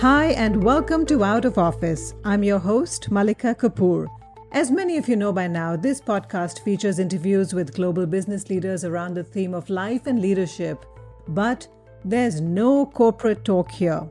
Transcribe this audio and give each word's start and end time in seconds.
Hi, 0.00 0.26
and 0.26 0.62
welcome 0.62 1.04
to 1.06 1.24
Out 1.24 1.44
of 1.44 1.58
Office. 1.58 2.14
I'm 2.22 2.44
your 2.44 2.60
host, 2.60 3.10
Malika 3.10 3.52
Kapoor. 3.52 4.06
As 4.52 4.70
many 4.70 4.96
of 4.96 5.08
you 5.08 5.16
know 5.16 5.32
by 5.32 5.48
now, 5.48 5.74
this 5.74 6.00
podcast 6.00 6.60
features 6.60 7.00
interviews 7.00 7.52
with 7.52 7.74
global 7.74 8.06
business 8.06 8.48
leaders 8.48 8.84
around 8.84 9.14
the 9.14 9.24
theme 9.24 9.54
of 9.54 9.68
life 9.68 10.06
and 10.06 10.22
leadership. 10.22 10.86
But 11.26 11.66
there's 12.04 12.40
no 12.40 12.86
corporate 12.86 13.44
talk 13.44 13.72
here. 13.72 14.08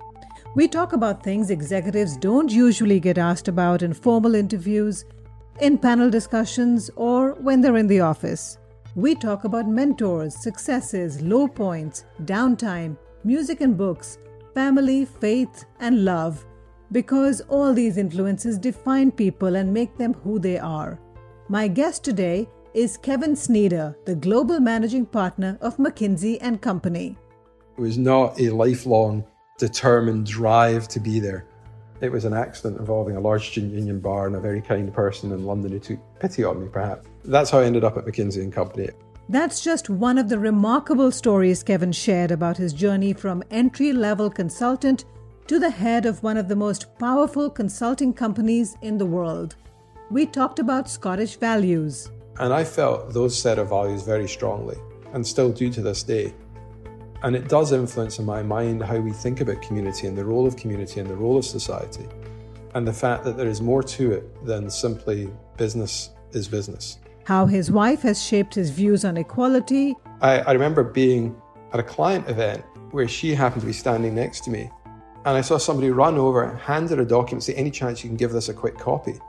We 0.55 0.67
talk 0.67 0.91
about 0.91 1.23
things 1.23 1.51
executives 1.51 2.17
don't 2.17 2.51
usually 2.51 2.99
get 2.99 3.17
asked 3.17 3.47
about 3.47 3.81
in 3.81 3.93
formal 3.93 4.35
interviews, 4.35 5.05
in 5.61 5.77
panel 5.77 6.09
discussions, 6.09 6.89
or 6.97 7.35
when 7.35 7.61
they're 7.61 7.77
in 7.77 7.87
the 7.87 8.01
office. 8.01 8.57
We 8.95 9.15
talk 9.15 9.45
about 9.45 9.69
mentors, 9.69 10.35
successes, 10.35 11.21
low 11.21 11.47
points, 11.47 12.03
downtime, 12.25 12.97
music 13.23 13.61
and 13.61 13.77
books 13.77 14.17
family, 14.57 15.05
faith, 15.05 15.65
and 15.79 16.03
love, 16.03 16.43
because 16.91 17.41
all 17.41 17.75
these 17.75 17.95
influences 17.95 18.57
define 18.57 19.11
people 19.11 19.55
and 19.55 19.71
make 19.71 19.95
them 19.99 20.15
who 20.23 20.39
they 20.39 20.57
are. 20.57 20.99
My 21.47 21.67
guest 21.67 22.03
today 22.03 22.49
is 22.73 22.97
Kevin 22.97 23.35
Sneader, 23.35 23.95
the 24.05 24.15
global 24.15 24.59
managing 24.59 25.05
partner 25.05 25.59
of 25.61 25.77
McKinsey 25.77 26.39
and 26.41 26.59
Company. 26.59 27.15
It 27.77 27.81
was 27.81 27.99
not 27.99 28.41
a 28.41 28.49
lifelong, 28.49 29.23
determined 29.59 30.25
drive 30.25 30.87
to 30.87 30.99
be 30.99 31.19
there. 31.19 31.45
It 32.01 32.11
was 32.11 32.25
an 32.25 32.33
accident 32.33 32.79
involving 32.79 33.15
a 33.15 33.19
large 33.19 33.55
union 33.55 33.99
bar 33.99 34.25
and 34.25 34.35
a 34.35 34.39
very 34.39 34.63
kind 34.63 34.91
person 34.91 35.33
in 35.33 35.45
London 35.45 35.71
who 35.71 35.79
took 35.79 35.99
pity 36.19 36.43
on 36.43 36.63
me, 36.63 36.67
perhaps. 36.67 37.07
That's 37.25 37.51
how 37.51 37.59
I 37.59 37.65
ended 37.65 37.83
up 37.83 37.95
at 37.95 38.05
McKinsey 38.05 38.41
and 38.41 38.51
Company. 38.51 38.89
That's 39.29 39.59
just 39.59 39.89
one 39.89 40.17
of 40.17 40.29
the 40.29 40.39
remarkable 40.39 41.11
stories 41.11 41.61
Kevin 41.61 41.91
shared 41.91 42.31
about 42.31 42.55
his 42.55 42.71
journey 42.71 43.11
from 43.11 43.43
entry 43.51 43.91
level 43.91 44.29
consultant 44.29 45.03
to 45.47 45.59
the 45.59 45.69
head 45.69 46.05
of 46.05 46.23
one 46.23 46.37
of 46.37 46.47
the 46.47 46.55
most 46.55 46.97
powerful 46.97 47.49
consulting 47.49 48.13
companies 48.13 48.77
in 48.81 48.97
the 48.97 49.05
world. 49.05 49.57
We 50.09 50.27
talked 50.27 50.59
about 50.59 50.89
Scottish 50.89 51.35
values. 51.35 52.09
And 52.39 52.53
I 52.53 52.63
felt 52.63 53.11
those 53.13 53.37
set 53.37 53.59
of 53.59 53.67
values 53.67 54.03
very 54.03 54.29
strongly, 54.29 54.77
and 55.11 55.27
still 55.27 55.51
do 55.51 55.69
to 55.71 55.81
this 55.81 56.03
day. 56.03 56.33
And 57.21 57.35
it 57.35 57.49
does 57.49 57.73
influence 57.73 58.19
in 58.19 58.25
my 58.25 58.41
mind 58.41 58.81
how 58.81 58.97
we 58.97 59.11
think 59.11 59.41
about 59.41 59.61
community 59.61 60.07
and 60.07 60.17
the 60.17 60.23
role 60.23 60.47
of 60.47 60.55
community 60.55 61.01
and 61.01 61.09
the 61.09 61.17
role 61.17 61.37
of 61.37 61.43
society. 61.43 62.07
And 62.75 62.87
the 62.87 62.93
fact 62.93 63.25
that 63.25 63.35
there 63.35 63.49
is 63.49 63.59
more 63.59 63.83
to 63.83 64.13
it 64.13 64.45
than 64.45 64.69
simply 64.69 65.29
business 65.57 66.11
is 66.31 66.47
business 66.47 66.99
how 67.27 67.45
his 67.45 67.69
wife 67.69 68.03
has 68.03 68.23
shaped 68.23 68.55
his 68.55 68.69
views 68.69 69.03
on 69.03 69.17
equality. 69.17 69.93
I, 70.21 70.39
I 70.39 70.53
remember 70.53 70.81
being 70.81 71.35
at 71.73 71.79
a 71.81 71.83
client 71.83 72.29
event 72.29 72.63
where 72.91 73.05
she 73.05 73.35
happened 73.35 73.63
to 73.63 73.67
be 73.67 73.73
standing 73.73 74.15
next 74.15 74.45
to 74.45 74.49
me, 74.49 74.71
and 75.25 75.35
I 75.35 75.41
saw 75.41 75.57
somebody 75.57 75.89
run 75.91 76.17
over, 76.17 76.55
hand 76.55 76.89
her 76.89 77.01
a 77.01 77.05
document, 77.05 77.43
say, 77.43 77.53
Any 77.55 77.69
chance 77.69 78.01
you 78.01 78.09
can 78.09 78.15
give 78.15 78.31
this 78.31 78.47
a 78.47 78.53
quick 78.53 78.77
copy? 78.77 79.19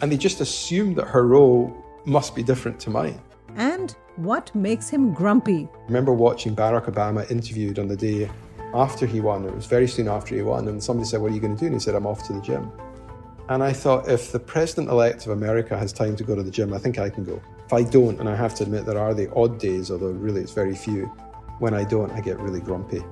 And 0.00 0.12
they 0.12 0.16
just 0.16 0.40
assumed 0.40 0.94
that 0.98 1.08
her 1.08 1.26
role 1.26 1.76
must 2.04 2.36
be 2.36 2.44
different 2.44 2.78
to 2.80 2.90
mine. 2.90 3.20
And 3.56 3.96
what 4.14 4.54
makes 4.54 4.88
him 4.88 5.12
grumpy? 5.12 5.68
I 5.74 5.86
remember 5.86 6.12
watching 6.12 6.54
Barack 6.54 6.84
Obama 6.84 7.28
interviewed 7.32 7.80
on 7.80 7.88
the 7.88 7.96
day 7.96 8.30
after 8.74 9.06
he 9.06 9.20
won. 9.20 9.44
It 9.44 9.56
was 9.56 9.66
very 9.66 9.88
soon 9.88 10.06
after 10.06 10.36
he 10.36 10.42
won, 10.42 10.68
and 10.68 10.80
somebody 10.80 11.08
said, 11.08 11.20
What 11.20 11.32
are 11.32 11.34
you 11.34 11.40
going 11.40 11.56
to 11.56 11.60
do? 11.60 11.66
And 11.66 11.74
he 11.74 11.80
said, 11.80 11.96
I'm 11.96 12.06
off 12.06 12.24
to 12.28 12.32
the 12.32 12.40
gym. 12.40 12.70
And 13.50 13.64
I 13.64 13.72
thought, 13.72 14.08
if 14.08 14.30
the 14.30 14.38
president 14.38 14.90
elect 14.90 15.26
of 15.26 15.32
America 15.32 15.76
has 15.76 15.92
time 15.92 16.14
to 16.14 16.22
go 16.22 16.36
to 16.36 16.42
the 16.44 16.52
gym, 16.52 16.72
I 16.72 16.78
think 16.78 17.00
I 17.00 17.10
can 17.10 17.24
go. 17.24 17.42
If 17.66 17.72
I 17.72 17.82
don't, 17.82 18.20
and 18.20 18.28
I 18.28 18.36
have 18.36 18.54
to 18.54 18.62
admit 18.62 18.86
there 18.86 18.96
are 18.96 19.12
the 19.12 19.28
odd 19.34 19.58
days, 19.58 19.90
although 19.90 20.12
really 20.12 20.40
it's 20.40 20.52
very 20.52 20.76
few, 20.76 21.06
when 21.58 21.74
I 21.74 21.82
don't, 21.82 22.12
I 22.12 22.20
get 22.20 22.38
really 22.38 22.60
grumpy. 22.60 23.02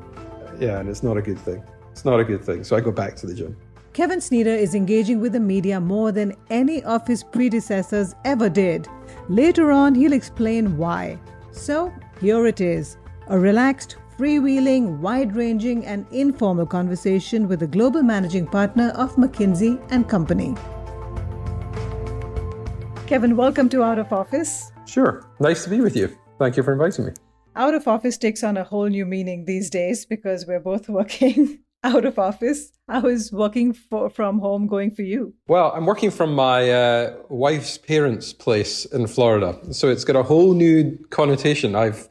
Yeah, 0.61 0.79
and 0.79 0.89
it's 0.89 1.03
not 1.03 1.17
a 1.17 1.23
good 1.23 1.41
thing. 1.41 1.65
It's 1.91 2.05
not 2.05 2.21
a 2.21 2.25
good 2.25 2.45
thing. 2.45 2.63
So 2.63 2.77
I 2.77 2.81
go 2.81 2.93
back 2.93 3.17
to 3.17 3.27
the 3.27 3.35
gym. 3.35 3.57
Kevin 3.95 4.21
Sneader 4.21 4.55
is 4.55 4.77
engaging 4.77 5.21
with 5.21 5.33
the 5.33 5.41
media 5.41 5.81
more 5.81 6.13
than 6.13 6.37
any 6.51 6.85
of 6.85 7.05
his 7.05 7.25
predecessors 7.25 8.15
ever 8.25 8.49
did. 8.49 8.87
Later 9.29 9.73
on, 9.73 9.93
he'll 9.93 10.13
explain 10.13 10.77
why. 10.77 11.19
So, 11.51 11.93
here 12.21 12.47
it 12.47 12.61
is 12.61 12.97
a 13.27 13.37
relaxed, 13.37 13.97
freewheeling, 14.19 14.99
wide 14.99 15.37
ranging, 15.37 15.87
and 15.87 16.05
informal 16.11 16.67
conversation 16.67 17.47
with 17.47 17.61
the 17.61 17.67
global 17.69 18.03
managing 18.03 18.47
partner 18.47 18.89
of 18.97 19.15
McKinsey 19.15 19.81
and 19.93 20.09
Company. 20.09 20.57
Kevin, 23.07 23.37
welcome 23.37 23.69
to 23.69 23.85
Out 23.85 24.01
of 24.01 24.13
Office. 24.13 24.73
Sure. 24.87 25.25
Nice 25.39 25.63
to 25.65 25.71
be 25.71 25.81
with 25.81 25.95
you. 25.95 26.11
Thank 26.41 26.57
you 26.57 26.65
for 26.65 26.73
inviting 26.73 27.07
me. 27.07 27.13
Out 27.55 27.75
of 27.75 27.87
office 27.87 28.19
takes 28.19 28.43
on 28.43 28.57
a 28.57 28.65
whole 28.65 28.89
new 28.89 29.07
meaning 29.07 29.45
these 29.45 29.71
days 29.71 30.05
because 30.05 30.47
we're 30.47 30.61
both 30.61 30.89
working 31.01 31.61
out 31.85 32.05
of 32.05 32.19
office. 32.19 32.73
How 32.89 33.07
is 33.07 33.31
working 33.31 33.73
for, 33.73 34.11
from 34.11 34.41
home 34.41 34.67
going 34.67 34.91
for 34.91 35.03
you? 35.03 35.33
Well, 35.47 35.71
I'm 35.77 35.87
working 35.87 36.11
from 36.11 36.35
my 36.35 36.71
uh, 36.71 37.17
wife's 37.29 37.79
parents' 37.79 38.33
place 38.33 38.85
in 38.85 39.07
Florida. 39.07 39.57
So 39.73 39.89
it's 39.89 40.05
got 40.05 40.17
a 40.17 40.25
whole 40.25 40.55
new 40.55 40.99
connotation. 41.11 41.77
I've 41.77 42.09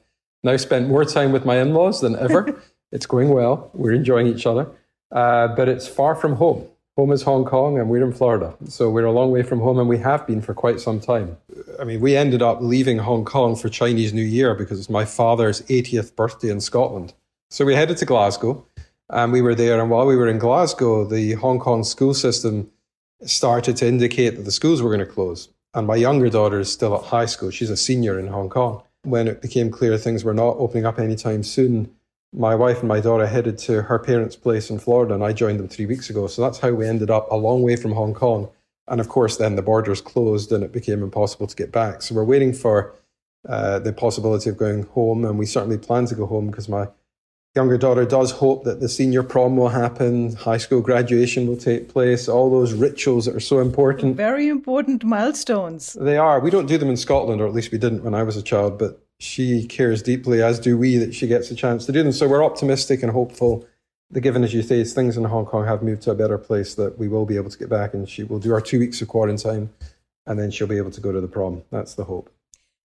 now 0.47 0.57
spent 0.57 0.87
more 0.87 1.05
time 1.05 1.31
with 1.31 1.45
my 1.45 1.59
in 1.59 1.73
laws 1.73 2.01
than 2.01 2.15
ever. 2.15 2.59
it's 2.91 3.05
going 3.05 3.29
well. 3.29 3.69
We're 3.73 3.93
enjoying 3.93 4.27
each 4.27 4.45
other. 4.45 4.67
Uh, 5.11 5.49
but 5.49 5.69
it's 5.69 5.87
far 5.87 6.15
from 6.15 6.37
home. 6.37 6.67
Home 6.95 7.11
is 7.11 7.21
Hong 7.21 7.45
Kong 7.45 7.77
and 7.77 7.89
we're 7.89 8.03
in 8.03 8.11
Florida. 8.13 8.55
So 8.67 8.89
we're 8.89 9.05
a 9.05 9.11
long 9.11 9.31
way 9.31 9.43
from 9.43 9.59
home 9.59 9.77
and 9.77 9.87
we 9.87 9.99
have 9.99 10.25
been 10.25 10.41
for 10.41 10.53
quite 10.55 10.79
some 10.79 10.99
time. 10.99 11.37
I 11.79 11.83
mean, 11.83 11.99
we 11.99 12.17
ended 12.17 12.41
up 12.41 12.59
leaving 12.61 12.97
Hong 12.97 13.23
Kong 13.23 13.55
for 13.55 13.69
Chinese 13.69 14.13
New 14.13 14.23
Year 14.23 14.55
because 14.55 14.79
it's 14.79 14.89
my 14.89 15.05
father's 15.05 15.61
80th 15.63 16.15
birthday 16.15 16.49
in 16.49 16.59
Scotland. 16.59 17.13
So 17.49 17.65
we 17.65 17.75
headed 17.75 17.97
to 17.97 18.05
Glasgow 18.05 18.65
and 19.09 19.31
we 19.31 19.41
were 19.41 19.53
there. 19.53 19.79
And 19.79 19.91
while 19.91 20.07
we 20.07 20.15
were 20.15 20.27
in 20.27 20.39
Glasgow, 20.39 21.05
the 21.05 21.33
Hong 21.33 21.59
Kong 21.59 21.83
school 21.83 22.15
system 22.15 22.71
started 23.23 23.77
to 23.77 23.87
indicate 23.87 24.31
that 24.37 24.43
the 24.43 24.51
schools 24.51 24.81
were 24.81 24.89
going 24.89 25.05
to 25.07 25.13
close. 25.13 25.49
And 25.73 25.85
my 25.85 25.97
younger 25.97 26.29
daughter 26.29 26.59
is 26.59 26.71
still 26.71 26.95
at 26.95 27.03
high 27.03 27.27
school. 27.27 27.51
She's 27.51 27.69
a 27.69 27.77
senior 27.77 28.17
in 28.17 28.27
Hong 28.27 28.49
Kong 28.49 28.81
when 29.07 29.27
it 29.27 29.41
became 29.41 29.71
clear 29.71 29.97
things 29.97 30.23
were 30.23 30.33
not 30.33 30.57
opening 30.57 30.85
up 30.85 30.99
anytime 30.99 31.43
soon, 31.43 31.89
my 32.33 32.55
wife 32.55 32.79
and 32.79 32.87
my 32.87 32.99
daughter 32.99 33.25
headed 33.25 33.57
to 33.59 33.83
her 33.83 33.99
parents' 33.99 34.35
place 34.35 34.69
in 34.69 34.79
Florida, 34.79 35.13
and 35.13 35.23
I 35.23 35.31
joined 35.31 35.59
them 35.59 35.69
three 35.69 35.85
weeks 35.85 36.09
ago. 36.09 36.27
So 36.27 36.41
that's 36.41 36.59
how 36.59 36.71
we 36.71 36.87
ended 36.87 37.09
up 37.09 37.31
a 37.31 37.35
long 37.35 37.61
way 37.61 37.77
from 37.77 37.93
Hong 37.93 38.13
Kong. 38.13 38.49
And 38.87 38.99
of 38.99 39.09
course, 39.09 39.37
then 39.37 39.55
the 39.55 39.61
borders 39.61 40.01
closed 40.01 40.51
and 40.51 40.63
it 40.63 40.71
became 40.71 41.03
impossible 41.03 41.47
to 41.47 41.55
get 41.55 41.71
back. 41.71 42.01
So 42.01 42.15
we're 42.15 42.23
waiting 42.23 42.53
for 42.53 42.93
uh, 43.47 43.79
the 43.79 43.93
possibility 43.93 44.49
of 44.49 44.57
going 44.57 44.83
home, 44.83 45.23
and 45.23 45.39
we 45.39 45.45
certainly 45.45 45.77
plan 45.77 46.05
to 46.07 46.15
go 46.15 46.25
home 46.25 46.47
because 46.47 46.67
my 46.67 46.87
younger 47.57 47.77
daughter 47.77 48.05
does 48.05 48.29
hope 48.31 48.63
that 48.65 48.79
the 48.79 48.87
senior 48.87 49.23
prom 49.23 49.57
will 49.57 49.69
happen, 49.69 50.35
high 50.35 50.59
school 50.59 50.79
graduation 50.79 51.47
will 51.47 51.57
take 51.57 51.89
place, 51.89 52.29
all 52.29 52.51
those 52.51 52.73
rituals 52.73 53.25
that 53.25 53.35
are 53.35 53.39
so 53.39 53.59
important. 53.59 54.15
Very 54.15 54.47
important 54.47 55.03
milestones. 55.03 55.93
They 55.93 56.17
are. 56.17 56.39
We 56.39 56.51
don't 56.51 56.67
do 56.67 56.77
them 56.77 56.89
in 56.89 56.97
Scotland, 56.97 57.41
or 57.41 57.47
at 57.47 57.53
least 57.53 57.71
we 57.71 57.79
didn't 57.79 58.03
when 58.03 58.13
I 58.13 58.21
was 58.21 58.37
a 58.37 58.43
child, 58.43 58.77
but 58.77 59.01
she 59.19 59.65
cares 59.65 60.03
deeply, 60.03 60.43
as 60.43 60.59
do 60.59 60.77
we, 60.77 60.97
that 60.97 61.15
she 61.15 61.25
gets 61.25 61.49
a 61.49 61.55
chance 61.55 61.87
to 61.87 61.91
do 61.91 62.03
them. 62.03 62.11
So 62.11 62.27
we're 62.27 62.45
optimistic 62.45 63.01
and 63.01 63.11
hopeful 63.11 63.65
that, 64.11 64.21
given 64.21 64.43
as 64.43 64.53
you 64.53 64.61
say, 64.61 64.79
is 64.79 64.93
things 64.93 65.17
in 65.17 65.23
Hong 65.23 65.47
Kong 65.47 65.65
have 65.65 65.81
moved 65.81 66.03
to 66.03 66.11
a 66.11 66.15
better 66.15 66.37
place, 66.37 66.75
that 66.75 66.99
we 66.99 67.07
will 67.07 67.25
be 67.25 67.37
able 67.37 67.49
to 67.49 67.57
get 67.57 67.69
back 67.69 67.95
and 67.95 68.07
she 68.07 68.23
will 68.23 68.39
do 68.39 68.53
our 68.53 68.61
two 68.61 68.77
weeks 68.77 69.01
of 69.01 69.07
quarantine 69.07 69.71
and 70.27 70.37
then 70.37 70.51
she'll 70.51 70.67
be 70.67 70.77
able 70.77 70.91
to 70.91 71.01
go 71.01 71.11
to 71.11 71.19
the 71.19 71.27
prom. 71.27 71.63
That's 71.71 71.95
the 71.95 72.03
hope. 72.03 72.29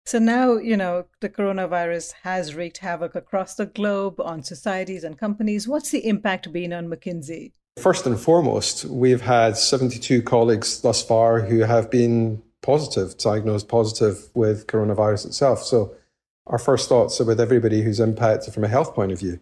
So 0.05 0.19
now, 0.19 0.57
you 0.57 0.75
know, 0.75 1.05
the 1.21 1.29
coronavirus 1.29 2.13
has 2.23 2.55
wreaked 2.55 2.79
havoc 2.79 3.15
across 3.15 3.55
the 3.55 3.65
globe 3.65 4.19
on 4.19 4.43
societies 4.43 5.03
and 5.03 5.17
companies. 5.17 5.67
What's 5.67 5.91
the 5.91 6.05
impact 6.05 6.51
been 6.51 6.73
on 6.73 6.87
McKinsey? 6.87 7.53
First 7.81 8.05
and 8.05 8.19
foremost, 8.19 8.85
we've 8.85 9.21
had 9.21 9.57
72 9.57 10.21
colleagues 10.23 10.81
thus 10.81 11.01
far 11.01 11.41
who 11.41 11.59
have 11.59 11.89
been 11.89 12.43
positive, 12.61 13.17
diagnosed 13.17 13.67
positive 13.67 14.29
with 14.35 14.67
coronavirus 14.67 15.27
itself. 15.27 15.63
So 15.63 15.95
our 16.47 16.59
first 16.59 16.89
thoughts 16.89 17.19
are 17.21 17.25
with 17.25 17.39
everybody 17.39 17.81
who's 17.81 17.99
impacted 17.99 18.53
from 18.53 18.65
a 18.65 18.67
health 18.67 18.93
point 18.93 19.11
of 19.11 19.19
view, 19.19 19.39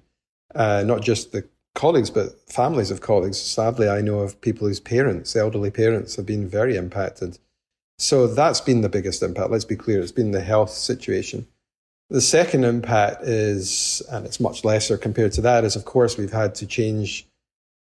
uh, 0.54 0.84
not 0.86 1.02
just 1.02 1.32
the 1.32 1.48
colleagues, 1.74 2.10
but 2.10 2.40
families 2.50 2.92
of 2.92 3.02
colleagues. 3.02 3.42
Sadly, 3.42 3.90
I 3.90 4.02
know 4.02 4.20
of 4.20 4.40
people 4.42 4.68
whose 4.68 4.80
parents, 4.80 5.36
elderly 5.36 5.72
parents, 5.72 6.16
have 6.16 6.26
been 6.26 6.48
very 6.48 6.76
impacted. 6.76 7.40
So 8.02 8.26
that's 8.26 8.62
been 8.62 8.82
the 8.82 8.90
biggest 8.90 9.22
impact. 9.22 9.52
Let's 9.52 9.64
be 9.64 9.76
clear, 9.76 10.02
it's 10.02 10.12
been 10.12 10.32
the 10.32 10.42
health 10.42 10.72
situation. 10.72 11.48
The 12.10 12.20
second 12.20 12.64
impact 12.64 13.24
is, 13.24 14.02
and 14.10 14.26
it's 14.26 14.40
much 14.40 14.66
lesser 14.66 14.98
compared 14.98 15.34
to 15.34 15.42
that, 15.42 15.64
is 15.64 15.76
of 15.76 15.86
course 15.86 16.18
we've 16.18 16.34
had 16.34 16.56
to 16.56 16.66
change 16.66 17.28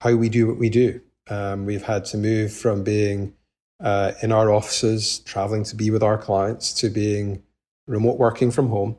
how 0.02 0.14
we 0.14 0.28
do 0.28 0.46
what 0.46 0.58
we 0.58 0.68
do. 0.68 1.00
Um, 1.28 1.64
we've 1.64 1.82
had 1.82 2.04
to 2.06 2.18
move 2.18 2.52
from 2.52 2.84
being 2.84 3.32
uh, 3.82 4.12
in 4.22 4.30
our 4.30 4.52
offices, 4.52 5.20
traveling 5.20 5.64
to 5.64 5.74
be 5.74 5.90
with 5.90 6.02
our 6.02 6.18
clients, 6.18 6.74
to 6.74 6.90
being 6.90 7.42
remote 7.86 8.18
working 8.18 8.50
from 8.50 8.68
home, 8.68 8.98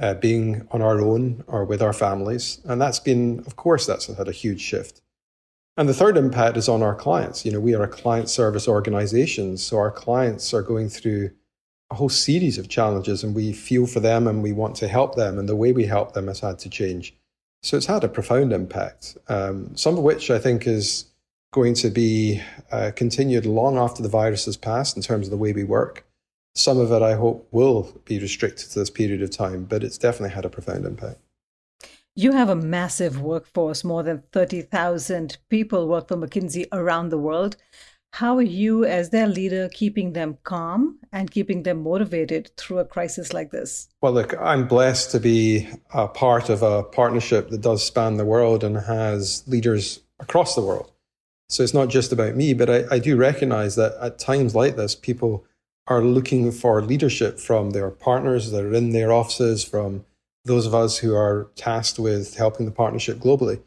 uh, 0.00 0.14
being 0.14 0.66
on 0.72 0.82
our 0.82 1.00
own 1.00 1.44
or 1.46 1.64
with 1.64 1.80
our 1.80 1.92
families. 1.92 2.60
And 2.64 2.80
that's 2.80 2.98
been, 2.98 3.44
of 3.46 3.54
course, 3.54 3.86
that's 3.86 4.06
had 4.06 4.26
a 4.26 4.32
huge 4.32 4.60
shift. 4.60 5.02
And 5.78 5.88
the 5.88 5.94
third 5.94 6.16
impact 6.16 6.56
is 6.56 6.68
on 6.68 6.82
our 6.82 6.96
clients. 6.96 7.46
You 7.46 7.52
know, 7.52 7.60
we 7.60 7.72
are 7.72 7.84
a 7.84 7.88
client 7.88 8.28
service 8.28 8.66
organization, 8.66 9.56
so 9.56 9.78
our 9.78 9.92
clients 9.92 10.52
are 10.52 10.60
going 10.60 10.88
through 10.88 11.30
a 11.92 11.94
whole 11.94 12.08
series 12.08 12.58
of 12.58 12.68
challenges 12.68 13.22
and 13.22 13.32
we 13.32 13.52
feel 13.52 13.86
for 13.86 14.00
them 14.00 14.26
and 14.26 14.42
we 14.42 14.52
want 14.52 14.74
to 14.78 14.88
help 14.88 15.14
them. 15.14 15.38
And 15.38 15.48
the 15.48 15.54
way 15.54 15.70
we 15.70 15.86
help 15.86 16.14
them 16.14 16.26
has 16.26 16.40
had 16.40 16.58
to 16.58 16.68
change. 16.68 17.14
So 17.62 17.76
it's 17.76 17.86
had 17.86 18.02
a 18.02 18.08
profound 18.08 18.52
impact, 18.52 19.18
um, 19.28 19.76
some 19.76 19.96
of 19.96 20.02
which 20.02 20.32
I 20.32 20.40
think 20.40 20.66
is 20.66 21.04
going 21.52 21.74
to 21.74 21.90
be 21.90 22.42
uh, 22.72 22.90
continued 22.96 23.46
long 23.46 23.78
after 23.78 24.02
the 24.02 24.08
virus 24.08 24.46
has 24.46 24.56
passed 24.56 24.96
in 24.96 25.02
terms 25.04 25.28
of 25.28 25.30
the 25.30 25.36
way 25.36 25.52
we 25.52 25.62
work. 25.62 26.04
Some 26.56 26.78
of 26.78 26.90
it, 26.90 27.02
I 27.02 27.14
hope, 27.14 27.46
will 27.52 28.02
be 28.04 28.18
restricted 28.18 28.68
to 28.70 28.80
this 28.80 28.90
period 28.90 29.22
of 29.22 29.30
time, 29.30 29.62
but 29.62 29.84
it's 29.84 29.96
definitely 29.96 30.34
had 30.34 30.44
a 30.44 30.50
profound 30.50 30.84
impact. 30.84 31.20
You 32.18 32.32
have 32.32 32.48
a 32.48 32.56
massive 32.56 33.20
workforce, 33.20 33.84
more 33.84 34.02
than 34.02 34.24
30,000 34.32 35.38
people 35.48 35.86
work 35.86 36.08
for 36.08 36.16
McKinsey 36.16 36.66
around 36.72 37.10
the 37.10 37.16
world. 37.16 37.54
How 38.14 38.36
are 38.38 38.42
you, 38.42 38.84
as 38.84 39.10
their 39.10 39.28
leader, 39.28 39.68
keeping 39.72 40.14
them 40.14 40.36
calm 40.42 40.98
and 41.12 41.30
keeping 41.30 41.62
them 41.62 41.84
motivated 41.84 42.50
through 42.56 42.80
a 42.80 42.84
crisis 42.84 43.32
like 43.32 43.52
this? 43.52 43.86
Well, 44.02 44.10
look, 44.10 44.34
I'm 44.40 44.66
blessed 44.66 45.12
to 45.12 45.20
be 45.20 45.68
a 45.94 46.08
part 46.08 46.48
of 46.48 46.60
a 46.60 46.82
partnership 46.82 47.50
that 47.50 47.60
does 47.60 47.86
span 47.86 48.16
the 48.16 48.24
world 48.24 48.64
and 48.64 48.78
has 48.78 49.44
leaders 49.46 50.00
across 50.18 50.56
the 50.56 50.62
world. 50.62 50.90
So 51.48 51.62
it's 51.62 51.72
not 51.72 51.88
just 51.88 52.10
about 52.10 52.34
me, 52.34 52.52
but 52.52 52.68
I, 52.68 52.96
I 52.96 52.98
do 52.98 53.14
recognize 53.14 53.76
that 53.76 53.96
at 54.00 54.18
times 54.18 54.56
like 54.56 54.74
this, 54.74 54.96
people 54.96 55.44
are 55.86 56.02
looking 56.02 56.50
for 56.50 56.82
leadership 56.82 57.38
from 57.38 57.70
their 57.70 57.90
partners 57.90 58.50
that 58.50 58.64
are 58.64 58.74
in 58.74 58.90
their 58.90 59.12
offices, 59.12 59.62
from 59.62 60.04
those 60.48 60.66
of 60.66 60.74
us 60.74 60.98
who 60.98 61.14
are 61.14 61.48
tasked 61.54 61.98
with 61.98 62.36
helping 62.36 62.66
the 62.66 62.72
partnership 62.72 63.18
globally. 63.18 63.62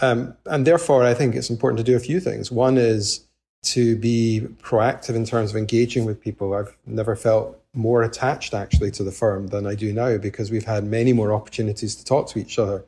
Um, 0.00 0.36
and 0.46 0.66
therefore, 0.66 1.04
I 1.04 1.14
think 1.14 1.34
it's 1.34 1.50
important 1.50 1.78
to 1.78 1.84
do 1.84 1.96
a 1.96 2.00
few 2.00 2.20
things. 2.20 2.50
One 2.50 2.78
is 2.78 3.26
to 3.62 3.96
be 3.96 4.46
proactive 4.62 5.14
in 5.14 5.24
terms 5.24 5.50
of 5.50 5.56
engaging 5.56 6.04
with 6.04 6.20
people. 6.20 6.54
I've 6.54 6.76
never 6.86 7.16
felt 7.16 7.60
more 7.74 8.02
attached 8.02 8.54
actually 8.54 8.90
to 8.92 9.04
the 9.04 9.12
firm 9.12 9.48
than 9.48 9.66
I 9.66 9.74
do 9.74 9.92
now 9.92 10.16
because 10.16 10.50
we've 10.50 10.64
had 10.64 10.84
many 10.84 11.12
more 11.12 11.32
opportunities 11.32 11.94
to 11.96 12.04
talk 12.04 12.28
to 12.30 12.38
each 12.38 12.58
other 12.58 12.84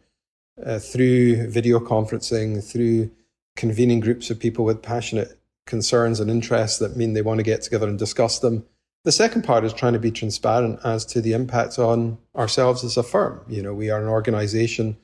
uh, 0.64 0.78
through 0.78 1.48
video 1.48 1.78
conferencing, 1.78 2.64
through 2.64 3.10
convening 3.56 4.00
groups 4.00 4.30
of 4.30 4.40
people 4.40 4.64
with 4.64 4.82
passionate 4.82 5.38
concerns 5.66 6.20
and 6.20 6.30
interests 6.30 6.78
that 6.78 6.96
mean 6.96 7.12
they 7.12 7.22
want 7.22 7.38
to 7.38 7.44
get 7.44 7.62
together 7.62 7.88
and 7.88 7.98
discuss 7.98 8.38
them. 8.38 8.64
The 9.04 9.12
second 9.12 9.42
part 9.42 9.64
is 9.64 9.72
trying 9.72 9.94
to 9.94 9.98
be 9.98 10.12
transparent 10.12 10.78
as 10.84 11.04
to 11.06 11.20
the 11.20 11.32
impact 11.32 11.76
on 11.76 12.18
ourselves 12.36 12.84
as 12.84 12.96
a 12.96 13.02
firm. 13.02 13.40
You 13.48 13.60
know, 13.60 13.74
we 13.74 13.90
are 13.90 14.00
an 14.00 14.08
organization 14.08 14.96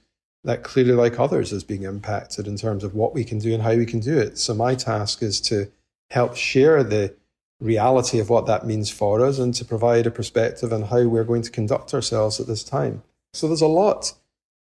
that 0.45 0.63
clearly, 0.63 0.93
like 0.93 1.19
others, 1.19 1.53
is 1.53 1.65
being 1.65 1.83
impacted 1.83 2.47
in 2.47 2.57
terms 2.57 2.85
of 2.85 2.95
what 2.95 3.13
we 3.13 3.25
can 3.25 3.41
do 3.41 3.53
and 3.53 3.63
how 3.63 3.75
we 3.75 3.87
can 3.87 3.99
do 3.99 4.17
it. 4.17 4.39
So, 4.39 4.55
my 4.55 4.77
task 4.77 5.21
is 5.21 5.41
to 5.43 5.73
help 6.11 6.37
share 6.37 6.85
the 6.85 7.13
reality 7.61 8.21
of 8.21 8.31
what 8.31 8.47
that 8.47 8.65
means 8.65 8.89
for 8.89 9.21
us 9.21 9.41
and 9.41 9.53
to 9.55 9.65
provide 9.65 10.07
a 10.07 10.13
perspective 10.13 10.73
on 10.73 10.83
how 10.83 11.03
we're 11.09 11.25
going 11.25 11.43
to 11.43 11.51
conduct 11.51 11.93
ourselves 11.93 12.39
at 12.39 12.47
this 12.47 12.63
time. 12.63 13.03
So, 13.33 13.49
there's 13.49 13.61
a 13.61 13.67
lot 13.67 14.15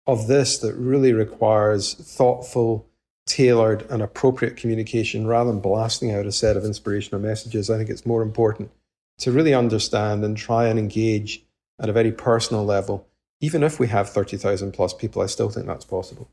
of 0.07 0.27
this 0.27 0.59
that 0.59 0.75
really 0.75 1.11
requires 1.11 1.93
thoughtful, 1.93 2.87
tailored, 3.25 3.85
and 3.89 4.01
appropriate 4.01 4.55
communication 4.55 5.27
rather 5.27 5.51
than 5.51 5.59
blasting 5.59 6.13
out 6.13 6.25
a 6.25 6.31
set 6.31 6.55
of 6.55 6.63
inspirational 6.63 7.19
messages. 7.19 7.69
I 7.69 7.77
think 7.77 7.89
it's 7.89 8.05
more 8.05 8.21
important 8.21 8.71
to 9.19 9.31
really 9.31 9.53
understand 9.53 10.23
and 10.23 10.37
try 10.37 10.67
and 10.67 10.77
engage 10.77 11.45
at 11.79 11.89
a 11.89 11.93
very 11.93 12.11
personal 12.11 12.65
level 12.65 13.07
even 13.41 13.63
if 13.63 13.79
we 13.79 13.87
have 13.87 14.09
30,000 14.09 14.71
plus 14.71 14.93
people, 14.93 15.21
I 15.21 15.27
still 15.27 15.49
think 15.49 15.67
that's 15.67 15.85
possible. 15.85 16.29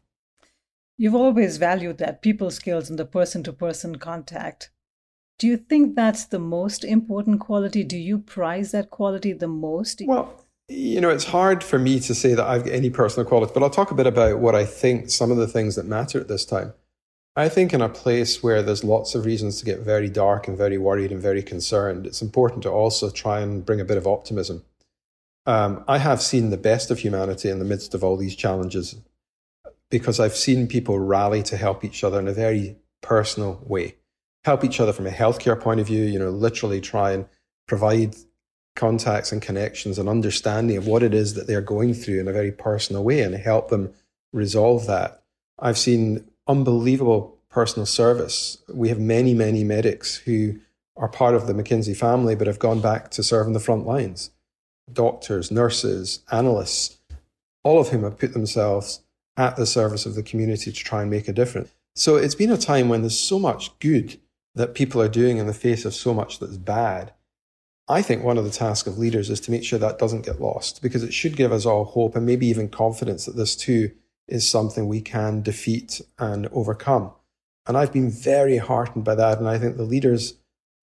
You've 0.96 1.14
always 1.14 1.56
valued 1.56 1.98
that 1.98 2.22
people 2.22 2.50
skills 2.50 2.88
and 2.88 2.98
the 2.98 3.04
person 3.04 3.42
to 3.44 3.52
person 3.52 3.96
contact. 3.96 4.70
Do 5.38 5.46
you 5.46 5.56
think 5.56 5.96
that's 5.96 6.24
the 6.24 6.38
most 6.38 6.84
important 6.84 7.40
quality? 7.40 7.82
Do 7.82 7.96
you 7.96 8.18
prize 8.18 8.70
that 8.72 8.90
quality 8.90 9.32
the 9.32 9.48
most? 9.48 10.02
Well, 10.06 10.46
you 10.68 11.00
know, 11.00 11.10
it's 11.10 11.24
hard 11.24 11.64
for 11.64 11.78
me 11.78 11.98
to 12.00 12.14
say 12.14 12.34
that 12.34 12.46
I've 12.46 12.64
got 12.64 12.74
any 12.74 12.90
personal 12.90 13.28
quality, 13.28 13.52
but 13.52 13.62
I'll 13.62 13.70
talk 13.70 13.90
a 13.90 13.96
bit 13.96 14.06
about 14.06 14.38
what 14.38 14.54
I 14.54 14.64
think 14.64 15.10
some 15.10 15.30
of 15.30 15.38
the 15.38 15.48
things 15.48 15.74
that 15.76 15.86
matter 15.86 16.20
at 16.20 16.28
this 16.28 16.44
time. 16.44 16.72
I 17.34 17.48
think 17.48 17.72
in 17.72 17.80
a 17.80 17.88
place 17.88 18.42
where 18.42 18.62
there's 18.62 18.84
lots 18.84 19.14
of 19.14 19.24
reasons 19.24 19.58
to 19.58 19.64
get 19.64 19.80
very 19.80 20.10
dark 20.10 20.48
and 20.48 20.56
very 20.56 20.76
worried 20.76 21.10
and 21.10 21.20
very 21.20 21.42
concerned, 21.42 22.06
it's 22.06 22.20
important 22.20 22.62
to 22.64 22.70
also 22.70 23.08
try 23.10 23.40
and 23.40 23.64
bring 23.64 23.80
a 23.80 23.86
bit 23.86 23.96
of 23.96 24.06
optimism. 24.06 24.64
Um, 25.46 25.82
I 25.88 25.98
have 25.98 26.20
seen 26.20 26.50
the 26.50 26.58
best 26.58 26.90
of 26.90 26.98
humanity 26.98 27.48
in 27.48 27.58
the 27.58 27.64
midst 27.64 27.94
of 27.94 28.04
all 28.04 28.16
these 28.16 28.36
challenges 28.36 28.96
because 29.90 30.20
I've 30.20 30.36
seen 30.36 30.68
people 30.68 30.98
rally 30.98 31.42
to 31.44 31.56
help 31.56 31.84
each 31.84 32.04
other 32.04 32.18
in 32.18 32.28
a 32.28 32.32
very 32.32 32.76
personal 33.00 33.62
way. 33.66 33.96
Help 34.44 34.62
each 34.62 34.78
other 34.78 34.92
from 34.92 35.06
a 35.06 35.10
healthcare 35.10 35.58
point 35.58 35.80
of 35.80 35.86
view, 35.86 36.04
you 36.04 36.18
know, 36.18 36.30
literally 36.30 36.80
try 36.80 37.12
and 37.12 37.26
provide 37.66 38.14
contacts 38.76 39.32
and 39.32 39.40
connections 39.40 39.98
and 39.98 40.08
understanding 40.08 40.76
of 40.76 40.86
what 40.86 41.02
it 41.02 41.14
is 41.14 41.34
that 41.34 41.46
they're 41.46 41.60
going 41.60 41.94
through 41.94 42.20
in 42.20 42.28
a 42.28 42.32
very 42.32 42.52
personal 42.52 43.04
way 43.04 43.20
and 43.20 43.34
help 43.34 43.68
them 43.68 43.92
resolve 44.32 44.86
that. 44.86 45.22
I've 45.58 45.78
seen 45.78 46.24
unbelievable 46.52 47.38
personal 47.48 47.86
service. 47.86 48.58
We 48.68 48.90
have 48.90 49.00
many, 49.00 49.32
many 49.34 49.64
medics 49.64 50.16
who 50.16 50.60
are 50.96 51.08
part 51.08 51.34
of 51.34 51.46
the 51.46 51.54
McKinsey 51.54 51.96
family 51.96 52.34
but 52.34 52.46
have 52.46 52.58
gone 52.58 52.80
back 52.80 53.10
to 53.12 53.22
serve 53.22 53.46
in 53.46 53.54
the 53.54 53.60
front 53.60 53.86
lines 53.86 54.30
doctors, 54.92 55.50
nurses, 55.50 56.20
analysts, 56.30 56.98
all 57.62 57.80
of 57.80 57.88
whom 57.88 58.02
have 58.02 58.18
put 58.18 58.34
themselves 58.34 59.02
at 59.36 59.56
the 59.56 59.64
service 59.64 60.04
of 60.04 60.14
the 60.14 60.22
community 60.22 60.70
to 60.70 60.84
try 60.84 61.00
and 61.00 61.10
make 61.10 61.28
a 61.28 61.32
difference. 61.32 61.72
So 61.94 62.16
it's 62.16 62.34
been 62.34 62.50
a 62.50 62.58
time 62.58 62.88
when 62.90 63.00
there's 63.00 63.18
so 63.18 63.38
much 63.38 63.78
good 63.78 64.18
that 64.54 64.74
people 64.74 65.00
are 65.00 65.08
doing 65.08 65.38
in 65.38 65.46
the 65.46 65.54
face 65.54 65.86
of 65.86 65.94
so 65.94 66.12
much 66.12 66.38
that's 66.38 66.58
bad. 66.58 67.14
I 67.88 68.02
think 68.02 68.22
one 68.22 68.36
of 68.36 68.44
the 68.44 68.50
tasks 68.50 68.88
of 68.88 68.98
leaders 68.98 69.30
is 69.30 69.40
to 69.42 69.50
make 69.50 69.64
sure 69.64 69.78
that 69.78 69.98
doesn't 69.98 70.26
get 70.26 70.40
lost 70.40 70.82
because 70.82 71.02
it 71.02 71.14
should 71.14 71.36
give 71.36 71.52
us 71.52 71.64
all 71.64 71.84
hope 71.84 72.14
and 72.14 72.26
maybe 72.26 72.46
even 72.48 72.68
confidence 72.68 73.24
that 73.24 73.36
this 73.36 73.56
too 73.56 73.92
is 74.32 74.48
something 74.48 74.88
we 74.88 75.00
can 75.00 75.42
defeat 75.42 76.00
and 76.18 76.48
overcome. 76.48 77.12
And 77.66 77.76
I've 77.76 77.92
been 77.92 78.10
very 78.10 78.56
heartened 78.56 79.04
by 79.04 79.14
that. 79.14 79.38
And 79.38 79.48
I 79.48 79.58
think 79.58 79.76
the 79.76 79.82
leaders 79.82 80.34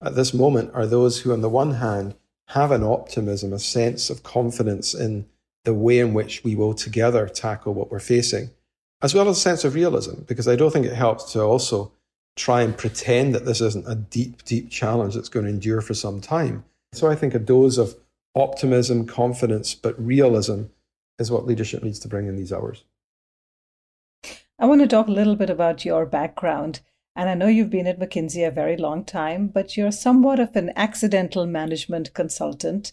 at 0.02 0.14
this 0.14 0.32
moment 0.32 0.70
are 0.72 0.86
those 0.86 1.20
who, 1.20 1.32
on 1.32 1.40
the 1.40 1.48
one 1.48 1.74
hand, 1.74 2.14
have 2.48 2.70
an 2.70 2.82
optimism, 2.82 3.52
a 3.52 3.58
sense 3.58 4.08
of 4.08 4.22
confidence 4.22 4.94
in 4.94 5.26
the 5.64 5.74
way 5.74 5.98
in 5.98 6.14
which 6.14 6.42
we 6.42 6.56
will 6.56 6.74
together 6.74 7.28
tackle 7.28 7.74
what 7.74 7.90
we're 7.90 8.00
facing, 8.00 8.50
as 9.02 9.14
well 9.14 9.28
as 9.28 9.36
a 9.36 9.40
sense 9.40 9.64
of 9.64 9.74
realism, 9.74 10.22
because 10.22 10.48
I 10.48 10.56
don't 10.56 10.72
think 10.72 10.86
it 10.86 10.94
helps 10.94 11.32
to 11.32 11.42
also 11.42 11.92
try 12.36 12.62
and 12.62 12.76
pretend 12.76 13.34
that 13.34 13.44
this 13.44 13.60
isn't 13.60 13.86
a 13.86 13.94
deep, 13.94 14.44
deep 14.44 14.70
challenge 14.70 15.14
that's 15.14 15.28
going 15.28 15.44
to 15.44 15.52
endure 15.52 15.80
for 15.80 15.94
some 15.94 16.20
time. 16.20 16.64
So 16.92 17.08
I 17.08 17.14
think 17.14 17.34
a 17.34 17.38
dose 17.38 17.78
of 17.78 17.94
optimism, 18.34 19.06
confidence, 19.06 19.74
but 19.74 20.00
realism 20.04 20.64
is 21.18 21.30
what 21.30 21.46
leadership 21.46 21.82
needs 21.82 21.98
to 22.00 22.08
bring 22.08 22.26
in 22.26 22.36
these 22.36 22.52
hours. 22.52 22.84
I 24.60 24.66
want 24.66 24.82
to 24.82 24.86
talk 24.86 25.08
a 25.08 25.12
little 25.12 25.36
bit 25.36 25.48
about 25.48 25.86
your 25.86 26.04
background. 26.04 26.80
And 27.16 27.30
I 27.30 27.34
know 27.34 27.46
you've 27.46 27.70
been 27.70 27.86
at 27.86 27.98
McKinsey 27.98 28.46
a 28.46 28.50
very 28.50 28.76
long 28.76 29.06
time, 29.06 29.48
but 29.48 29.74
you're 29.74 29.90
somewhat 29.90 30.38
of 30.38 30.54
an 30.54 30.70
accidental 30.76 31.46
management 31.46 32.12
consultant. 32.12 32.92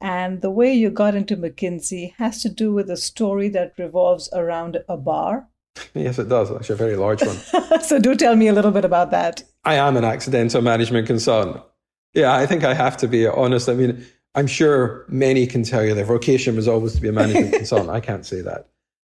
And 0.00 0.40
the 0.40 0.52
way 0.52 0.72
you 0.72 0.88
got 0.88 1.16
into 1.16 1.36
McKinsey 1.36 2.14
has 2.18 2.40
to 2.42 2.48
do 2.48 2.72
with 2.72 2.88
a 2.88 2.96
story 2.96 3.48
that 3.48 3.74
revolves 3.76 4.28
around 4.32 4.78
a 4.88 4.96
bar. 4.96 5.48
Yes, 5.94 6.20
it 6.20 6.28
does. 6.28 6.52
Actually, 6.52 6.74
a 6.74 6.78
very 6.78 6.96
large 6.96 7.22
one. 7.22 7.80
so, 7.82 7.98
do 7.98 8.14
tell 8.14 8.36
me 8.36 8.46
a 8.46 8.52
little 8.52 8.70
bit 8.70 8.84
about 8.84 9.10
that. 9.10 9.42
I 9.64 9.74
am 9.74 9.96
an 9.96 10.04
accidental 10.04 10.62
management 10.62 11.08
consultant. 11.08 11.60
Yeah, 12.14 12.34
I 12.34 12.46
think 12.46 12.62
I 12.62 12.72
have 12.72 12.96
to 12.98 13.08
be 13.08 13.26
honest. 13.26 13.68
I 13.68 13.74
mean, 13.74 14.06
I'm 14.36 14.46
sure 14.46 15.06
many 15.08 15.46
can 15.48 15.64
tell 15.64 15.84
you 15.84 15.92
their 15.94 16.04
vocation 16.04 16.54
was 16.54 16.68
always 16.68 16.94
to 16.94 17.00
be 17.00 17.08
a 17.08 17.12
management 17.12 17.52
consultant. 17.54 17.90
I 17.90 18.00
can't 18.00 18.24
say 18.24 18.42
that. 18.42 18.68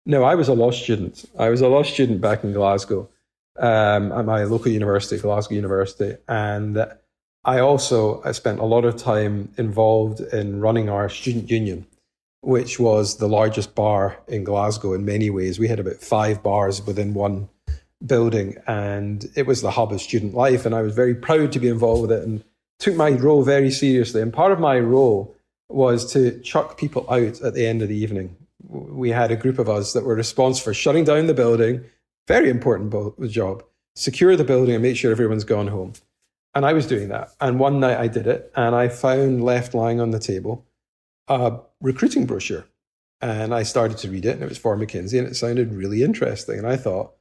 No, 0.06 0.22
I 0.22 0.34
was 0.34 0.48
a 0.48 0.54
law 0.54 0.70
student. 0.70 1.24
I 1.38 1.48
was 1.48 1.60
a 1.60 1.68
law 1.68 1.82
student 1.82 2.20
back 2.20 2.44
in 2.44 2.52
Glasgow 2.52 3.08
um, 3.58 4.12
at 4.12 4.24
my 4.24 4.44
local 4.44 4.70
university, 4.70 5.20
Glasgow 5.20 5.54
University. 5.54 6.16
And 6.28 6.86
I 7.44 7.60
also 7.60 8.22
I 8.22 8.32
spent 8.32 8.60
a 8.60 8.64
lot 8.64 8.84
of 8.84 8.96
time 8.96 9.52
involved 9.56 10.20
in 10.20 10.60
running 10.60 10.90
our 10.90 11.08
student 11.08 11.50
union, 11.50 11.86
which 12.42 12.78
was 12.78 13.16
the 13.16 13.28
largest 13.28 13.74
bar 13.74 14.18
in 14.28 14.44
Glasgow 14.44 14.92
in 14.92 15.04
many 15.04 15.30
ways. 15.30 15.58
We 15.58 15.68
had 15.68 15.80
about 15.80 15.96
five 15.96 16.42
bars 16.42 16.86
within 16.86 17.14
one 17.14 17.48
building, 18.04 18.56
and 18.66 19.24
it 19.34 19.46
was 19.46 19.62
the 19.62 19.70
hub 19.70 19.92
of 19.92 20.02
student 20.02 20.34
life. 20.34 20.66
And 20.66 20.74
I 20.74 20.82
was 20.82 20.94
very 20.94 21.14
proud 21.14 21.52
to 21.52 21.60
be 21.60 21.68
involved 21.68 22.02
with 22.02 22.12
it 22.12 22.26
and 22.26 22.44
took 22.78 22.94
my 22.94 23.10
role 23.10 23.42
very 23.42 23.70
seriously. 23.70 24.20
And 24.20 24.32
part 24.32 24.52
of 24.52 24.60
my 24.60 24.78
role 24.78 25.34
was 25.70 26.12
to 26.12 26.38
chuck 26.40 26.76
people 26.76 27.06
out 27.10 27.40
at 27.40 27.54
the 27.54 27.66
end 27.66 27.80
of 27.80 27.88
the 27.88 27.96
evening. 27.96 28.36
We 28.74 29.10
had 29.10 29.30
a 29.30 29.36
group 29.36 29.58
of 29.58 29.68
us 29.68 29.92
that 29.92 30.04
were 30.04 30.14
responsible 30.14 30.64
for 30.64 30.74
shutting 30.74 31.04
down 31.04 31.26
the 31.26 31.34
building, 31.34 31.84
very 32.26 32.50
important 32.50 33.30
job, 33.30 33.62
secure 33.94 34.36
the 34.36 34.44
building 34.44 34.74
and 34.74 34.82
make 34.82 34.96
sure 34.96 35.12
everyone's 35.12 35.44
gone 35.44 35.68
home. 35.68 35.92
And 36.54 36.64
I 36.64 36.72
was 36.72 36.86
doing 36.86 37.08
that. 37.08 37.30
And 37.40 37.58
one 37.58 37.80
night 37.80 37.98
I 37.98 38.08
did 38.08 38.26
it 38.26 38.52
and 38.56 38.74
I 38.74 38.88
found 38.88 39.44
left 39.44 39.74
lying 39.74 40.00
on 40.00 40.10
the 40.10 40.18
table 40.18 40.66
a 41.28 41.58
recruiting 41.80 42.26
brochure. 42.26 42.66
And 43.20 43.54
I 43.54 43.62
started 43.62 43.96
to 43.98 44.10
read 44.10 44.26
it 44.26 44.34
and 44.34 44.42
it 44.42 44.48
was 44.48 44.58
for 44.58 44.76
McKinsey 44.76 45.18
and 45.18 45.26
it 45.26 45.36
sounded 45.36 45.72
really 45.72 46.02
interesting. 46.02 46.58
And 46.58 46.66
I 46.66 46.76
thought, 46.76 47.12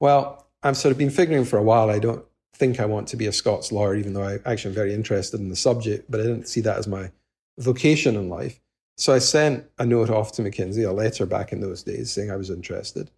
well, 0.00 0.46
I've 0.62 0.76
sort 0.76 0.92
of 0.92 0.98
been 0.98 1.10
figuring 1.10 1.44
for 1.44 1.58
a 1.58 1.62
while 1.62 1.90
I 1.90 1.98
don't 1.98 2.24
think 2.54 2.80
I 2.80 2.86
want 2.86 3.08
to 3.08 3.16
be 3.16 3.26
a 3.26 3.32
Scots 3.32 3.72
lawyer, 3.72 3.94
even 3.94 4.14
though 4.14 4.22
I 4.22 4.38
actually 4.46 4.70
am 4.70 4.74
very 4.74 4.94
interested 4.94 5.40
in 5.40 5.48
the 5.48 5.56
subject, 5.56 6.10
but 6.10 6.20
I 6.20 6.24
didn't 6.24 6.48
see 6.48 6.60
that 6.62 6.78
as 6.78 6.86
my 6.86 7.10
vocation 7.58 8.16
in 8.16 8.28
life. 8.28 8.60
So 8.96 9.14
I 9.14 9.18
sent 9.18 9.66
a 9.78 9.86
note 9.86 10.10
off 10.10 10.32
to 10.32 10.42
McKinsey, 10.42 10.86
a 10.88 10.92
letter 10.92 11.26
back 11.26 11.52
in 11.52 11.60
those 11.60 11.82
days 11.82 12.12
saying 12.12 12.30
I 12.30 12.36
was 12.36 12.50
interested. 12.50 13.10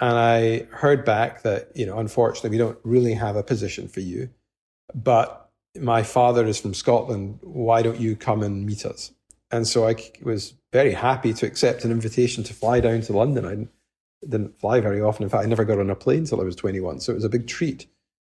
And 0.00 0.16
I 0.16 0.66
heard 0.70 1.04
back 1.04 1.42
that, 1.42 1.70
you 1.74 1.84
know, 1.84 1.98
unfortunately, 1.98 2.50
we 2.50 2.58
don't 2.58 2.78
really 2.84 3.14
have 3.14 3.36
a 3.36 3.42
position 3.42 3.88
for 3.88 4.00
you, 4.00 4.30
but 4.94 5.50
my 5.76 6.02
father 6.02 6.46
is 6.46 6.60
from 6.60 6.72
Scotland. 6.72 7.40
Why 7.42 7.82
don't 7.82 7.98
you 7.98 8.14
come 8.14 8.42
and 8.42 8.64
meet 8.64 8.86
us? 8.86 9.12
And 9.50 9.66
so 9.66 9.88
I 9.88 9.96
was 10.22 10.54
very 10.72 10.92
happy 10.92 11.32
to 11.34 11.46
accept 11.46 11.84
an 11.84 11.90
invitation 11.90 12.44
to 12.44 12.54
fly 12.54 12.80
down 12.80 13.00
to 13.02 13.16
London. 13.16 13.44
I 13.44 14.26
didn't 14.26 14.58
fly 14.60 14.80
very 14.80 15.00
often. 15.00 15.24
In 15.24 15.28
fact, 15.28 15.44
I 15.44 15.48
never 15.48 15.64
got 15.64 15.78
on 15.78 15.90
a 15.90 15.96
plane 15.96 16.20
until 16.20 16.40
I 16.40 16.44
was 16.44 16.56
21. 16.56 17.00
So 17.00 17.12
it 17.12 17.16
was 17.16 17.24
a 17.24 17.30
big 17.30 17.46
treat. 17.46 17.86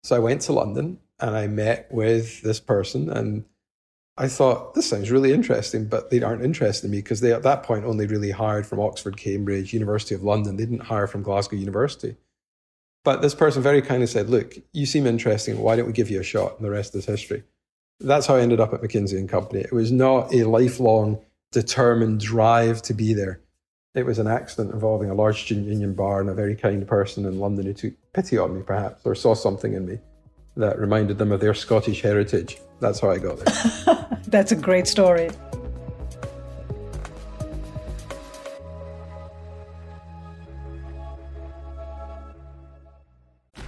So 0.04 0.16
I 0.16 0.20
went 0.20 0.42
to 0.42 0.54
London 0.54 1.00
and 1.20 1.36
I 1.36 1.48
met 1.48 1.88
with 1.92 2.42
this 2.42 2.60
person 2.60 3.10
and 3.10 3.44
I 4.20 4.28
thought, 4.28 4.74
this 4.74 4.90
sounds 4.90 5.10
really 5.10 5.32
interesting, 5.32 5.86
but 5.86 6.10
they 6.10 6.22
aren't 6.22 6.44
interested 6.44 6.86
in 6.86 6.92
me 6.92 6.98
because 6.98 7.22
they 7.22 7.32
at 7.32 7.44
that 7.44 7.64
point 7.64 7.86
only 7.86 8.06
really 8.06 8.32
hired 8.32 8.68
from 8.68 8.82
Oxford, 8.82 9.16
Cambridge, 9.16 9.74
University 9.74 10.14
of 10.14 10.24
London. 10.24 10.58
They 10.58 10.66
didn't 10.66 10.84
hire 10.84 11.08
from 11.08 11.24
Glasgow 11.24 11.56
University. 11.56 12.18
But 13.06 13.22
this 13.22 13.34
person 13.34 13.64
very 13.64 13.82
kindly 13.82 14.08
said, 14.08 14.30
look, 14.30 14.58
you 14.74 14.86
seem 14.86 15.08
interesting. 15.08 15.58
Why 15.62 15.78
don't 15.78 15.88
we 15.88 15.94
give 15.94 16.10
you 16.10 16.20
a 16.20 16.24
shot? 16.24 16.58
And 16.58 16.66
the 16.66 16.70
rest 16.70 16.96
is 16.96 17.06
history. 17.06 17.44
That's 18.02 18.28
how 18.28 18.36
I 18.36 18.42
ended 18.42 18.60
up 18.60 18.74
at 18.74 18.82
McKinsey 18.82 19.18
and 19.18 19.30
Company. 19.30 19.62
It 19.62 19.72
was 19.72 19.90
not 19.90 20.34
a 20.34 20.44
lifelong, 20.44 21.22
determined 21.54 22.20
drive 22.20 22.82
to 22.84 22.94
be 22.94 23.14
there. 23.14 23.40
It 23.96 24.06
was 24.06 24.20
an 24.20 24.28
accident 24.28 24.74
involving 24.74 25.10
a 25.10 25.16
large 25.16 25.44
student 25.44 25.68
union 25.68 25.94
bar 25.94 26.20
and 26.20 26.30
a 26.30 26.34
very 26.34 26.58
kind 26.58 26.86
person 26.86 27.26
in 27.26 27.40
London 27.40 27.68
who 27.68 27.74
took 27.74 27.94
pity 28.14 28.38
on 28.38 28.54
me, 28.54 28.64
perhaps, 28.64 29.06
or 29.06 29.16
saw 29.16 29.34
something 29.34 29.74
in 29.74 29.86
me 29.86 30.00
that 30.58 30.78
reminded 30.78 31.18
them 31.18 31.32
of 31.32 31.40
their 31.40 31.54
Scottish 31.54 32.02
heritage. 32.02 32.60
That's 32.80 33.00
how 33.00 33.10
I 33.12 33.18
got 33.18 33.40
there. 33.40 34.20
That's 34.28 34.52
a 34.52 34.56
great 34.56 34.88
story. 34.88 35.30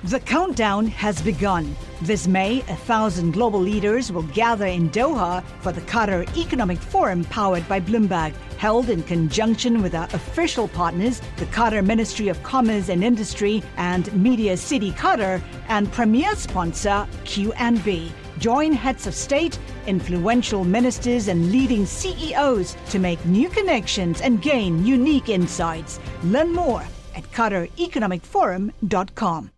The 0.06 0.20
countdown 0.20 0.88
has 0.88 1.22
begun. 1.22 1.76
This 2.02 2.28
May, 2.28 2.62
a 2.62 2.76
thousand 2.76 3.32
global 3.32 3.60
leaders 3.60 4.12
will 4.12 4.24
gather 4.24 4.66
in 4.66 4.90
Doha 4.90 5.44
for 5.60 5.72
the 5.72 5.82
Qatar 5.82 6.26
Economic 6.36 6.80
Forum 6.80 7.24
powered 7.26 7.70
by 7.70 7.80
Bloomberg, 7.80 8.34
held 8.58 8.90
in 8.90 9.04
conjunction 9.04 9.84
with 9.84 9.94
our 9.94 10.06
official 10.12 10.68
partners, 10.68 11.22
the 11.38 11.46
Qatar 11.46 11.86
Ministry 11.86 12.30
of 12.30 12.42
Commerce 12.42 12.90
and 12.90 13.04
Industry 13.04 13.62
and 13.78 14.12
Media 14.12 14.58
City 14.58 14.92
Qatar, 14.92 15.40
and 15.68 15.92
premier 15.92 16.36
sponsor 16.36 17.08
QNB. 17.24 18.12
Join 18.42 18.74
heads 18.74 19.06
of 19.06 19.14
state, 19.14 19.60
influential 19.86 20.64
ministers, 20.64 21.28
and 21.28 21.52
leading 21.52 21.86
CEOs 21.86 22.76
to 22.90 22.98
make 22.98 23.24
new 23.24 23.50
connections 23.50 24.22
and 24.22 24.42
gain 24.42 24.84
unique 24.84 25.30
insights. 25.30 26.00
Learn 26.24 26.52
more 26.52 26.82
at 27.16 27.32
QatarEconomicForum.com. 27.32 29.52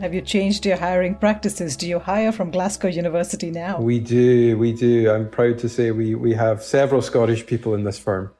Have 0.00 0.12
you 0.12 0.22
changed 0.22 0.66
your 0.66 0.78
hiring 0.78 1.14
practices? 1.14 1.76
Do 1.76 1.88
you 1.88 2.00
hire 2.00 2.32
from 2.32 2.50
Glasgow 2.50 2.88
University 2.88 3.52
now? 3.52 3.78
We 3.78 4.00
do, 4.00 4.58
we 4.58 4.72
do. 4.72 5.08
I'm 5.08 5.30
proud 5.30 5.60
to 5.60 5.68
say 5.68 5.92
we, 5.92 6.16
we 6.16 6.34
have 6.34 6.64
several 6.64 7.00
Scottish 7.00 7.46
people 7.46 7.76
in 7.76 7.84
this 7.84 8.00
firm. 8.00 8.32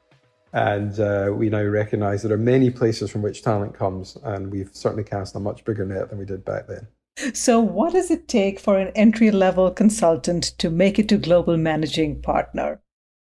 And 0.52 0.99
uh, 1.00 1.32
we 1.35 1.49
now 1.49 1.62
recognise 1.62 2.23
there 2.23 2.32
are 2.32 2.38
many 2.38 2.71
places 2.71 3.11
from 3.11 3.23
which 3.23 3.42
talent 3.42 3.75
comes, 3.75 4.16
and 4.23 4.50
we've 4.50 4.71
certainly 4.73 5.04
cast 5.04 5.35
a 5.35 5.40
much 5.40 5.64
bigger 5.64 5.87
net 5.87 6.11
than 6.11 6.18
we 6.18 6.26
did 6.26 6.44
back 6.44 6.66
then. 6.66 6.87
So, 7.35 7.61
what 7.61 7.92
does 7.92 8.11
it 8.11 8.28
take 8.28 8.59
for 8.59 8.78
an 8.78 8.88
entry 8.94 9.30
level 9.30 9.71
consultant 9.71 10.44
to 10.59 10.71
make 10.71 10.99
it 10.99 11.09
to 11.09 11.16
global 11.18 11.56
managing 11.56 12.21
partner? 12.21 12.80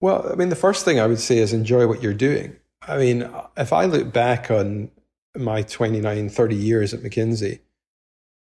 Well, 0.00 0.30
I 0.30 0.34
mean, 0.34 0.50
the 0.50 0.56
first 0.56 0.84
thing 0.84 1.00
I 1.00 1.06
would 1.06 1.20
say 1.20 1.38
is 1.38 1.52
enjoy 1.52 1.86
what 1.86 2.02
you're 2.02 2.14
doing. 2.14 2.56
I 2.82 2.98
mean, 2.98 3.30
if 3.56 3.72
I 3.72 3.86
look 3.86 4.12
back 4.12 4.50
on 4.50 4.90
my 5.34 5.62
29, 5.62 6.28
30 6.28 6.56
years 6.56 6.94
at 6.94 7.00
McKinsey, 7.00 7.60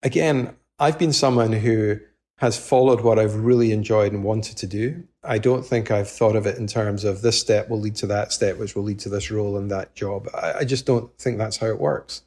again, 0.01 0.55
I've 0.79 0.99
been 0.99 1.13
someone 1.13 1.53
who 1.53 1.99
has 2.37 2.57
followed 2.57 3.01
what 3.01 3.19
I've 3.19 3.35
really 3.35 3.71
enjoyed 3.71 4.11
and 4.11 4.23
wanted 4.23 4.57
to 4.57 4.67
do. 4.67 5.03
I 5.23 5.37
don't 5.37 5.65
think 5.65 5.91
I've 5.91 6.09
thought 6.09 6.35
of 6.35 6.45
it 6.45 6.57
in 6.57 6.67
terms 6.67 7.03
of 7.03 7.21
this 7.21 7.39
step 7.39 7.69
will 7.69 7.79
lead 7.79 7.95
to 7.97 8.07
that 8.07 8.33
step, 8.33 8.57
which 8.57 8.75
will 8.75 8.83
lead 8.83 8.99
to 8.99 9.09
this 9.09 9.31
role 9.31 9.55
and 9.57 9.71
that 9.71 9.95
job. 9.95 10.27
I, 10.33 10.53
I 10.59 10.65
just 10.65 10.85
don't 10.85 11.15
think 11.17 11.37
that's 11.37 11.57
how 11.57 11.67
it 11.67 11.79
works. 11.79 12.23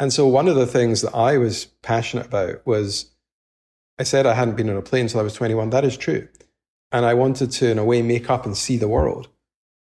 And 0.00 0.12
so 0.12 0.26
one 0.26 0.48
of 0.48 0.56
the 0.56 0.66
things 0.66 1.02
that 1.02 1.14
I 1.14 1.38
was 1.38 1.66
passionate 1.82 2.26
about 2.26 2.66
was 2.66 3.10
I 3.98 4.04
said 4.04 4.26
I 4.26 4.34
hadn't 4.34 4.56
been 4.56 4.70
on 4.70 4.76
a 4.76 4.82
plane 4.82 5.06
until 5.06 5.20
I 5.20 5.24
was 5.24 5.34
21. 5.34 5.70
That 5.70 5.84
is 5.84 5.96
true. 5.96 6.28
And 6.92 7.04
I 7.04 7.14
wanted 7.14 7.50
to, 7.52 7.70
in 7.70 7.78
a 7.78 7.84
way, 7.84 8.00
make 8.00 8.30
up 8.30 8.46
and 8.46 8.56
see 8.56 8.76
the 8.76 8.88
world 8.88 9.28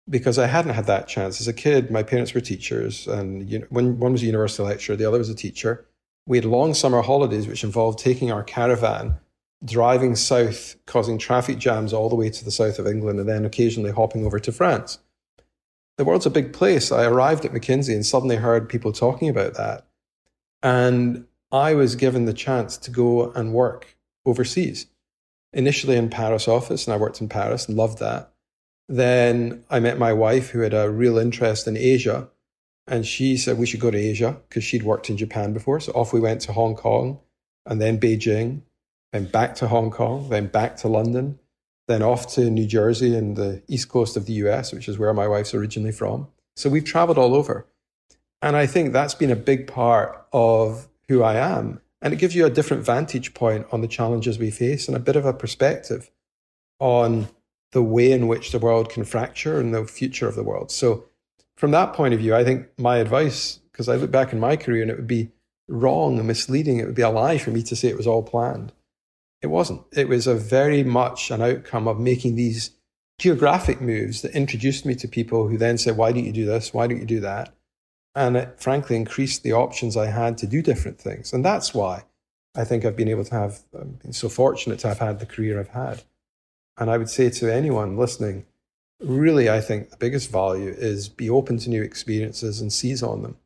because 0.10 0.38
I 0.38 0.48
hadn't 0.48 0.74
had 0.74 0.86
that 0.86 1.08
chance. 1.08 1.42
As 1.42 1.48
a 1.48 1.54
kid, 1.54 1.90
my 1.90 2.04
parents 2.04 2.34
were 2.34 2.42
teachers, 2.42 3.08
and 3.08 3.50
you 3.50 3.60
know, 3.60 3.66
one, 3.70 4.00
one 4.00 4.12
was 4.12 4.24
a 4.24 4.26
university 4.26 4.64
lecturer, 4.64 4.96
the 4.96 5.06
other 5.06 5.18
was 5.18 5.30
a 5.30 5.36
teacher. 5.36 5.86
We 6.26 6.38
had 6.38 6.46
long 6.46 6.74
summer 6.74 7.02
holidays, 7.02 7.48
which 7.48 7.64
involved 7.64 8.00
taking 8.00 8.32
our 8.32 8.44
caravan, 8.44 9.20
driving 9.64 10.16
south, 10.16 10.76
causing 10.86 11.18
traffic 11.18 11.58
jams 11.58 11.94
all 11.94 12.10
the 12.10 12.16
way 12.16 12.30
to 12.30 12.46
the 12.46 12.52
south 12.52 12.80
of 12.80 12.88
England, 12.88 13.20
and 13.20 13.30
then 13.30 13.46
occasionally 13.46 13.92
hopping 13.92 14.26
over 14.26 14.40
to 14.40 14.52
France. 14.52 15.00
The 15.98 16.06
world's 16.06 16.26
a 16.26 16.32
big 16.32 16.54
place. 16.54 16.92
I 16.92 17.06
arrived 17.06 17.46
at 17.46 17.52
McKinsey 17.52 17.94
and 17.94 18.06
suddenly 18.06 18.38
heard 18.38 18.68
people 18.68 18.92
talking 18.92 19.30
about 19.30 19.54
that. 19.56 19.86
And 20.62 21.26
I 21.52 21.76
was 21.76 21.96
given 21.96 22.26
the 22.26 22.34
chance 22.34 22.78
to 22.78 22.92
go 22.92 23.32
and 23.32 23.54
work 23.54 23.96
overseas. 24.26 24.88
Initially 25.54 25.96
in 25.96 26.10
Paris 26.10 26.48
office, 26.48 26.88
and 26.88 26.94
I 26.94 26.98
worked 26.98 27.22
in 27.22 27.30
Paris 27.30 27.68
and 27.68 27.78
loved 27.78 28.00
that. 28.00 28.34
Then 28.90 29.64
I 29.70 29.80
met 29.80 30.00
my 30.00 30.14
wife, 30.14 30.50
who 30.50 30.60
had 30.62 30.74
a 30.74 30.90
real 30.90 31.18
interest 31.18 31.68
in 31.68 31.78
Asia, 31.78 32.30
and 32.88 33.06
she 33.06 33.38
said 33.38 33.58
we 33.58 33.66
should 33.66 33.80
go 33.80 33.92
to 33.92 33.98
Asia 33.98 34.38
because 34.50 34.64
she'd 34.64 34.84
worked 34.84 35.10
in 35.10 35.18
Japan 35.18 35.54
before. 35.54 35.80
So 35.80 35.92
off 35.94 36.12
we 36.12 36.20
went 36.20 36.42
to 36.42 36.54
Hong 36.54 36.76
Kong 36.76 37.20
and 37.66 37.80
then 37.80 38.00
Beijing, 38.00 38.62
then 39.14 39.26
back 39.26 39.54
to 39.56 39.68
Hong 39.68 39.92
Kong, 39.92 40.28
then 40.30 40.48
back 40.48 40.76
to 40.78 40.88
London, 40.88 41.40
then 41.88 42.02
off 42.02 42.34
to 42.34 42.50
New 42.50 42.66
Jersey 42.66 43.16
and 43.16 43.38
the 43.38 43.62
east 43.68 43.88
coast 43.88 44.18
of 44.18 44.26
the 44.26 44.34
US, 44.34 44.74
which 44.74 44.90
is 44.90 44.98
where 44.98 45.14
my 45.14 45.28
wife's 45.28 45.54
originally 45.54 45.92
from. 45.92 46.28
So 46.56 46.68
we've 46.68 46.84
traveled 46.84 47.20
all 47.20 47.36
over. 47.36 47.68
And 48.42 48.56
I 48.56 48.66
think 48.66 48.92
that's 48.92 49.14
been 49.14 49.30
a 49.30 49.36
big 49.36 49.68
part 49.68 50.28
of 50.34 50.88
who 51.08 51.22
I 51.22 51.36
am. 51.36 51.80
And 52.02 52.12
it 52.12 52.18
gives 52.18 52.36
you 52.36 52.46
a 52.46 52.50
different 52.50 52.84
vantage 52.84 53.36
point 53.36 53.68
on 53.72 53.82
the 53.82 53.88
challenges 53.88 54.40
we 54.40 54.50
face 54.50 54.88
and 54.88 54.98
a 54.98 55.00
bit 55.00 55.16
of 55.16 55.26
a 55.26 55.34
perspective 55.34 56.10
on 56.80 57.28
the 57.72 57.84
way 57.84 58.12
in 58.12 58.28
which 58.28 58.52
the 58.52 58.60
world 58.60 58.90
can 58.90 59.04
fracture 59.04 59.60
and 59.60 59.76
the 59.76 59.86
future 59.86 60.28
of 60.28 60.36
the 60.36 60.44
world. 60.44 60.72
So 60.72 61.06
from 61.56 61.70
that 61.72 61.94
point 61.94 62.16
of 62.16 62.20
view, 62.20 62.34
I 62.34 62.44
think 62.44 62.68
my 62.80 62.98
advice, 62.98 63.60
because 63.72 63.88
I 63.88 63.96
look 63.96 64.12
back 64.12 64.34
in 64.34 64.40
my 64.40 64.58
career 64.58 64.82
and 64.82 64.90
it 64.90 64.98
would 64.98 65.08
be 65.08 65.32
wrong 65.68 66.18
and 66.18 66.28
misleading, 66.28 66.80
it 66.80 66.88
would 66.88 66.96
be 66.96 67.04
a 67.04 67.10
lie 67.10 67.38
for 67.38 67.52
me 67.52 67.62
to 67.62 67.76
say 67.76 67.90
it 67.90 67.98
was 67.98 68.08
all 68.08 68.24
planned. 68.24 68.74
It 69.44 69.50
wasn't. 69.50 69.84
It 69.92 70.08
was 70.08 70.26
a 70.26 70.36
very 70.36 70.84
much 70.84 71.30
an 71.30 71.42
outcome 71.42 71.88
of 71.90 72.00
making 72.00 72.36
these 72.36 72.72
geographic 73.20 73.82
moves 73.82 74.22
that 74.22 74.32
introduced 74.32 74.86
me 74.86 74.96
to 74.96 75.08
people 75.08 75.50
who 75.50 75.58
then 75.58 75.78
said, 75.78 75.98
Why 75.98 76.14
don't 76.14 76.26
you 76.26 76.32
do 76.32 76.46
this? 76.46 76.74
Why 76.74 76.88
don't 76.88 77.02
you 77.02 77.06
do 77.06 77.20
that? 77.20 77.54
And 78.16 78.38
it 78.38 78.62
frankly 78.62 78.96
increased 78.96 79.44
the 79.44 79.52
options 79.52 79.98
I 79.98 80.06
had 80.08 80.38
to 80.40 80.48
do 80.48 80.62
different 80.62 80.98
things. 80.98 81.34
And 81.34 81.44
that's 81.44 81.74
why 81.74 82.04
I 82.56 82.64
think 82.64 82.86
I've 82.86 82.96
been 82.96 83.10
able 83.10 83.26
to 83.26 83.36
have, 83.36 83.60
I've 83.76 83.82
um, 83.82 84.00
been 84.02 84.14
so 84.14 84.30
fortunate 84.30 84.80
to 84.80 84.88
have 84.88 85.00
had 85.00 85.20
the 85.20 85.26
career 85.26 85.60
I've 85.60 85.70
had. 85.70 86.04
And 86.78 86.90
I 86.90 86.98
would 86.98 87.10
say 87.10 87.30
to 87.30 87.54
anyone 87.54 87.98
listening, 87.98 88.46
really, 89.02 89.50
I 89.50 89.60
think 89.60 89.90
the 89.90 89.98
biggest 89.98 90.32
value 90.32 90.74
is 90.78 91.10
be 91.10 91.30
open 91.30 91.58
to 91.60 91.70
new 91.70 91.84
experiences 91.84 92.62
and 92.62 92.72
seize 92.72 93.04
on 93.04 93.24
them. 93.24 93.38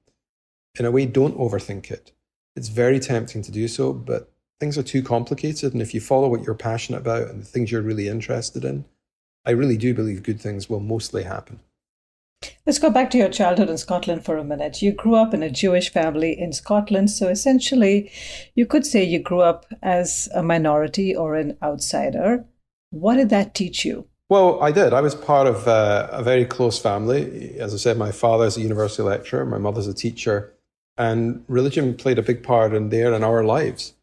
In 0.78 0.86
a 0.86 0.92
way, 0.92 1.08
don't 1.08 1.38
overthink 1.38 1.90
it. 1.90 2.12
It's 2.56 2.68
very 2.68 3.00
tempting 3.00 3.42
to 3.44 3.52
do 3.52 3.68
so, 3.68 3.94
but 3.94 4.32
things 4.60 4.78
are 4.78 4.84
too 4.84 5.04
complicated. 5.04 5.74
And 5.74 5.82
if 5.82 5.94
you 5.94 6.02
follow 6.02 6.28
what 6.28 6.44
you're 6.44 6.56
passionate 6.56 7.00
about 7.00 7.28
and 7.28 7.42
the 7.42 7.46
things 7.46 7.72
you're 7.72 7.82
really 7.82 8.08
interested 8.08 8.64
in, 8.64 8.86
I 9.46 9.52
really 9.52 9.78
do 9.78 9.94
believe 9.94 10.24
good 10.24 10.42
things 10.42 10.70
will 10.70 10.80
mostly 10.80 11.24
happen. 11.24 11.60
Let's 12.66 12.80
go 12.80 12.90
back 12.90 13.10
to 13.12 13.18
your 13.18 13.30
childhood 13.30 13.70
in 13.70 13.78
Scotland 13.78 14.24
for 14.24 14.38
a 14.38 14.44
minute. 14.44 14.82
You 14.82 14.92
grew 14.92 15.16
up 15.16 15.34
in 15.34 15.42
a 15.42 15.50
Jewish 15.50 15.90
family 15.92 16.40
in 16.40 16.54
Scotland, 16.54 17.10
so 17.10 17.30
essentially, 17.30 18.12
you 18.56 18.66
could 18.66 18.86
say 18.86 19.04
you 19.04 19.20
grew 19.20 19.42
up 19.42 19.66
as 19.82 20.30
a 20.36 20.44
minority 20.44 21.16
or 21.16 21.36
an 21.36 21.58
outsider. 21.64 22.46
What 22.92 23.16
did 23.16 23.30
that 23.30 23.56
teach 23.56 23.86
you? 23.86 24.08
Well, 24.30 24.62
I 24.62 24.72
did. 24.72 24.94
I 24.94 25.02
was 25.02 25.16
part 25.16 25.48
of 25.48 25.68
uh, 25.68 26.10
a 26.12 26.22
very 26.22 26.46
close 26.46 26.78
family. 26.78 27.58
As 27.58 27.74
I 27.74 27.78
said, 27.78 27.98
my 27.98 28.12
father's 28.12 28.58
a 28.58 28.62
university 28.62 29.02
lecturer, 29.02 29.46
my 29.46 29.58
mother's 29.58 29.88
a 29.88 29.94
teacher, 29.94 30.54
and 30.98 31.44
religion 31.48 31.96
played 31.96 32.20
a 32.20 32.24
big 32.24 32.44
part 32.44 32.74
in 32.74 32.90
their 32.90 33.14
and 33.14 33.24
our 33.24 33.44
lives. 33.44 33.94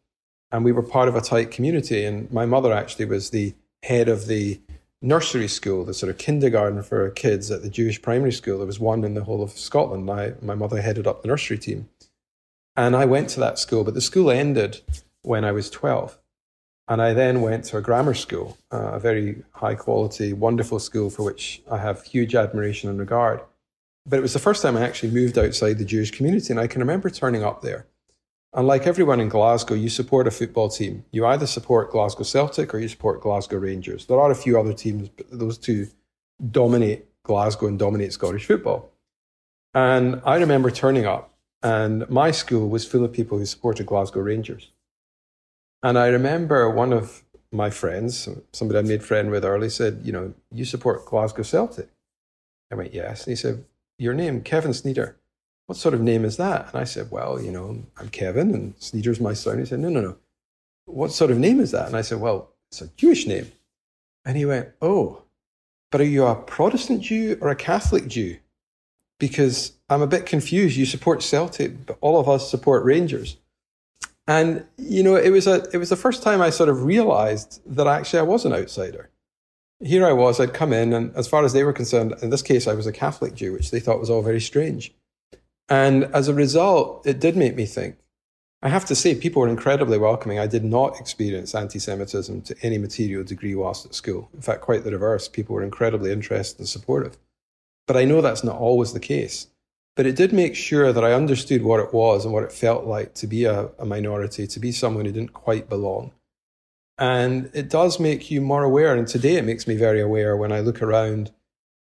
And 0.55 0.63
we 0.63 0.71
were 0.71 0.83
part 0.83 1.09
of 1.09 1.17
a 1.17 1.21
tight 1.21 1.51
community. 1.51 2.05
And 2.05 2.31
my 2.31 2.45
mother 2.45 2.71
actually 2.71 3.03
was 3.03 3.31
the 3.31 3.53
head 3.83 4.07
of 4.07 4.27
the 4.27 4.61
nursery 5.01 5.49
school, 5.49 5.83
the 5.83 5.93
sort 5.93 6.09
of 6.09 6.17
kindergarten 6.17 6.81
for 6.81 7.09
kids 7.09 7.51
at 7.51 7.61
the 7.61 7.69
Jewish 7.69 8.01
primary 8.01 8.31
school. 8.31 8.59
There 8.59 8.65
was 8.65 8.79
one 8.79 9.03
in 9.03 9.15
the 9.15 9.25
whole 9.25 9.43
of 9.43 9.51
Scotland. 9.51 10.09
I, 10.09 10.35
my 10.41 10.55
mother 10.55 10.81
headed 10.81 11.07
up 11.07 11.21
the 11.21 11.27
nursery 11.27 11.57
team. 11.57 11.89
And 12.77 12.95
I 12.95 13.03
went 13.03 13.27
to 13.31 13.41
that 13.41 13.59
school, 13.59 13.83
but 13.83 13.95
the 13.95 14.01
school 14.01 14.31
ended 14.31 14.79
when 15.23 15.43
I 15.43 15.51
was 15.51 15.69
12. 15.69 16.17
And 16.87 17.01
I 17.01 17.11
then 17.11 17.41
went 17.41 17.65
to 17.65 17.77
a 17.77 17.81
grammar 17.81 18.13
school, 18.13 18.57
uh, 18.71 18.91
a 18.93 18.99
very 18.99 19.43
high 19.51 19.75
quality, 19.75 20.31
wonderful 20.31 20.79
school 20.79 21.09
for 21.09 21.23
which 21.23 21.63
I 21.69 21.79
have 21.79 22.03
huge 22.03 22.33
admiration 22.33 22.89
and 22.89 22.97
regard. 22.97 23.41
But 24.05 24.19
it 24.19 24.21
was 24.21 24.33
the 24.33 24.39
first 24.39 24.61
time 24.61 24.77
I 24.77 24.85
actually 24.85 25.11
moved 25.11 25.37
outside 25.37 25.79
the 25.79 25.85
Jewish 25.85 26.11
community. 26.11 26.53
And 26.53 26.61
I 26.61 26.67
can 26.67 26.79
remember 26.79 27.09
turning 27.09 27.43
up 27.43 27.61
there 27.61 27.87
and 28.55 28.65
like 28.67 28.87
everyone 28.87 29.19
in 29.19 29.27
Glasgow, 29.27 29.75
you 29.75 29.89
support 29.89 30.27
a 30.27 30.31
football 30.31 30.69
team. 30.69 31.03
You 31.11 31.25
either 31.25 31.45
support 31.45 31.91
Glasgow 31.91 32.23
Celtic 32.23 32.73
or 32.73 32.79
you 32.79 32.87
support 32.87 33.21
Glasgow 33.21 33.57
Rangers. 33.57 34.05
There 34.05 34.19
are 34.19 34.31
a 34.31 34.35
few 34.35 34.57
other 34.57 34.71
teams, 34.71 35.09
but 35.09 35.25
those 35.29 35.57
two 35.57 35.87
dominate 36.51 37.05
Glasgow 37.23 37.67
and 37.67 37.77
dominate 37.77 38.13
Scottish 38.13 38.45
football. 38.45 38.91
And 39.73 40.21
I 40.25 40.37
remember 40.37 40.71
turning 40.71 41.05
up, 41.05 41.33
and 41.61 42.09
my 42.09 42.31
school 42.31 42.69
was 42.69 42.87
full 42.87 43.03
of 43.03 43.11
people 43.11 43.37
who 43.37 43.45
supported 43.45 43.87
Glasgow 43.87 44.21
Rangers. 44.21 44.71
And 45.83 45.99
I 45.99 46.07
remember 46.07 46.69
one 46.69 46.93
of 46.93 47.23
my 47.51 47.69
friends, 47.69 48.29
somebody 48.53 48.79
I 48.79 48.83
made 48.83 49.03
friend 49.03 49.31
with 49.31 49.43
early, 49.43 49.69
said, 49.69 49.99
You 50.05 50.13
know, 50.13 50.33
you 50.49 50.63
support 50.63 51.05
Glasgow 51.05 51.43
Celtic. 51.43 51.89
I 52.71 52.75
went, 52.75 52.93
Yes. 52.93 53.25
And 53.25 53.31
he 53.31 53.35
said, 53.35 53.65
Your 53.99 54.13
name, 54.13 54.41
Kevin 54.41 54.73
Sneader 54.73 55.17
what 55.67 55.77
sort 55.77 55.93
of 55.93 56.01
name 56.01 56.25
is 56.25 56.37
that? 56.37 56.67
And 56.71 56.79
I 56.79 56.83
said, 56.83 57.09
well, 57.11 57.41
you 57.41 57.51
know, 57.51 57.83
I'm 57.97 58.09
Kevin 58.09 58.53
and 58.53 58.75
Sneader's 58.77 59.19
my 59.19 59.33
son. 59.33 59.59
He 59.59 59.65
said, 59.65 59.79
no, 59.79 59.89
no, 59.89 60.01
no. 60.01 60.17
What 60.85 61.11
sort 61.11 61.31
of 61.31 61.39
name 61.39 61.59
is 61.59 61.71
that? 61.71 61.87
And 61.87 61.95
I 61.95 62.01
said, 62.01 62.19
well, 62.19 62.51
it's 62.71 62.81
a 62.81 62.87
Jewish 62.95 63.25
name. 63.25 63.51
And 64.23 64.37
he 64.37 64.45
went, 64.45 64.69
oh, 64.81 65.23
but 65.91 66.01
are 66.01 66.05
you 66.05 66.25
a 66.25 66.35
Protestant 66.35 67.01
Jew 67.01 67.37
or 67.41 67.49
a 67.49 67.55
Catholic 67.55 68.07
Jew? 68.07 68.37
Because 69.19 69.73
I'm 69.89 70.01
a 70.01 70.07
bit 70.07 70.25
confused. 70.25 70.77
You 70.77 70.85
support 70.85 71.23
Celtic, 71.23 71.85
but 71.85 71.97
all 72.01 72.19
of 72.19 72.27
us 72.27 72.49
support 72.49 72.83
Rangers. 72.83 73.37
And 74.27 74.65
you 74.77 75.03
know, 75.03 75.15
it 75.15 75.29
was 75.29 75.47
a 75.47 75.67
it 75.71 75.77
was 75.77 75.89
the 75.89 75.95
first 75.95 76.23
time 76.23 76.41
I 76.41 76.49
sort 76.49 76.69
of 76.69 76.83
realized 76.83 77.61
that 77.65 77.87
actually 77.87 78.19
I 78.19 78.23
was 78.23 78.43
an 78.43 78.53
outsider. 78.53 79.09
Here 79.79 80.05
I 80.05 80.13
was, 80.13 80.39
I'd 80.39 80.53
come 80.53 80.73
in, 80.73 80.93
and 80.93 81.15
as 81.15 81.27
far 81.27 81.45
as 81.45 81.53
they 81.53 81.63
were 81.63 81.73
concerned, 81.73 82.15
in 82.21 82.29
this 82.29 82.41
case, 82.41 82.67
I 82.67 82.73
was 82.73 82.87
a 82.87 82.91
Catholic 82.91 83.35
Jew, 83.35 83.53
which 83.53 83.71
they 83.71 83.79
thought 83.79 83.99
was 83.99 84.09
all 84.09 84.21
very 84.21 84.41
strange. 84.41 84.93
And 85.69 86.05
as 86.05 86.27
a 86.27 86.33
result, 86.33 87.05
it 87.05 87.19
did 87.19 87.35
make 87.35 87.55
me 87.55 87.65
think. 87.65 87.97
I 88.61 88.69
have 88.69 88.85
to 88.85 88.95
say, 88.95 89.13
people 89.13 89.41
were 89.41 89.47
incredibly 89.47 89.97
welcoming. 89.97 90.39
I 90.39 90.47
did 90.47 90.63
not 90.63 90.99
experience 90.99 91.53
anti 91.53 91.79
Semitism 91.79 92.41
to 92.41 92.55
any 92.63 92.77
material 92.77 93.23
degree 93.23 93.53
whilst 93.53 93.85
at 93.85 93.93
school. 93.93 94.29
In 94.33 94.41
fact, 94.41 94.61
quite 94.61 94.83
the 94.83 94.91
reverse. 94.91 95.27
People 95.27 95.55
were 95.55 95.63
incredibly 95.63 96.11
interested 96.11 96.59
and 96.59 96.67
supportive. 96.67 97.17
But 97.87 97.97
I 97.97 98.05
know 98.05 98.21
that's 98.21 98.43
not 98.43 98.57
always 98.57 98.93
the 98.93 98.99
case. 98.99 99.47
But 99.95 100.05
it 100.05 100.15
did 100.15 100.33
make 100.33 100.55
sure 100.55 100.91
that 100.91 101.03
I 101.03 101.13
understood 101.13 101.63
what 101.63 101.79
it 101.79 101.93
was 101.93 102.25
and 102.25 102.33
what 102.33 102.43
it 102.43 102.51
felt 102.51 102.85
like 102.85 103.13
to 103.15 103.27
be 103.27 103.45
a, 103.45 103.69
a 103.79 103.85
minority, 103.85 104.47
to 104.47 104.59
be 104.59 104.71
someone 104.71 105.05
who 105.05 105.11
didn't 105.11 105.33
quite 105.33 105.69
belong. 105.69 106.11
And 106.97 107.49
it 107.53 107.69
does 107.69 107.99
make 107.99 108.31
you 108.31 108.41
more 108.41 108.63
aware. 108.63 108.95
And 108.95 109.07
today 109.07 109.35
it 109.35 109.45
makes 109.45 109.67
me 109.67 109.75
very 109.75 110.01
aware 110.01 110.35
when 110.35 110.51
I 110.51 110.61
look 110.61 110.81
around 110.81 111.31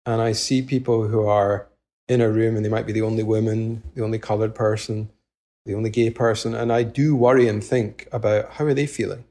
and 0.07 0.21
I 0.21 0.33
see 0.33 0.61
people 0.61 1.09
who 1.09 1.25
are 1.26 1.69
in 2.08 2.20
a 2.20 2.30
room 2.30 2.56
and 2.56 2.64
they 2.64 2.70
might 2.70 2.87
be 2.87 2.92
the 2.92 3.02
only 3.02 3.23
woman, 3.23 3.82
the 3.94 4.04
only 4.04 4.18
coloured 4.18 4.54
person, 4.54 5.10
the 5.64 5.75
only 5.75 5.90
gay 5.90 6.10
person. 6.10 6.54
And 6.54 6.73
I 6.73 6.82
do 6.82 7.17
worry 7.17 7.49
and 7.49 7.62
think 7.62 8.08
about 8.12 8.52
how 8.52 8.67
are 8.67 8.75
they 8.75 8.86
feeling? 8.86 9.25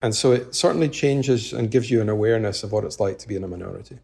And 0.00 0.14
so 0.14 0.32
it 0.32 0.54
certainly 0.54 0.88
changes 0.88 1.52
and 1.52 1.70
gives 1.70 1.90
you 1.90 2.00
an 2.00 2.08
awareness 2.08 2.62
of 2.62 2.72
what 2.72 2.84
it's 2.84 3.00
like 3.00 3.18
to 3.18 3.28
be 3.28 3.36
in 3.36 3.44
a 3.44 3.48
minority. 3.48 3.98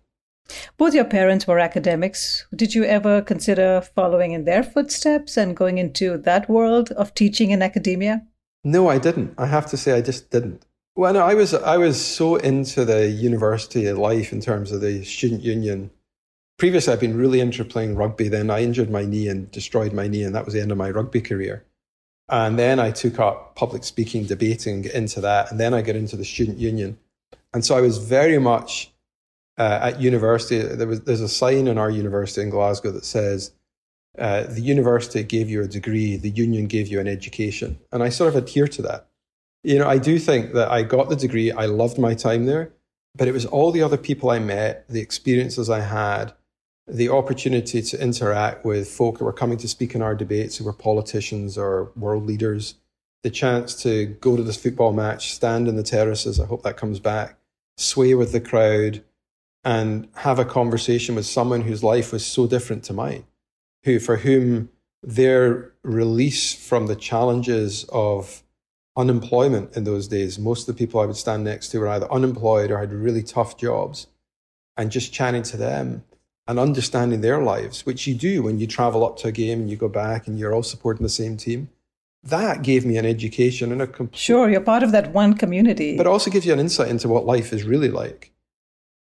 Both 0.76 0.94
your 0.94 1.04
parents 1.04 1.46
were 1.46 1.58
academics. 1.58 2.46
Did 2.54 2.74
you 2.74 2.84
ever 2.84 3.22
consider 3.22 3.80
following 3.80 4.32
in 4.32 4.44
their 4.44 4.62
footsteps 4.62 5.36
and 5.36 5.56
going 5.56 5.78
into 5.78 6.18
that 6.18 6.48
world 6.50 6.90
of 6.92 7.14
teaching 7.14 7.50
in 7.50 7.62
academia? 7.62 8.26
No, 8.62 8.88
I 8.88 8.98
didn't. 8.98 9.34
I 9.38 9.46
have 9.46 9.66
to 9.66 9.76
say, 9.76 9.92
I 9.92 10.02
just 10.02 10.30
didn't. 10.30 10.66
Well, 10.96 11.12
no, 11.12 11.24
I 11.24 11.34
was 11.34 11.54
I 11.54 11.76
was 11.76 12.04
so 12.04 12.36
into 12.36 12.84
the 12.84 13.08
university 13.08 13.90
life 13.92 14.32
in 14.32 14.40
terms 14.40 14.70
of 14.70 14.80
the 14.80 15.04
student 15.04 15.42
union 15.42 15.90
previously 16.56 16.92
I'd 16.92 17.00
been 17.00 17.16
really 17.16 17.40
into 17.40 17.64
playing 17.64 17.96
rugby. 17.96 18.28
Then 18.28 18.50
I 18.50 18.62
injured 18.62 18.90
my 18.90 19.04
knee 19.04 19.28
and 19.28 19.50
destroyed 19.50 19.92
my 19.92 20.08
knee, 20.08 20.22
and 20.22 20.34
that 20.34 20.44
was 20.44 20.54
the 20.54 20.60
end 20.60 20.72
of 20.72 20.78
my 20.78 20.90
rugby 20.90 21.20
career. 21.20 21.64
And 22.28 22.58
then 22.58 22.80
I 22.80 22.90
took 22.90 23.18
up 23.18 23.54
public 23.54 23.84
speaking, 23.84 24.24
debating, 24.24 24.84
into 24.84 25.20
that, 25.20 25.50
and 25.50 25.60
then 25.60 25.74
I 25.74 25.82
got 25.82 25.96
into 25.96 26.16
the 26.16 26.24
student 26.24 26.58
union. 26.58 26.98
And 27.52 27.64
so 27.64 27.76
I 27.76 27.80
was 27.80 27.98
very 27.98 28.38
much 28.38 28.92
uh, 29.58 29.80
at 29.82 30.00
university. 30.00 30.58
There 30.58 30.86
was 30.86 31.02
there's 31.02 31.20
a 31.20 31.28
sign 31.28 31.66
in 31.68 31.78
our 31.78 31.90
university 31.90 32.42
in 32.42 32.50
Glasgow 32.50 32.90
that 32.92 33.04
says. 33.04 33.52
Uh, 34.16 34.44
the 34.44 34.60
university 34.60 35.24
gave 35.24 35.50
you 35.50 35.60
a 35.60 35.66
degree, 35.66 36.16
the 36.16 36.30
union 36.30 36.68
gave 36.68 36.86
you 36.86 37.00
an 37.00 37.08
education. 37.08 37.76
And 37.90 38.00
I 38.00 38.10
sort 38.10 38.28
of 38.28 38.36
adhere 38.36 38.68
to 38.68 38.82
that. 38.82 39.08
You 39.64 39.76
know, 39.76 39.88
I 39.88 39.98
do 39.98 40.20
think 40.20 40.52
that 40.52 40.70
I 40.70 40.84
got 40.84 41.08
the 41.08 41.16
degree, 41.16 41.50
I 41.50 41.66
loved 41.66 41.98
my 41.98 42.14
time 42.14 42.46
there, 42.46 42.72
but 43.16 43.26
it 43.26 43.32
was 43.32 43.44
all 43.44 43.72
the 43.72 43.82
other 43.82 43.96
people 43.96 44.30
I 44.30 44.38
met, 44.38 44.86
the 44.88 45.00
experiences 45.00 45.68
I 45.68 45.80
had, 45.80 46.32
the 46.86 47.08
opportunity 47.08 47.80
to 47.80 48.02
interact 48.02 48.64
with 48.64 48.90
folk 48.90 49.18
who 49.18 49.24
were 49.24 49.32
coming 49.32 49.58
to 49.58 49.68
speak 49.68 49.94
in 49.94 50.02
our 50.02 50.14
debates, 50.14 50.56
who 50.56 50.64
were 50.64 50.72
politicians 50.72 51.56
or 51.56 51.90
world 51.96 52.26
leaders, 52.26 52.74
the 53.22 53.30
chance 53.30 53.74
to 53.82 54.06
go 54.06 54.36
to 54.36 54.42
this 54.42 54.62
football 54.62 54.92
match, 54.92 55.32
stand 55.32 55.66
in 55.66 55.76
the 55.76 55.82
terraces, 55.82 56.38
I 56.38 56.46
hope 56.46 56.62
that 56.62 56.76
comes 56.76 57.00
back, 57.00 57.38
sway 57.78 58.14
with 58.14 58.32
the 58.32 58.40
crowd, 58.40 59.02
and 59.64 60.08
have 60.16 60.38
a 60.38 60.44
conversation 60.44 61.14
with 61.14 61.24
someone 61.24 61.62
whose 61.62 61.82
life 61.82 62.12
was 62.12 62.26
so 62.26 62.46
different 62.46 62.84
to 62.84 62.92
mine, 62.92 63.24
who 63.84 63.98
for 63.98 64.18
whom 64.18 64.68
their 65.02 65.72
release 65.82 66.54
from 66.54 66.86
the 66.86 66.96
challenges 66.96 67.84
of 67.90 68.42
unemployment 68.96 69.76
in 69.76 69.84
those 69.84 70.06
days, 70.08 70.38
most 70.38 70.68
of 70.68 70.74
the 70.74 70.78
people 70.78 71.00
I 71.00 71.06
would 71.06 71.16
stand 71.16 71.44
next 71.44 71.68
to 71.68 71.78
were 71.78 71.88
either 71.88 72.10
unemployed 72.12 72.70
or 72.70 72.78
had 72.78 72.92
really 72.92 73.22
tough 73.22 73.56
jobs. 73.56 74.06
And 74.76 74.90
just 74.90 75.12
chatting 75.12 75.42
to 75.44 75.56
them 75.56 76.04
and 76.46 76.58
understanding 76.58 77.20
their 77.20 77.40
lives, 77.42 77.86
which 77.86 78.06
you 78.06 78.14
do 78.14 78.42
when 78.42 78.58
you 78.58 78.66
travel 78.66 79.04
up 79.04 79.16
to 79.18 79.28
a 79.28 79.32
game 79.32 79.60
and 79.60 79.70
you 79.70 79.76
go 79.76 79.88
back 79.88 80.26
and 80.26 80.38
you're 80.38 80.54
all 80.54 80.62
supporting 80.62 81.02
the 81.02 81.08
same 81.08 81.36
team. 81.36 81.70
That 82.22 82.62
gave 82.62 82.84
me 82.86 82.96
an 82.96 83.06
education 83.06 83.72
and 83.72 83.82
a 83.82 83.86
complete, 83.86 84.18
sure 84.18 84.50
you're 84.50 84.60
part 84.60 84.82
of 84.82 84.92
that 84.92 85.12
one 85.12 85.34
community, 85.34 85.96
but 85.96 86.06
it 86.06 86.10
also 86.10 86.30
gives 86.30 86.46
you 86.46 86.52
an 86.52 86.60
insight 86.60 86.88
into 86.88 87.08
what 87.08 87.26
life 87.26 87.52
is 87.52 87.64
really 87.64 87.90
like. 87.90 88.32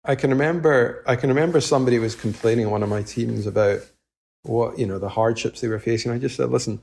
I 0.04 0.16
can 0.16 0.32
remember 0.32 1.04
I 1.08 1.16
can 1.16 1.30
remember 1.30 1.62
somebody 1.62 2.00
was 2.00 2.16
complaining 2.16 2.66
on 2.66 2.72
one 2.72 2.84
of 2.84 2.90
my 2.90 3.04
teams 3.04 3.46
about 3.46 3.82
what 4.42 4.80
you 4.80 4.88
know 4.88 5.00
the 5.00 5.10
hardships 5.10 5.62
they 5.62 5.68
were 5.68 5.80
facing. 5.80 6.12
I 6.12 6.18
just 6.18 6.36
said, 6.36 6.50
listen, 6.50 6.82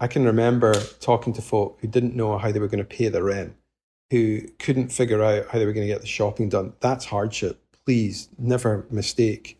I 0.00 0.06
can 0.06 0.24
remember 0.24 0.74
talking 1.00 1.34
to 1.34 1.42
folk 1.42 1.78
who 1.80 1.88
didn't 1.88 2.16
know 2.16 2.38
how 2.38 2.50
they 2.50 2.60
were 2.60 2.68
going 2.68 2.78
to 2.78 2.96
pay 2.96 3.08
the 3.08 3.22
rent, 3.22 3.54
who 4.10 4.48
couldn't 4.58 4.88
figure 4.88 5.22
out 5.22 5.48
how 5.48 5.58
they 5.58 5.66
were 5.66 5.74
going 5.74 5.86
to 5.86 5.92
get 5.92 6.00
the 6.00 6.06
shopping 6.06 6.48
done. 6.48 6.72
That's 6.80 7.04
hardship. 7.04 7.60
Please 7.84 8.30
never 8.38 8.86
mistake 8.90 9.57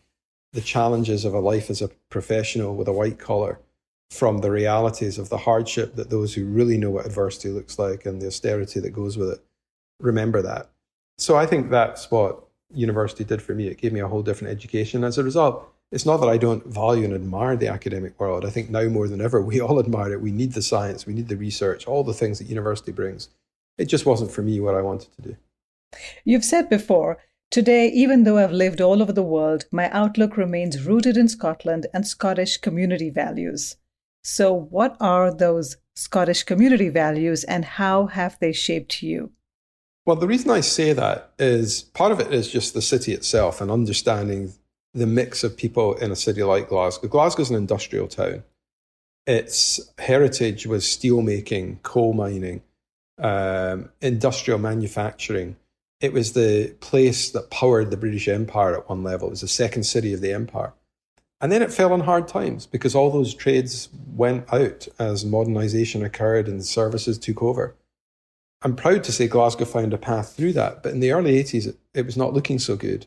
the 0.53 0.61
challenges 0.61 1.25
of 1.25 1.33
a 1.33 1.39
life 1.39 1.69
as 1.69 1.81
a 1.81 1.89
professional 2.09 2.75
with 2.75 2.87
a 2.87 2.93
white 2.93 3.19
collar 3.19 3.59
from 4.09 4.39
the 4.39 4.49
realities 4.49 5.19
of 5.19 5.29
the 5.29 5.37
hardship 5.37 5.95
that 5.95 6.09
those 6.09 6.33
who 6.33 6.45
really 6.45 6.77
know 6.77 6.89
what 6.89 7.05
adversity 7.05 7.49
looks 7.49 7.77
like 7.77 8.05
and 8.05 8.21
the 8.21 8.27
austerity 8.27 8.79
that 8.79 8.89
goes 8.89 9.17
with 9.17 9.29
it 9.29 9.39
remember 9.99 10.41
that. 10.41 10.69
So 11.17 11.35
I 11.35 11.45
think 11.45 11.69
that's 11.69 12.09
what 12.09 12.43
university 12.73 13.23
did 13.23 13.41
for 13.41 13.53
me. 13.53 13.67
It 13.67 13.77
gave 13.77 13.93
me 13.93 13.99
a 13.99 14.07
whole 14.07 14.23
different 14.23 14.51
education. 14.51 15.03
As 15.03 15.17
a 15.17 15.23
result, 15.23 15.67
it's 15.91 16.05
not 16.05 16.17
that 16.17 16.29
I 16.29 16.37
don't 16.37 16.65
value 16.65 17.03
and 17.03 17.13
admire 17.13 17.55
the 17.57 17.67
academic 17.67 18.19
world. 18.19 18.45
I 18.45 18.49
think 18.49 18.69
now 18.69 18.83
more 18.85 19.07
than 19.07 19.21
ever, 19.21 19.41
we 19.41 19.59
all 19.61 19.79
admire 19.79 20.13
it. 20.13 20.21
We 20.21 20.31
need 20.31 20.53
the 20.53 20.61
science, 20.61 21.05
we 21.05 21.13
need 21.13 21.27
the 21.27 21.37
research, 21.37 21.87
all 21.87 22.03
the 22.03 22.13
things 22.13 22.39
that 22.39 22.47
university 22.47 22.91
brings. 22.91 23.29
It 23.77 23.85
just 23.85 24.05
wasn't 24.05 24.31
for 24.31 24.41
me 24.41 24.59
what 24.59 24.75
I 24.75 24.81
wanted 24.81 25.13
to 25.15 25.21
do. 25.21 25.37
You've 26.23 26.45
said 26.45 26.69
before 26.69 27.17
Today, 27.51 27.87
even 27.87 28.23
though 28.25 28.37
I've 28.37 28.51
lived 28.51 28.79
all 28.79 29.01
over 29.01 29.11
the 29.11 29.23
world, 29.23 29.65
my 29.71 29.89
outlook 29.89 30.37
remains 30.37 30.85
rooted 30.85 31.17
in 31.17 31.27
Scotland 31.27 31.87
and 31.93 32.05
Scottish 32.05 32.57
community 32.57 33.09
values. 33.09 33.75
So, 34.23 34.53
what 34.53 34.95
are 34.99 35.33
those 35.33 35.77
Scottish 35.95 36.43
community 36.43 36.89
values 36.89 37.43
and 37.43 37.65
how 37.65 38.05
have 38.07 38.37
they 38.39 38.53
shaped 38.53 39.01
you? 39.01 39.31
Well, 40.05 40.15
the 40.15 40.27
reason 40.27 40.51
I 40.51 40.61
say 40.61 40.93
that 40.93 41.31
is 41.39 41.81
part 41.81 42.11
of 42.11 42.19
it 42.19 42.31
is 42.31 42.51
just 42.51 42.75
the 42.75 42.81
city 42.81 43.13
itself 43.13 43.61
and 43.61 43.71
understanding 43.71 44.53
the 44.93 45.07
mix 45.07 45.43
of 45.43 45.57
people 45.57 45.95
in 45.95 46.11
a 46.11 46.15
city 46.15 46.43
like 46.43 46.69
Glasgow. 46.69 47.07
Glasgow's 47.07 47.49
an 47.49 47.55
industrial 47.55 48.07
town. 48.07 48.43
Its 49.25 49.79
heritage 49.97 50.67
was 50.67 50.83
steelmaking, 50.85 51.81
coal 51.81 52.13
mining, 52.13 52.61
um, 53.17 53.89
industrial 54.01 54.59
manufacturing. 54.59 55.55
It 56.01 56.13
was 56.13 56.33
the 56.33 56.75
place 56.79 57.29
that 57.31 57.49
powered 57.49 57.91
the 57.91 57.97
British 57.97 58.27
Empire 58.27 58.77
at 58.77 58.89
one 58.89 59.03
level. 59.03 59.27
It 59.27 59.31
was 59.31 59.41
the 59.41 59.47
second 59.47 59.83
city 59.83 60.13
of 60.13 60.21
the 60.21 60.31
empire. 60.31 60.73
And 61.41 61.51
then 61.51 61.61
it 61.61 61.73
fell 61.73 61.93
on 61.93 62.01
hard 62.01 62.27
times 62.27 62.65
because 62.65 62.95
all 62.95 63.11
those 63.11 63.33
trades 63.33 63.89
went 64.13 64.51
out 64.51 64.87
as 64.97 65.25
modernization 65.25 66.03
occurred 66.03 66.47
and 66.47 66.65
services 66.65 67.17
took 67.17 67.41
over. 67.41 67.75
I'm 68.61 68.75
proud 68.75 69.05
to 69.05 69.11
say 69.11 69.27
Glasgow 69.27 69.65
found 69.65 69.93
a 69.93 69.97
path 69.97 70.35
through 70.35 70.53
that, 70.53 70.83
but 70.83 70.91
in 70.91 70.99
the 70.99 71.11
early 71.11 71.41
80s, 71.41 71.67
it, 71.67 71.77
it 71.93 72.05
was 72.05 72.17
not 72.17 72.33
looking 72.33 72.59
so 72.59 72.75
good. 72.75 73.05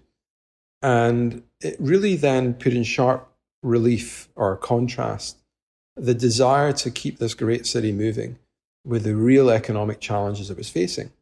And 0.81 1.43
it 1.61 1.77
really 1.79 2.17
then 2.17 2.55
put 2.55 2.73
in 2.73 2.85
sharp 2.85 3.31
relief 3.63 4.29
or 4.35 4.57
contrast 4.57 5.39
the 5.97 6.15
desire 6.15 6.73
to 6.73 6.91
keep 6.91 7.19
this 7.19 7.35
great 7.35 7.67
city 7.67 7.93
moving 7.93 8.39
with 8.85 9.05
the 9.05 9.15
real 9.15 9.51
economic 9.51 10.01
challenges 10.01 10.51
it 10.51 10.57
was 10.57 10.71
facing. 10.71 11.13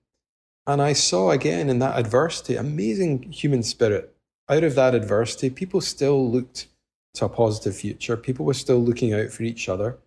And 0.71 0.81
I 0.81 0.93
saw 0.93 1.33
again 1.33 1.69
in 1.69 1.81
that 1.81 1.99
adversity, 1.99 2.55
amazing 2.55 3.33
human 3.33 3.65
spirit. 3.65 4.15
Out 4.49 4.63
of 4.63 4.77
that 4.77 4.95
adversity, 4.95 5.51
people 5.51 5.81
still 5.81 6.31
looked 6.31 6.69
to 7.15 7.25
a 7.25 7.29
positive 7.29 7.75
future. 7.75 8.17
People 8.17 8.47
were 8.47 8.55
still 8.55 8.79
looking 8.79 9.13
out 9.13 9.31
for 9.31 9.43
each 9.43 9.69
other. 9.69 9.99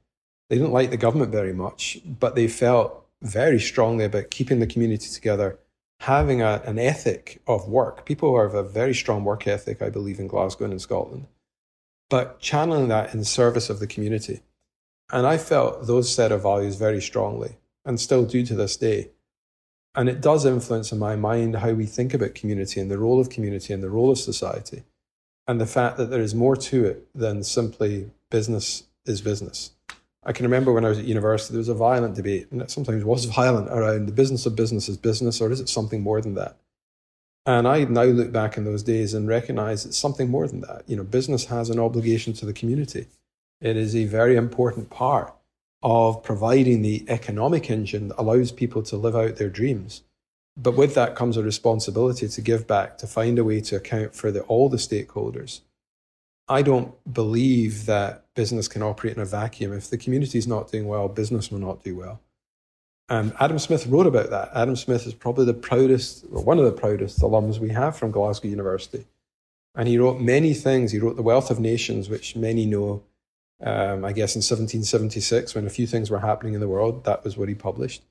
They 0.49 0.55
didn't 0.55 0.71
like 0.71 0.89
the 0.89 0.95
government 0.95 1.33
very 1.33 1.51
much, 1.51 1.99
but 2.05 2.35
they 2.35 2.47
felt 2.47 3.05
very 3.21 3.59
strongly 3.59 4.05
about 4.05 4.31
keeping 4.31 4.59
the 4.59 4.67
community 4.67 5.09
together, 5.09 5.59
having 5.99 6.41
a, 6.41 6.61
an 6.63 6.79
ethic 6.79 7.41
of 7.45 7.67
work. 7.67 8.05
People 8.05 8.39
have 8.41 8.53
a 8.53 8.63
very 8.63 8.93
strong 8.93 9.25
work 9.25 9.45
ethic, 9.45 9.81
I 9.81 9.89
believe, 9.89 10.17
in 10.17 10.27
Glasgow 10.27 10.63
and 10.63 10.73
in 10.73 10.79
Scotland, 10.79 11.27
but 12.09 12.39
channeling 12.39 12.87
that 12.87 13.13
in 13.13 13.25
service 13.25 13.69
of 13.69 13.81
the 13.81 13.87
community. 13.87 14.43
And 15.11 15.27
I 15.27 15.37
felt 15.39 15.87
those 15.87 16.13
set 16.13 16.31
of 16.31 16.43
values 16.43 16.77
very 16.77 17.01
strongly 17.01 17.57
and 17.83 17.99
still 17.99 18.23
do 18.23 18.45
to 18.45 18.55
this 18.55 18.77
day. 18.77 19.09
And 19.95 20.09
it 20.09 20.21
does 20.21 20.45
influence 20.45 20.91
in 20.91 20.99
my 20.99 21.15
mind 21.15 21.57
how 21.57 21.71
we 21.71 21.85
think 21.85 22.13
about 22.13 22.35
community 22.35 22.79
and 22.79 22.89
the 22.89 22.97
role 22.97 23.19
of 23.19 23.29
community 23.29 23.73
and 23.73 23.83
the 23.83 23.89
role 23.89 24.09
of 24.09 24.17
society. 24.17 24.83
And 25.47 25.61
the 25.61 25.67
fact 25.67 25.97
that 25.97 26.09
there 26.09 26.21
is 26.21 26.33
more 26.33 26.55
to 26.55 26.85
it 26.85 27.07
than 27.13 27.43
simply 27.43 28.09
business 28.31 28.83
is 29.05 29.21
business. 29.21 29.71
I 30.25 30.31
can 30.31 30.45
remember 30.45 30.71
when 30.71 30.85
I 30.85 30.89
was 30.89 30.99
at 30.99 31.05
university, 31.05 31.53
there 31.53 31.59
was 31.59 31.69
a 31.69 31.73
violent 31.73 32.15
debate, 32.15 32.47
and 32.49 32.61
it 32.61 32.71
sometimes 32.71 33.03
was 33.03 33.25
violent 33.41 33.69
around 33.69 34.07
the 34.07 34.13
business 34.13 34.45
of 34.45 34.55
business 34.55 34.89
is 34.89 34.97
business, 34.97 35.41
or 35.41 35.51
is 35.51 35.59
it 35.59 35.69
something 35.69 36.01
more 36.01 36.21
than 36.21 36.35
that? 36.35 36.57
And 37.45 37.67
I 37.67 37.83
now 37.83 38.03
look 38.03 38.31
back 38.31 38.57
in 38.57 38.63
those 38.63 38.83
days 38.83 39.13
and 39.13 39.27
recognize 39.27 39.85
it's 39.85 39.97
something 39.97 40.29
more 40.29 40.47
than 40.47 40.61
that. 40.61 40.83
You 40.87 40.95
know, 40.95 41.03
business 41.03 41.45
has 41.45 41.69
an 41.69 41.79
obligation 41.79 42.31
to 42.33 42.45
the 42.45 42.53
community. 42.53 43.07
It 43.59 43.75
is 43.75 43.95
a 43.95 44.05
very 44.05 44.37
important 44.37 44.89
part 44.89 45.33
of 45.83 46.23
providing 46.23 46.81
the 46.81 47.05
economic 47.09 47.69
engine 47.69 48.07
that 48.07 48.19
allows 48.19 48.51
people 48.51 48.81
to 48.81 48.95
live 48.95 49.15
out 49.15 49.35
their 49.35 49.49
dreams. 49.49 50.01
But 50.55 50.77
with 50.77 50.95
that 50.95 51.15
comes 51.15 51.35
a 51.35 51.43
responsibility 51.43 52.27
to 52.27 52.41
give 52.41 52.65
back, 52.65 52.97
to 52.99 53.07
find 53.07 53.37
a 53.37 53.43
way 53.43 53.59
to 53.61 53.75
account 53.75 54.15
for 54.15 54.31
the, 54.31 54.41
all 54.43 54.69
the 54.69 54.77
stakeholders. 54.77 55.61
I 56.47 56.61
don't 56.61 56.93
believe 57.11 57.85
that 57.85 58.25
business 58.35 58.67
can 58.67 58.81
operate 58.81 59.15
in 59.15 59.21
a 59.21 59.25
vacuum. 59.25 59.73
If 59.73 59.89
the 59.89 59.97
community 59.97 60.37
is 60.37 60.47
not 60.47 60.71
doing 60.71 60.87
well, 60.87 61.07
business 61.07 61.51
will 61.51 61.59
not 61.59 61.83
do 61.83 61.97
well. 61.97 62.21
And 63.09 63.33
Adam 63.39 63.59
Smith 63.59 63.87
wrote 63.87 64.07
about 64.07 64.29
that. 64.29 64.51
Adam 64.55 64.75
Smith 64.75 65.05
is 65.05 65.13
probably 65.13 65.45
the 65.45 65.53
proudest, 65.53 66.25
or 66.31 66.43
one 66.43 66.59
of 66.59 66.65
the 66.65 66.71
proudest 66.71 67.19
alums 67.19 67.59
we 67.59 67.69
have 67.69 67.97
from 67.97 68.11
Glasgow 68.11 68.47
University. 68.47 69.05
And 69.75 69.87
he 69.87 69.97
wrote 69.97 70.21
many 70.21 70.53
things. 70.53 70.91
He 70.91 70.99
wrote 70.99 71.15
The 71.15 71.21
Wealth 71.23 71.49
of 71.49 71.59
Nations, 71.59 72.09
which 72.09 72.35
many 72.35 72.65
know 72.65 73.03
um, 73.61 74.03
I 74.03 74.11
guess 74.11 74.35
in 74.35 74.39
1776, 74.39 75.55
when 75.55 75.65
a 75.65 75.69
few 75.69 75.87
things 75.87 76.09
were 76.09 76.19
happening 76.19 76.53
in 76.53 76.59
the 76.59 76.67
world, 76.67 77.05
that 77.05 77.23
was 77.23 77.37
what 77.37 77.49
he 77.49 77.55
published. 77.55 78.03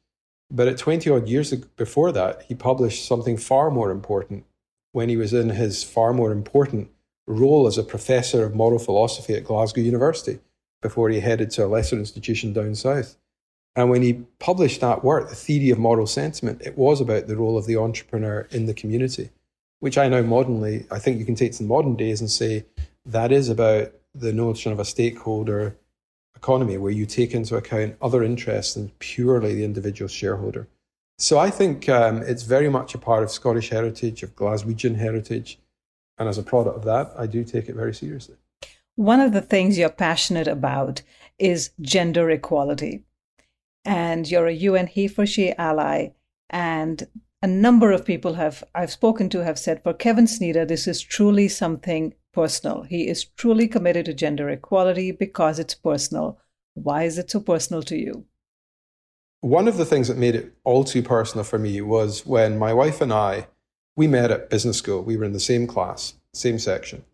But 0.50 0.68
at 0.68 0.78
20 0.78 1.10
odd 1.10 1.28
years 1.28 1.52
before 1.52 2.12
that, 2.12 2.42
he 2.42 2.54
published 2.54 3.06
something 3.06 3.36
far 3.36 3.70
more 3.70 3.90
important 3.90 4.44
when 4.92 5.08
he 5.08 5.16
was 5.16 5.32
in 5.32 5.50
his 5.50 5.82
far 5.82 6.12
more 6.12 6.32
important 6.32 6.90
role 7.26 7.66
as 7.66 7.78
a 7.78 7.82
professor 7.82 8.44
of 8.44 8.54
moral 8.54 8.78
philosophy 8.78 9.34
at 9.34 9.44
Glasgow 9.44 9.80
University 9.80 10.40
before 10.82 11.08
he 11.08 11.20
headed 11.20 11.50
to 11.52 11.64
a 11.64 11.68
lesser 11.68 11.96
institution 11.96 12.52
down 12.52 12.74
south. 12.74 13.16
And 13.74 13.88
when 13.88 14.02
he 14.02 14.24
published 14.38 14.80
that 14.82 15.02
work, 15.02 15.30
The 15.30 15.34
Theory 15.34 15.70
of 15.70 15.78
Moral 15.78 16.06
Sentiment, 16.06 16.60
it 16.60 16.76
was 16.76 17.00
about 17.00 17.26
the 17.26 17.36
role 17.36 17.56
of 17.56 17.66
the 17.66 17.78
entrepreneur 17.78 18.46
in 18.50 18.66
the 18.66 18.74
community, 18.74 19.30
which 19.80 19.96
I 19.96 20.08
now 20.08 20.20
modernly, 20.20 20.86
I 20.90 20.98
think 20.98 21.18
you 21.18 21.24
can 21.24 21.34
take 21.34 21.52
to 21.52 21.58
the 21.58 21.68
modern 21.68 21.96
days 21.96 22.20
and 22.20 22.30
say 22.30 22.66
that 23.06 23.32
is 23.32 23.48
about 23.48 23.92
the 24.14 24.32
notion 24.32 24.72
of 24.72 24.78
a 24.78 24.84
stakeholder 24.84 25.76
economy 26.36 26.76
where 26.76 26.92
you 26.92 27.06
take 27.06 27.34
into 27.34 27.56
account 27.56 27.96
other 28.02 28.22
interests 28.22 28.74
than 28.74 28.90
purely 28.98 29.54
the 29.54 29.64
individual 29.64 30.08
shareholder. 30.08 30.68
So 31.18 31.38
I 31.38 31.50
think 31.50 31.88
um, 31.88 32.22
it's 32.22 32.42
very 32.42 32.68
much 32.68 32.94
a 32.94 32.98
part 32.98 33.22
of 33.22 33.30
Scottish 33.30 33.70
heritage, 33.70 34.22
of 34.22 34.34
Glaswegian 34.34 34.96
heritage. 34.96 35.58
And 36.18 36.28
as 36.28 36.38
a 36.38 36.42
product 36.42 36.76
of 36.76 36.84
that, 36.84 37.12
I 37.16 37.26
do 37.26 37.44
take 37.44 37.68
it 37.68 37.76
very 37.76 37.94
seriously. 37.94 38.36
One 38.96 39.20
of 39.20 39.32
the 39.32 39.40
things 39.40 39.78
you're 39.78 39.88
passionate 39.88 40.48
about 40.48 41.02
is 41.38 41.70
gender 41.80 42.28
equality. 42.30 43.04
And 43.84 44.30
you're 44.30 44.46
a 44.46 44.52
UN 44.52 44.88
He 44.88 45.08
for 45.08 45.26
She 45.26 45.52
ally. 45.52 46.08
And 46.50 47.06
a 47.40 47.46
number 47.46 47.90
of 47.90 48.04
people 48.04 48.34
have 48.34 48.62
I've 48.74 48.92
spoken 48.92 49.28
to 49.30 49.44
have 49.44 49.58
said 49.58 49.82
for 49.82 49.94
Kevin 49.94 50.26
Sneader, 50.26 50.64
this 50.64 50.86
is 50.86 51.00
truly 51.00 51.48
something 51.48 52.14
personal. 52.32 52.82
He 52.82 53.08
is 53.08 53.24
truly 53.24 53.68
committed 53.68 54.06
to 54.06 54.14
gender 54.14 54.48
equality 54.48 55.12
because 55.12 55.58
it's 55.58 55.74
personal. 55.74 56.38
Why 56.74 57.04
is 57.04 57.18
it 57.18 57.30
so 57.30 57.40
personal 57.40 57.82
to 57.84 57.96
you? 57.96 58.24
One 59.40 59.68
of 59.68 59.76
the 59.76 59.84
things 59.84 60.08
that 60.08 60.16
made 60.16 60.34
it 60.34 60.54
all 60.64 60.84
too 60.84 61.02
personal 61.02 61.44
for 61.44 61.58
me 61.58 61.80
was 61.80 62.24
when 62.24 62.58
my 62.58 62.72
wife 62.72 63.00
and 63.00 63.12
I 63.12 63.48
we 63.96 64.06
met 64.06 64.30
at 64.30 64.50
business 64.50 64.78
school. 64.78 65.02
We 65.02 65.16
were 65.16 65.24
in 65.24 65.32
the 65.32 65.40
same 65.40 65.66
class, 65.66 66.14
same 66.32 66.58
section. 66.58 67.04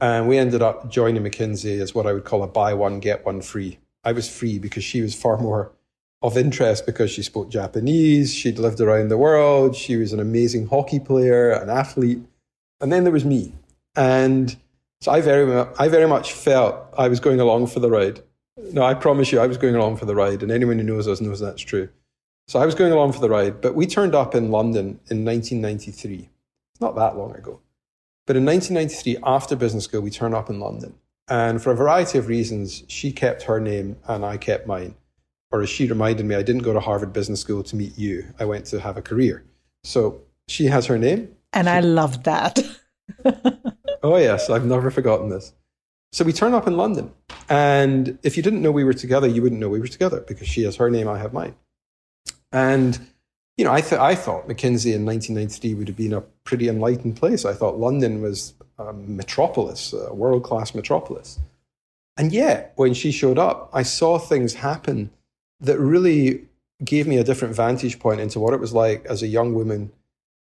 And 0.00 0.28
we 0.28 0.38
ended 0.38 0.62
up 0.62 0.90
joining 0.90 1.22
McKinsey 1.22 1.80
as 1.80 1.94
what 1.94 2.06
I 2.06 2.12
would 2.12 2.24
call 2.24 2.42
a 2.42 2.46
buy 2.46 2.74
one, 2.74 3.00
get 3.00 3.26
one 3.26 3.40
free. 3.40 3.78
I 4.04 4.12
was 4.12 4.28
free 4.28 4.58
because 4.58 4.84
she 4.84 5.00
was 5.00 5.14
far 5.14 5.38
more 5.38 5.72
of 6.22 6.36
interest 6.36 6.86
because 6.86 7.10
she 7.10 7.22
spoke 7.22 7.48
Japanese, 7.48 8.34
she'd 8.34 8.58
lived 8.58 8.80
around 8.80 9.08
the 9.08 9.18
world, 9.18 9.76
she 9.76 9.96
was 9.96 10.12
an 10.12 10.20
amazing 10.20 10.66
hockey 10.66 10.98
player, 10.98 11.50
an 11.50 11.70
athlete. 11.70 12.20
And 12.80 12.92
then 12.92 13.04
there 13.04 13.12
was 13.12 13.24
me. 13.24 13.52
And 13.96 14.56
so 15.00 15.12
I 15.12 15.20
very, 15.20 15.66
I 15.78 15.88
very 15.88 16.08
much 16.08 16.32
felt 16.32 16.76
I 16.96 17.08
was 17.08 17.20
going 17.20 17.40
along 17.40 17.68
for 17.68 17.80
the 17.80 17.90
ride. 17.90 18.20
No, 18.72 18.82
I 18.82 18.94
promise 18.94 19.30
you, 19.30 19.40
I 19.40 19.46
was 19.46 19.56
going 19.56 19.76
along 19.76 19.96
for 19.96 20.06
the 20.06 20.14
ride. 20.14 20.42
And 20.42 20.50
anyone 20.50 20.78
who 20.78 20.84
knows 20.84 21.06
us 21.06 21.20
knows 21.20 21.40
that's 21.40 21.62
true. 21.62 21.88
So 22.48 22.58
I 22.58 22.66
was 22.66 22.74
going 22.74 22.92
along 22.92 23.12
for 23.12 23.20
the 23.20 23.28
ride. 23.28 23.60
But 23.60 23.74
we 23.74 23.86
turned 23.86 24.14
up 24.14 24.34
in 24.34 24.50
London 24.50 25.00
in 25.10 25.24
1993. 25.24 26.28
It's 26.72 26.80
not 26.80 26.96
that 26.96 27.16
long 27.16 27.34
ago. 27.34 27.60
But 28.26 28.36
in 28.36 28.44
1993, 28.44 29.18
after 29.24 29.56
business 29.56 29.84
school, 29.84 30.00
we 30.00 30.10
turned 30.10 30.34
up 30.34 30.50
in 30.50 30.60
London. 30.60 30.94
And 31.28 31.62
for 31.62 31.70
a 31.72 31.76
variety 31.76 32.18
of 32.18 32.26
reasons, 32.26 32.84
she 32.88 33.12
kept 33.12 33.42
her 33.42 33.60
name 33.60 33.96
and 34.06 34.24
I 34.24 34.36
kept 34.38 34.66
mine. 34.66 34.94
Or 35.50 35.62
as 35.62 35.70
she 35.70 35.86
reminded 35.86 36.26
me, 36.26 36.34
I 36.34 36.42
didn't 36.42 36.62
go 36.62 36.72
to 36.72 36.80
Harvard 36.80 37.12
Business 37.12 37.40
School 37.40 37.62
to 37.64 37.76
meet 37.76 37.96
you. 37.96 38.26
I 38.38 38.44
went 38.44 38.66
to 38.66 38.80
have 38.80 38.96
a 38.96 39.02
career. 39.02 39.44
So 39.84 40.20
she 40.46 40.66
has 40.66 40.86
her 40.86 40.98
name. 40.98 41.34
And 41.52 41.66
she, 41.66 41.72
I 41.72 41.80
loved 41.80 42.24
that. 42.24 42.58
Oh, 44.08 44.16
yes, 44.16 44.48
I've 44.48 44.64
never 44.64 44.90
forgotten 44.90 45.28
this. 45.28 45.52
So 46.12 46.24
we 46.24 46.32
turn 46.32 46.54
up 46.54 46.66
in 46.66 46.76
London. 46.76 47.12
And 47.50 48.18
if 48.22 48.36
you 48.36 48.42
didn't 48.42 48.62
know 48.62 48.70
we 48.70 48.84
were 48.84 48.94
together, 48.94 49.26
you 49.26 49.42
wouldn't 49.42 49.60
know 49.60 49.68
we 49.68 49.80
were 49.80 49.86
together 49.86 50.24
because 50.26 50.48
she 50.48 50.62
has 50.62 50.76
her 50.76 50.90
name, 50.90 51.08
I 51.08 51.18
have 51.18 51.34
mine. 51.34 51.54
And, 52.50 52.98
you 53.58 53.64
know, 53.64 53.72
I, 53.72 53.82
th- 53.82 54.00
I 54.00 54.14
thought 54.14 54.48
McKinsey 54.48 54.94
in 54.94 55.04
1993 55.04 55.74
would 55.74 55.88
have 55.88 55.96
been 55.96 56.14
a 56.14 56.22
pretty 56.44 56.68
enlightened 56.68 57.16
place. 57.16 57.44
I 57.44 57.52
thought 57.52 57.78
London 57.78 58.22
was 58.22 58.54
a 58.78 58.94
metropolis, 58.94 59.92
a 59.92 60.14
world 60.14 60.44
class 60.44 60.74
metropolis. 60.74 61.38
And 62.16 62.32
yet, 62.32 62.72
when 62.76 62.94
she 62.94 63.12
showed 63.12 63.38
up, 63.38 63.68
I 63.74 63.82
saw 63.82 64.18
things 64.18 64.54
happen 64.54 65.10
that 65.60 65.78
really 65.78 66.46
gave 66.82 67.06
me 67.06 67.18
a 67.18 67.24
different 67.24 67.54
vantage 67.54 67.98
point 67.98 68.20
into 68.20 68.40
what 68.40 68.54
it 68.54 68.60
was 68.60 68.72
like 68.72 69.04
as 69.06 69.22
a 69.22 69.26
young 69.26 69.52
woman 69.52 69.92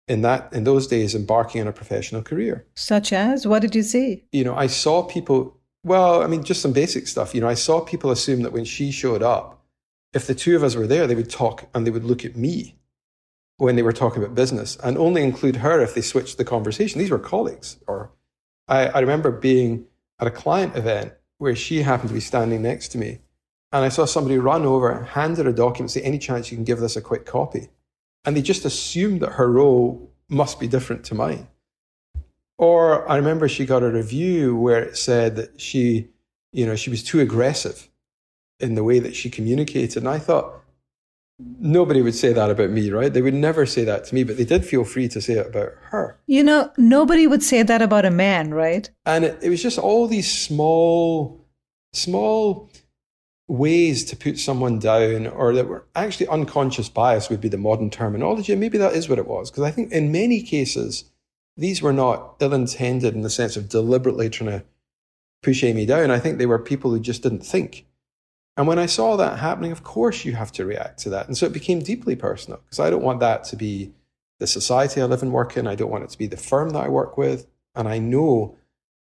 in 0.10 0.22
that 0.24 0.52
in 0.52 0.64
those 0.66 0.88
days 0.88 1.16
embarking 1.16 1.62
on 1.62 1.68
a 1.68 1.72
professional 1.72 2.22
career. 2.22 2.66
Such 2.76 3.14
as 3.14 3.48
what 3.48 3.62
did 3.62 3.76
you 3.76 3.84
see? 3.84 4.26
You 4.32 4.44
know, 4.44 4.56
I 4.56 4.68
saw 4.68 5.04
people. 5.04 5.56
Well, 5.86 6.22
I 6.22 6.28
mean, 6.28 6.44
just 6.44 6.62
some 6.62 6.74
basic 6.74 7.08
stuff. 7.08 7.34
You 7.34 7.40
know, 7.40 7.48
I 7.48 7.54
saw 7.54 7.80
people 7.80 8.12
assume 8.12 8.42
that 8.42 8.52
when 8.52 8.66
she 8.66 8.92
showed 8.92 9.24
up, 9.24 9.64
if 10.12 10.28
the 10.28 10.36
two 10.36 10.56
of 10.56 10.64
us 10.64 10.76
were 10.76 10.88
there, 10.88 11.08
they 11.08 11.16
would 11.16 11.30
talk 11.30 11.70
and 11.74 11.88
they 11.88 11.92
would 11.92 12.04
look 12.04 12.26
at 12.26 12.36
me 12.36 12.76
when 13.58 13.76
they 13.76 13.84
were 13.84 13.94
talking 13.94 14.22
about 14.22 14.36
business 14.36 14.78
and 14.84 14.98
only 14.98 15.22
include 15.24 15.58
her 15.58 15.82
if 15.82 15.94
they 15.94 16.02
switched 16.02 16.38
the 16.38 16.44
conversation. 16.44 17.00
These 17.00 17.12
were 17.12 17.20
colleagues. 17.20 17.78
Or 17.88 18.12
I, 18.68 18.88
I 18.88 19.00
remember 19.00 19.32
being 19.32 19.86
at 20.20 20.28
a 20.28 20.32
client 20.32 20.76
event 20.76 21.14
where 21.38 21.56
she 21.56 21.84
happened 21.84 22.10
to 22.10 22.14
be 22.14 22.20
standing 22.20 22.62
next 22.62 22.90
to 22.90 22.98
me. 22.98 23.20
And 23.72 23.86
I 23.86 23.90
saw 23.90 24.06
somebody 24.06 24.38
run 24.38 24.66
over, 24.66 25.04
hand 25.04 25.38
her 25.38 25.48
a 25.48 25.54
document, 25.54 25.92
say, 25.92 26.02
any 26.02 26.18
chance 26.18 26.52
you 26.52 26.58
can 26.58 26.66
give 26.66 26.80
this 26.80 26.98
a 26.98 27.02
quick 27.02 27.26
copy? 27.26 27.70
And 28.26 28.36
they 28.36 28.42
just 28.42 28.66
assumed 28.66 29.22
that 29.22 29.34
her 29.34 29.52
role 29.52 30.12
must 30.30 30.60
be 30.60 30.68
different 30.68 31.04
to 31.06 31.16
mine. 31.16 31.48
Or 32.58 33.10
I 33.10 33.16
remember 33.16 33.48
she 33.48 33.66
got 33.66 33.84
a 33.84 33.90
review 33.90 34.56
where 34.56 34.84
it 34.84 34.98
said 34.98 35.36
that 35.38 35.62
she, 35.62 36.10
you 36.52 36.66
know, 36.66 36.76
she 36.76 36.90
was 36.90 37.04
too 37.04 37.22
aggressive 37.22 37.90
in 38.60 38.76
the 38.76 38.84
way 38.84 39.00
that 39.00 39.16
she 39.16 39.30
communicated. 39.30 39.98
And 39.98 40.10
I 40.10 40.20
thought, 40.20 40.60
nobody 41.60 42.02
would 42.02 42.16
say 42.16 42.34
that 42.34 42.50
about 42.50 42.70
me, 42.70 42.92
right? 42.92 43.14
They 43.14 43.22
would 43.22 43.34
never 43.34 43.66
say 43.66 43.86
that 43.86 44.04
to 44.06 44.16
me, 44.16 44.24
but 44.24 44.38
they 44.38 44.46
did 44.46 44.66
feel 44.66 44.84
free 44.84 45.08
to 45.08 45.22
say 45.22 45.34
it 45.36 45.48
about 45.48 45.72
her. 45.84 46.20
You 46.28 46.44
know, 46.44 46.72
nobody 46.78 47.28
would 47.28 47.44
say 47.44 47.64
that 47.64 47.82
about 47.82 48.06
a 48.06 48.12
man, 48.12 48.54
right? 48.54 48.90
And 49.06 49.24
it, 49.24 49.40
it 49.42 49.50
was 49.50 49.64
just 49.64 49.80
all 49.80 50.08
these 50.08 50.32
small, 50.32 51.46
small 51.94 52.70
ways 53.50 54.06
to 54.06 54.16
put 54.16 54.38
someone 54.38 54.78
down 54.78 55.26
or 55.26 55.54
that 55.54 55.68
were 55.68 55.84
actually 55.96 56.28
unconscious 56.28 56.88
bias 56.88 57.30
would 57.30 57.42
be 57.42 57.50
the 57.50 57.58
modern 57.58 57.90
terminology. 57.90 58.54
And 58.54 58.62
maybe 58.62 58.78
that 58.78 58.94
is 58.94 59.10
what 59.10 59.18
it 59.18 59.28
was. 59.28 59.50
Because 59.50 59.64
I 59.64 59.72
think 59.72 59.92
in 59.92 60.12
many 60.12 60.42
cases, 60.44 61.06
these 61.58 61.82
were 61.82 61.92
not 61.92 62.36
ill 62.40 62.54
intended 62.54 63.16
in 63.16 63.22
the 63.22 63.30
sense 63.30 63.58
of 63.58 63.68
deliberately 63.68 64.30
trying 64.30 64.52
to 64.52 64.66
push 65.42 65.64
Amy 65.64 65.88
down. 65.88 66.12
I 66.12 66.20
think 66.20 66.38
they 66.38 66.46
were 66.46 66.60
people 66.60 66.92
who 66.92 67.00
just 67.00 67.24
didn't 67.24 67.46
think. 67.46 67.88
And 68.56 68.68
when 68.68 68.78
I 68.78 68.86
saw 68.86 69.16
that 69.16 69.40
happening, 69.40 69.72
of 69.72 69.84
course 69.84 70.26
you 70.26 70.34
have 70.34 70.52
to 70.54 70.66
react 70.66 71.00
to 71.00 71.10
that. 71.10 71.28
And 71.28 71.36
so 71.36 71.48
it 71.48 71.54
became 71.54 71.80
deeply 71.80 72.16
personal 72.16 72.60
because 72.66 72.80
I 72.80 72.92
don't 72.92 73.04
want 73.04 73.20
that 73.22 73.46
to 73.46 73.56
be 73.56 73.94
the 74.38 74.48
society 74.48 75.02
I 75.02 75.06
live 75.06 75.24
and 75.24 75.34
work 75.34 75.58
in. 75.58 75.66
I 75.66 75.76
don't 75.76 75.92
want 75.92 76.04
it 76.04 76.12
to 76.12 76.18
be 76.18 76.28
the 76.28 76.38
firm 76.38 76.70
that 76.72 76.86
I 76.86 76.90
work 76.90 77.18
with. 77.18 77.48
And 77.74 77.88
I 77.88 77.98
know 77.98 78.56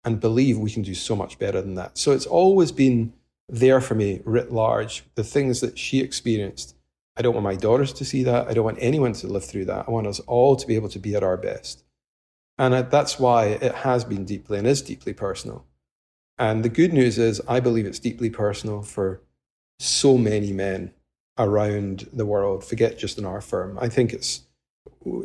and 0.03 0.19
believe 0.19 0.60
we 0.60 0.69
can 0.69 0.84
do 0.84 0.93
so 0.93 1.15
much 1.15 1.39
better 1.39 1.62
than 1.62 1.75
that. 1.75 1.97
So 1.97 2.12
it's 2.12 2.27
always 2.27 2.71
been 2.71 3.13
there 3.47 3.81
for 3.81 3.95
me, 3.95 4.21
writ 4.25 4.51
large, 4.51 5.03
the 5.15 5.23
things 5.23 5.62
that 5.62 5.77
she 5.77 5.99
experienced. 5.99 6.75
I 7.17 7.21
don't 7.21 7.34
want 7.34 7.43
my 7.43 7.55
daughters 7.55 7.93
to 7.93 8.05
see 8.05 8.23
that. 8.23 8.47
I 8.47 8.53
don't 8.53 8.65
want 8.65 8.79
anyone 8.81 9.13
to 9.13 9.27
live 9.27 9.45
through 9.45 9.65
that. 9.65 9.86
I 9.88 9.91
want 9.91 10.08
us 10.08 10.19
all 10.21 10.55
to 10.55 10.67
be 10.67 10.75
able 10.75 10.89
to 10.89 10.99
be 10.99 11.15
at 11.15 11.23
our 11.23 11.38
best. 11.38 11.84
And 12.58 12.73
that's 12.89 13.19
why 13.19 13.45
it 13.45 13.75
has 13.75 14.03
been 14.03 14.25
deeply 14.25 14.58
and 14.58 14.67
is 14.67 14.81
deeply 14.81 15.13
personal. 15.13 15.65
And 16.38 16.63
the 16.63 16.69
good 16.69 16.93
news 16.93 17.17
is, 17.17 17.41
I 17.47 17.60
believe 17.60 17.86
it's 17.86 17.99
deeply 17.99 18.29
personal 18.29 18.81
for 18.81 19.21
so 19.79 20.17
many 20.17 20.51
men 20.51 20.91
around 21.38 22.10
the 22.12 22.25
world. 22.25 22.63
Forget 22.63 22.97
just 22.97 23.17
in 23.17 23.25
our 23.25 23.41
firm. 23.41 23.77
I 23.79 23.89
think 23.89 24.13
it's 24.13 24.41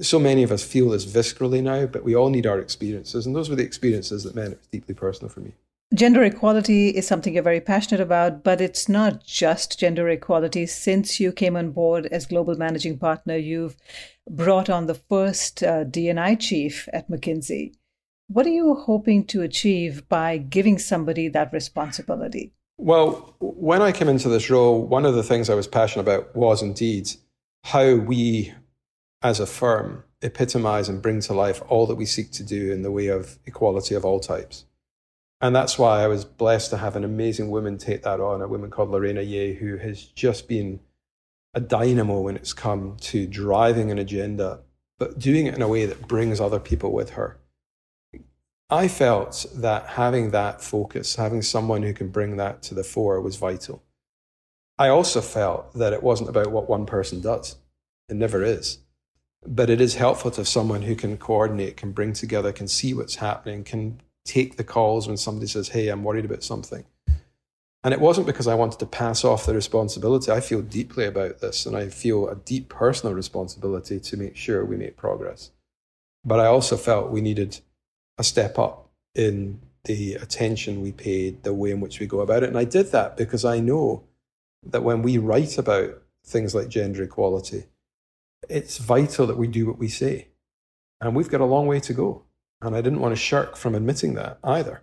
so 0.00 0.18
many 0.18 0.42
of 0.42 0.52
us 0.52 0.62
feel 0.62 0.90
this 0.90 1.06
viscerally 1.06 1.62
now, 1.62 1.86
but 1.86 2.04
we 2.04 2.14
all 2.14 2.30
need 2.30 2.46
our 2.46 2.58
experiences. 2.58 3.26
And 3.26 3.34
those 3.34 3.48
were 3.48 3.56
the 3.56 3.64
experiences 3.64 4.24
that 4.24 4.34
meant 4.34 4.52
it 4.52 4.58
was 4.58 4.66
deeply 4.68 4.94
personal 4.94 5.30
for 5.30 5.40
me. 5.40 5.52
Gender 5.92 6.22
equality 6.22 6.90
is 6.90 7.04
something 7.04 7.34
you're 7.34 7.42
very 7.42 7.60
passionate 7.60 8.00
about, 8.00 8.44
but 8.44 8.60
it's 8.60 8.88
not 8.88 9.24
just 9.24 9.80
gender 9.80 10.08
equality. 10.08 10.64
Since 10.64 11.18
you 11.18 11.32
came 11.32 11.56
on 11.56 11.72
board 11.72 12.06
as 12.12 12.26
global 12.26 12.54
managing 12.54 12.96
partner, 12.96 13.36
you've 13.36 13.76
brought 14.30 14.70
on 14.70 14.86
the 14.86 14.94
first 14.94 15.64
uh, 15.64 15.82
D&I 15.82 16.36
chief 16.36 16.88
at 16.92 17.10
McKinsey. 17.10 17.74
What 18.28 18.46
are 18.46 18.50
you 18.50 18.76
hoping 18.76 19.24
to 19.26 19.42
achieve 19.42 20.08
by 20.08 20.38
giving 20.38 20.78
somebody 20.78 21.26
that 21.26 21.52
responsibility? 21.52 22.52
Well, 22.78 23.34
when 23.40 23.82
I 23.82 23.90
came 23.90 24.08
into 24.08 24.28
this 24.28 24.48
role, 24.48 24.86
one 24.86 25.04
of 25.04 25.16
the 25.16 25.24
things 25.24 25.50
I 25.50 25.56
was 25.56 25.66
passionate 25.66 26.02
about 26.02 26.36
was 26.36 26.62
indeed 26.62 27.10
how 27.64 27.96
we 27.96 28.54
as 29.22 29.40
a 29.40 29.46
firm 29.46 30.04
epitomize 30.22 30.88
and 30.88 31.02
bring 31.02 31.20
to 31.22 31.34
life 31.34 31.60
all 31.68 31.86
that 31.86 31.96
we 31.96 32.06
seek 32.06 32.30
to 32.30 32.44
do 32.44 32.70
in 32.70 32.82
the 32.82 32.92
way 32.92 33.08
of 33.08 33.40
equality 33.44 33.96
of 33.96 34.04
all 34.04 34.20
types. 34.20 34.66
And 35.40 35.56
that's 35.56 35.78
why 35.78 36.02
I 36.02 36.06
was 36.06 36.24
blessed 36.24 36.70
to 36.70 36.76
have 36.76 36.96
an 36.96 37.04
amazing 37.04 37.50
woman 37.50 37.78
take 37.78 38.02
that 38.02 38.20
on, 38.20 38.42
a 38.42 38.48
woman 38.48 38.70
called 38.70 38.90
Lareina 38.90 39.22
Yee, 39.22 39.54
who 39.54 39.78
has 39.78 40.02
just 40.02 40.48
been 40.48 40.80
a 41.54 41.60
dynamo 41.60 42.20
when 42.20 42.36
it's 42.36 42.52
come 42.52 42.96
to 43.00 43.26
driving 43.26 43.90
an 43.90 43.98
agenda, 43.98 44.60
but 44.98 45.18
doing 45.18 45.46
it 45.46 45.54
in 45.54 45.62
a 45.62 45.68
way 45.68 45.86
that 45.86 46.06
brings 46.06 46.40
other 46.40 46.60
people 46.60 46.92
with 46.92 47.10
her. 47.10 47.38
I 48.68 48.86
felt 48.86 49.46
that 49.54 49.86
having 49.86 50.30
that 50.30 50.62
focus, 50.62 51.16
having 51.16 51.42
someone 51.42 51.82
who 51.82 51.94
can 51.94 52.08
bring 52.08 52.36
that 52.36 52.62
to 52.64 52.74
the 52.74 52.84
fore 52.84 53.20
was 53.20 53.36
vital. 53.36 53.82
I 54.78 54.88
also 54.88 55.20
felt 55.20 55.74
that 55.74 55.92
it 55.92 56.02
wasn't 56.02 56.30
about 56.30 56.52
what 56.52 56.68
one 56.68 56.86
person 56.86 57.20
does. 57.20 57.56
It 58.08 58.14
never 58.16 58.44
is. 58.44 58.78
But 59.44 59.70
it 59.70 59.80
is 59.80 59.94
helpful 59.94 60.30
to 60.32 60.42
have 60.42 60.48
someone 60.48 60.82
who 60.82 60.94
can 60.94 61.16
coordinate, 61.16 61.78
can 61.78 61.92
bring 61.92 62.12
together, 62.12 62.52
can 62.52 62.68
see 62.68 62.94
what's 62.94 63.16
happening, 63.16 63.64
can 63.64 64.00
take 64.24 64.56
the 64.56 64.64
calls 64.64 65.08
when 65.08 65.16
somebody 65.16 65.46
says, 65.46 65.68
Hey, 65.68 65.88
I'm 65.88 66.04
worried 66.04 66.24
about 66.24 66.42
something. 66.42 66.84
And 67.82 67.94
it 67.94 68.00
wasn't 68.00 68.26
because 68.26 68.46
I 68.46 68.54
wanted 68.54 68.78
to 68.80 68.86
pass 68.86 69.24
off 69.24 69.46
the 69.46 69.54
responsibility. 69.54 70.30
I 70.30 70.40
feel 70.40 70.60
deeply 70.60 71.06
about 71.06 71.40
this 71.40 71.64
and 71.64 71.74
I 71.74 71.88
feel 71.88 72.28
a 72.28 72.36
deep 72.36 72.68
personal 72.68 73.14
responsibility 73.14 73.98
to 74.00 74.16
make 74.16 74.36
sure 74.36 74.64
we 74.64 74.76
make 74.76 74.96
progress. 74.96 75.50
But 76.24 76.40
I 76.40 76.46
also 76.46 76.76
felt 76.76 77.10
we 77.10 77.22
needed 77.22 77.60
a 78.18 78.24
step 78.24 78.58
up 78.58 78.90
in 79.14 79.60
the 79.84 80.14
attention 80.14 80.82
we 80.82 80.92
paid, 80.92 81.42
the 81.42 81.54
way 81.54 81.70
in 81.70 81.80
which 81.80 82.00
we 82.00 82.06
go 82.06 82.20
about 82.20 82.42
it. 82.42 82.50
And 82.50 82.58
I 82.58 82.64
did 82.64 82.92
that 82.92 83.16
because 83.16 83.46
I 83.46 83.60
know 83.60 84.04
that 84.62 84.82
when 84.82 85.00
we 85.00 85.16
write 85.16 85.56
about 85.56 86.02
things 86.26 86.54
like 86.54 86.68
gender 86.68 87.02
equality, 87.02 87.64
it's 88.48 88.76
vital 88.76 89.26
that 89.26 89.38
we 89.38 89.46
do 89.46 89.66
what 89.66 89.78
we 89.78 89.88
say. 89.88 90.28
And 91.00 91.16
we've 91.16 91.30
got 91.30 91.40
a 91.40 91.46
long 91.46 91.66
way 91.66 91.80
to 91.80 91.94
go. 91.94 92.24
And 92.62 92.76
I 92.76 92.80
didn't 92.80 93.00
want 93.00 93.12
to 93.12 93.20
shirk 93.20 93.56
from 93.56 93.74
admitting 93.74 94.14
that 94.14 94.38
either. 94.44 94.82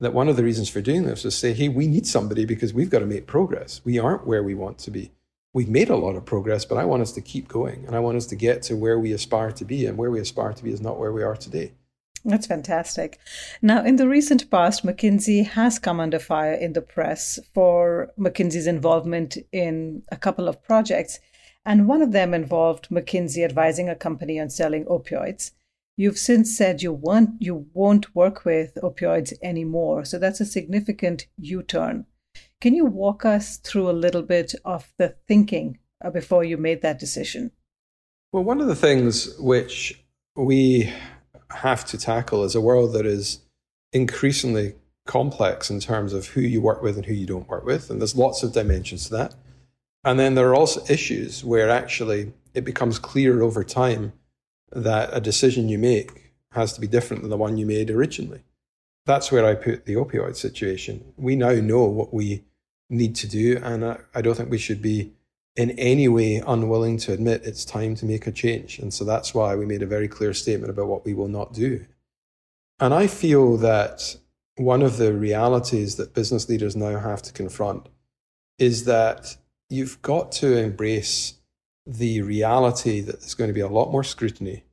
That 0.00 0.14
one 0.14 0.28
of 0.28 0.36
the 0.36 0.44
reasons 0.44 0.68
for 0.68 0.80
doing 0.80 1.04
this 1.04 1.24
was 1.24 1.36
say, 1.36 1.52
hey, 1.52 1.68
we 1.68 1.86
need 1.86 2.06
somebody 2.06 2.44
because 2.44 2.74
we've 2.74 2.90
got 2.90 3.00
to 3.00 3.06
make 3.06 3.26
progress. 3.26 3.80
We 3.84 3.98
aren't 3.98 4.26
where 4.26 4.42
we 4.42 4.54
want 4.54 4.78
to 4.78 4.90
be. 4.90 5.12
We've 5.54 5.68
made 5.68 5.90
a 5.90 5.96
lot 5.96 6.16
of 6.16 6.24
progress, 6.24 6.64
but 6.64 6.78
I 6.78 6.84
want 6.86 7.02
us 7.02 7.12
to 7.12 7.20
keep 7.20 7.46
going 7.46 7.84
and 7.86 7.94
I 7.94 8.00
want 8.00 8.16
us 8.16 8.26
to 8.26 8.36
get 8.36 8.62
to 8.62 8.76
where 8.76 8.98
we 8.98 9.12
aspire 9.12 9.52
to 9.52 9.64
be. 9.64 9.86
And 9.86 9.98
where 9.98 10.10
we 10.10 10.18
aspire 10.18 10.54
to 10.54 10.64
be 10.64 10.72
is 10.72 10.80
not 10.80 10.98
where 10.98 11.12
we 11.12 11.22
are 11.22 11.36
today. 11.36 11.72
That's 12.24 12.46
fantastic. 12.46 13.18
Now, 13.60 13.84
in 13.84 13.96
the 13.96 14.08
recent 14.08 14.50
past, 14.50 14.84
McKinsey 14.84 15.44
has 15.44 15.78
come 15.78 15.98
under 16.00 16.18
fire 16.18 16.54
in 16.54 16.72
the 16.72 16.80
press 16.80 17.38
for 17.52 18.10
McKinsey's 18.18 18.66
involvement 18.66 19.36
in 19.50 20.02
a 20.10 20.16
couple 20.16 20.48
of 20.48 20.62
projects. 20.62 21.18
And 21.64 21.86
one 21.86 22.00
of 22.00 22.12
them 22.12 22.32
involved 22.32 22.88
McKinsey 22.90 23.44
advising 23.44 23.88
a 23.88 23.96
company 23.96 24.40
on 24.40 24.50
selling 24.50 24.84
opioids. 24.84 25.50
You've 26.02 26.18
since 26.18 26.56
said 26.56 26.82
you 26.82 26.92
won't 26.92 27.30
you 27.38 27.66
won't 27.74 28.12
work 28.12 28.44
with 28.44 28.76
opioids 28.82 29.34
anymore. 29.40 30.04
So 30.04 30.18
that's 30.18 30.40
a 30.40 30.44
significant 30.44 31.28
U-turn. 31.38 32.06
Can 32.60 32.74
you 32.74 32.86
walk 32.86 33.24
us 33.24 33.58
through 33.58 33.88
a 33.88 34.00
little 34.04 34.22
bit 34.22 34.52
of 34.64 34.92
the 34.98 35.14
thinking 35.28 35.78
uh, 36.04 36.10
before 36.10 36.42
you 36.42 36.56
made 36.56 36.82
that 36.82 36.98
decision? 36.98 37.52
Well, 38.32 38.42
one 38.42 38.60
of 38.60 38.66
the 38.66 38.74
things 38.74 39.32
which 39.38 40.04
we 40.34 40.92
have 41.52 41.84
to 41.84 41.96
tackle 41.96 42.42
is 42.42 42.56
a 42.56 42.60
world 42.60 42.94
that 42.94 43.06
is 43.06 43.38
increasingly 43.92 44.74
complex 45.06 45.70
in 45.70 45.78
terms 45.78 46.12
of 46.12 46.26
who 46.26 46.40
you 46.40 46.60
work 46.60 46.82
with 46.82 46.96
and 46.96 47.06
who 47.06 47.14
you 47.14 47.26
don't 47.26 47.48
work 47.48 47.64
with. 47.64 47.90
And 47.90 48.00
there's 48.00 48.16
lots 48.16 48.42
of 48.42 48.52
dimensions 48.52 49.04
to 49.04 49.10
that. 49.18 49.36
And 50.02 50.18
then 50.18 50.34
there 50.34 50.48
are 50.48 50.56
also 50.56 50.82
issues 50.92 51.44
where 51.44 51.70
actually 51.70 52.32
it 52.54 52.64
becomes 52.64 52.98
clear 52.98 53.40
over 53.40 53.62
time 53.62 54.14
that 54.74 55.10
a 55.12 55.20
decision 55.20 55.68
you 55.68 55.78
make 55.78 56.32
has 56.52 56.72
to 56.74 56.80
be 56.80 56.86
different 56.86 57.22
than 57.22 57.30
the 57.30 57.36
one 57.36 57.56
you 57.56 57.66
made 57.66 57.90
originally. 57.90 58.42
That's 59.06 59.32
where 59.32 59.44
I 59.44 59.54
put 59.54 59.86
the 59.86 59.94
opioid 59.94 60.36
situation. 60.36 61.12
We 61.16 61.34
now 61.34 61.52
know 61.52 61.84
what 61.84 62.14
we 62.14 62.44
need 62.88 63.14
to 63.16 63.28
do, 63.28 63.60
and 63.62 63.84
I, 63.84 63.98
I 64.14 64.22
don't 64.22 64.34
think 64.34 64.50
we 64.50 64.58
should 64.58 64.82
be 64.82 65.12
in 65.56 65.70
any 65.72 66.08
way 66.08 66.42
unwilling 66.46 66.98
to 66.98 67.12
admit 67.12 67.44
it's 67.44 67.64
time 67.64 67.94
to 67.96 68.06
make 68.06 68.26
a 68.26 68.32
change. 68.32 68.78
And 68.78 68.92
so 68.92 69.04
that's 69.04 69.34
why 69.34 69.54
we 69.54 69.66
made 69.66 69.82
a 69.82 69.86
very 69.86 70.08
clear 70.08 70.32
statement 70.32 70.70
about 70.70 70.86
what 70.86 71.04
we 71.04 71.14
will 71.14 71.28
not 71.28 71.52
do. 71.52 71.84
And 72.80 72.94
I 72.94 73.06
feel 73.06 73.56
that 73.58 74.16
one 74.56 74.82
of 74.82 74.96
the 74.96 75.12
realities 75.12 75.96
that 75.96 76.14
business 76.14 76.48
leaders 76.48 76.76
now 76.76 76.98
have 76.98 77.22
to 77.22 77.32
confront 77.32 77.88
is 78.58 78.84
that 78.84 79.36
you've 79.68 80.00
got 80.02 80.32
to 80.32 80.56
embrace 80.56 81.34
the 81.86 82.22
reality 82.22 83.00
that 83.00 83.20
there's 83.20 83.34
going 83.34 83.48
to 83.48 83.54
be 83.54 83.60
a 83.60 83.68
lot 83.68 83.90
more 83.90 84.04
scrutiny. 84.04 84.64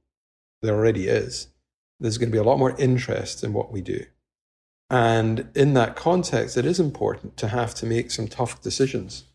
There 0.62 0.76
already 0.76 1.08
is. 1.08 1.48
There's 2.00 2.17
going 2.17 2.30
to 2.30 2.36
be 2.36 2.39
a 2.39 2.43
lot 2.43 2.60
more 2.60 2.76
interest 2.78 3.43
in 3.43 3.54
what 3.54 3.72
we 3.72 3.82
do. 3.82 4.06
And 4.89 5.50
in 5.56 5.74
that 5.76 5.95
context, 5.95 6.58
it 6.58 6.65
is 6.65 6.80
important 6.80 7.38
to 7.38 7.50
have 7.50 7.76
to 7.76 7.86
make 7.86 8.12
some 8.12 8.28
tough 8.28 8.62
decisions, 8.62 9.26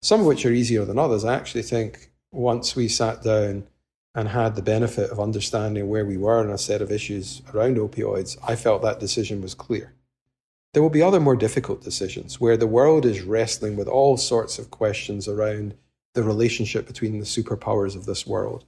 some 0.00 0.20
of 0.20 0.26
which 0.26 0.46
are 0.46 0.52
easier 0.52 0.84
than 0.84 0.98
others. 0.98 1.24
I 1.24 1.34
actually 1.34 1.62
think 1.62 2.12
once 2.30 2.76
we 2.76 2.88
sat 2.88 3.22
down 3.22 3.66
and 4.14 4.28
had 4.28 4.54
the 4.54 4.62
benefit 4.62 5.10
of 5.10 5.18
understanding 5.18 5.88
where 5.88 6.04
we 6.04 6.16
were 6.16 6.44
in 6.44 6.50
a 6.50 6.58
set 6.58 6.82
of 6.82 6.92
issues 6.92 7.42
around 7.52 7.78
opioids, 7.78 8.36
I 8.46 8.56
felt 8.56 8.82
that 8.82 9.00
decision 9.00 9.40
was 9.40 9.54
clear. 9.54 9.94
There 10.72 10.82
will 10.82 10.90
be 10.90 11.02
other 11.02 11.20
more 11.20 11.36
difficult 11.36 11.82
decisions 11.82 12.40
where 12.40 12.56
the 12.56 12.66
world 12.66 13.04
is 13.04 13.22
wrestling 13.22 13.76
with 13.76 13.88
all 13.88 14.16
sorts 14.16 14.58
of 14.58 14.70
questions 14.70 15.28
around 15.28 15.74
the 16.14 16.22
relationship 16.22 16.86
between 16.86 17.18
the 17.18 17.24
superpowers 17.24 17.96
of 17.96 18.06
this 18.06 18.26
world, 18.26 18.64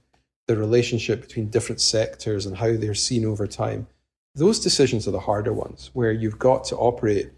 the 0.47 0.57
relationship 0.57 1.21
between 1.21 1.49
different 1.49 1.81
sectors 1.81 2.45
and 2.45 2.57
how 2.57 2.75
they're 2.75 2.93
seen 2.93 3.25
over 3.25 3.47
time. 3.47 3.87
Those 4.33 4.59
decisions 4.59 5.07
are 5.07 5.11
the 5.11 5.19
harder 5.21 5.53
ones, 5.53 5.91
where 5.93 6.11
you've 6.11 6.39
got 6.39 6.65
to 6.65 6.75
operate 6.77 7.31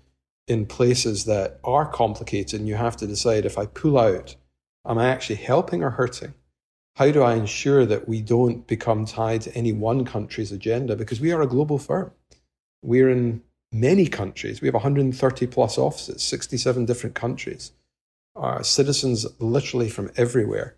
in 0.48 0.65
places 0.65 1.26
that 1.26 1.60
are 1.63 1.86
complicated 1.86 2.60
and 2.60 2.67
you 2.67 2.76
have 2.76 2.98
to 2.98 3.08
decide 3.08 3.46
if 3.46 3.58
I 3.58 3.65
pull 3.65 3.98
out, 3.98 4.36
am 4.88 4.98
I 4.98 5.10
actually 5.10 5.36
helping 5.36 5.84
or 5.84 5.91
hurting? 5.91 6.34
how 6.98 7.12
do 7.12 7.22
I 7.22 7.36
ensure 7.36 7.86
that 7.86 8.10
we 8.10 8.22
don't 8.22 8.65
become 8.65 9.06
tied 9.06 9.41
to 9.41 9.56
any 9.56 9.72
one 9.72 10.04
country's 10.04 10.52
agenda? 10.52 10.96
Because 10.96 11.22
we 11.22 11.32
are 11.32 11.43
a 11.43 11.48
global 11.48 11.78
firm. 11.78 12.12
We're 12.82 13.12
in 13.12 13.43
many 13.72 14.08
countries. 14.08 14.62
We 14.62 14.67
have 14.67 14.74
130 14.74 15.46
plus 15.46 15.78
offices, 15.78 16.24
67 16.24 16.86
different 16.86 17.15
countries. 17.15 17.72
Our 18.38 18.63
citizens 18.63 19.26
literally 19.39 19.89
from 19.89 20.12
everywhere. 20.15 20.76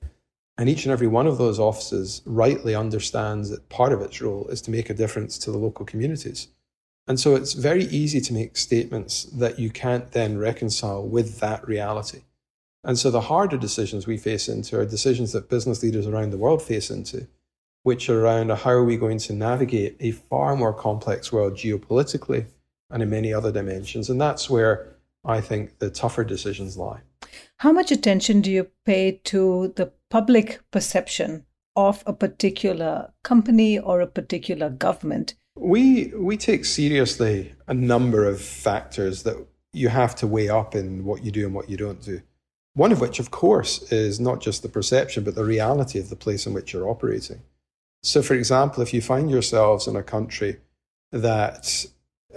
And 0.58 0.68
each 0.68 0.86
and 0.86 0.92
every 0.92 1.08
one 1.08 1.28
of 1.28 1.38
those 1.38 1.60
offices 1.60 2.22
rightly 2.26 2.74
understands 2.74 3.50
that 3.50 3.70
part 3.70 3.94
of 3.94 4.02
its 4.02 4.22
role 4.22 4.48
is 4.48 4.62
to 4.64 4.72
make 4.72 4.90
a 4.90 4.94
difference 4.94 5.38
to 5.40 5.52
the 5.52 5.58
local 5.58 5.86
communities. 5.86 6.48
And 7.08 7.20
so 7.20 7.36
it's 7.36 7.54
very 7.54 7.86
easy 7.86 8.22
to 8.22 8.34
make 8.34 8.56
statements 8.56 9.24
that 9.24 9.60
you 9.60 9.70
can't 9.70 10.12
then 10.12 10.38
reconcile 10.38 11.06
with 11.06 11.40
that 11.40 11.68
reality. 11.68 12.22
And 12.84 12.98
so 12.98 13.12
the 13.12 13.22
harder 13.22 13.58
decisions 13.58 14.08
we 14.08 14.18
face 14.18 14.48
into 14.48 14.80
are 14.80 14.86
decisions 14.86 15.34
that 15.34 15.50
business 15.50 15.84
leaders 15.84 16.08
around 16.08 16.32
the 16.32 16.38
world 16.38 16.62
face 16.62 16.90
into, 16.90 17.28
which 17.84 18.10
are 18.10 18.22
around 18.22 18.52
how 18.52 18.72
are 18.72 18.86
we 18.86 18.96
going 18.96 19.18
to 19.20 19.34
navigate 19.34 19.98
a 20.00 20.12
far 20.12 20.56
more 20.56 20.74
complex 20.74 21.32
world 21.32 21.56
geopolitically 21.56 22.46
and 22.90 23.04
in 23.04 23.10
many 23.10 23.34
other 23.34 23.52
dimensions. 23.52 24.10
And 24.10 24.20
that's 24.20 24.50
where 24.50 24.96
I 25.26 25.42
think 25.42 25.80
the 25.80 25.90
tougher 25.90 26.24
decisions 26.24 26.78
lie. 26.78 27.02
How 27.58 27.72
much 27.72 27.92
attention 27.92 28.42
do 28.42 28.52
you 28.52 28.68
pay 28.86 29.20
to 29.26 29.74
the 29.76 29.92
public 30.10 30.60
perception 30.72 31.46
of 31.76 32.04
a 32.06 32.14
particular 32.14 33.12
company 33.24 33.80
or 33.80 34.02
a 34.02 34.08
particular 34.08 34.70
government? 34.70 35.36
We 35.56 36.14
we 36.16 36.38
take 36.38 36.66
seriously 36.66 37.54
a 37.68 37.74
number 37.74 38.26
of 38.26 38.42
factors 38.42 39.24
that 39.24 39.36
you 39.74 39.90
have 39.90 40.16
to 40.16 40.28
weigh 40.28 40.50
up 40.50 40.76
in 40.76 41.06
what 41.06 41.24
you 41.24 41.32
do 41.32 41.46
and 41.46 41.54
what 41.54 41.70
you 41.70 41.78
don't 41.78 42.02
do. 42.02 42.22
One 42.74 42.92
of 42.92 43.02
which, 43.02 43.20
of 43.20 43.32
course, 43.32 43.92
is 43.92 44.20
not 44.20 44.42
just 44.42 44.62
the 44.62 44.70
perception, 44.70 45.24
but 45.24 45.36
the 45.36 45.46
reality 45.46 46.00
of 46.00 46.10
the 46.10 46.16
place 46.16 46.46
in 46.46 46.54
which 46.54 46.74
you're 46.74 46.88
operating. 46.88 47.42
So, 48.04 48.22
for 48.22 48.36
example, 48.36 48.82
if 48.82 48.94
you 48.94 49.02
find 49.02 49.30
yourselves 49.30 49.88
in 49.88 49.96
a 49.96 50.04
country 50.04 50.58
that, 51.12 51.86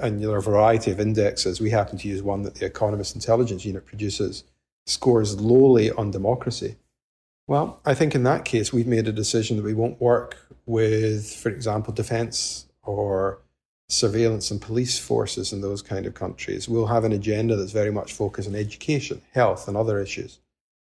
and 0.01 0.21
there 0.21 0.31
are 0.31 0.39
a 0.39 0.43
variety 0.43 0.91
of 0.91 0.99
indexes, 0.99 1.61
we 1.61 1.71
happen 1.71 1.99
to 1.99 2.09
use 2.09 2.23
one 2.23 2.43
that 2.43 2.57
the 2.57 2.67
Economist 2.67 3.15
Intelligence 3.15 3.65
Unit 3.65 3.87
produces, 3.87 4.45
scores 4.87 5.41
lowly 5.41 5.91
on 5.91 6.11
democracy. 6.11 6.77
Well, 7.47 7.81
I 7.85 7.95
think 7.95 8.15
in 8.15 8.23
that 8.25 8.45
case, 8.45 8.73
we've 8.73 8.87
made 8.87 9.09
a 9.09 9.13
decision 9.13 9.57
that 9.57 9.65
we 9.65 9.75
won't 9.75 10.01
work 10.01 10.37
with, 10.67 11.35
for 11.35 11.49
example, 11.51 11.93
defense 11.93 12.67
or 12.83 13.39
surveillance 13.89 14.51
and 14.51 14.61
police 14.61 14.99
forces 14.99 15.53
in 15.53 15.61
those 15.61 15.83
kind 15.83 16.07
of 16.07 16.15
countries 16.15 16.69
We'll 16.69 16.87
have 16.87 17.05
an 17.05 17.13
agenda 17.13 17.57
that's 17.57 17.73
very 17.73 17.91
much 17.91 18.13
focused 18.13 18.49
on 18.49 18.55
education, 18.55 19.21
health, 19.33 19.69
and 19.69 19.77
other 19.77 20.01
issues. 20.01 20.39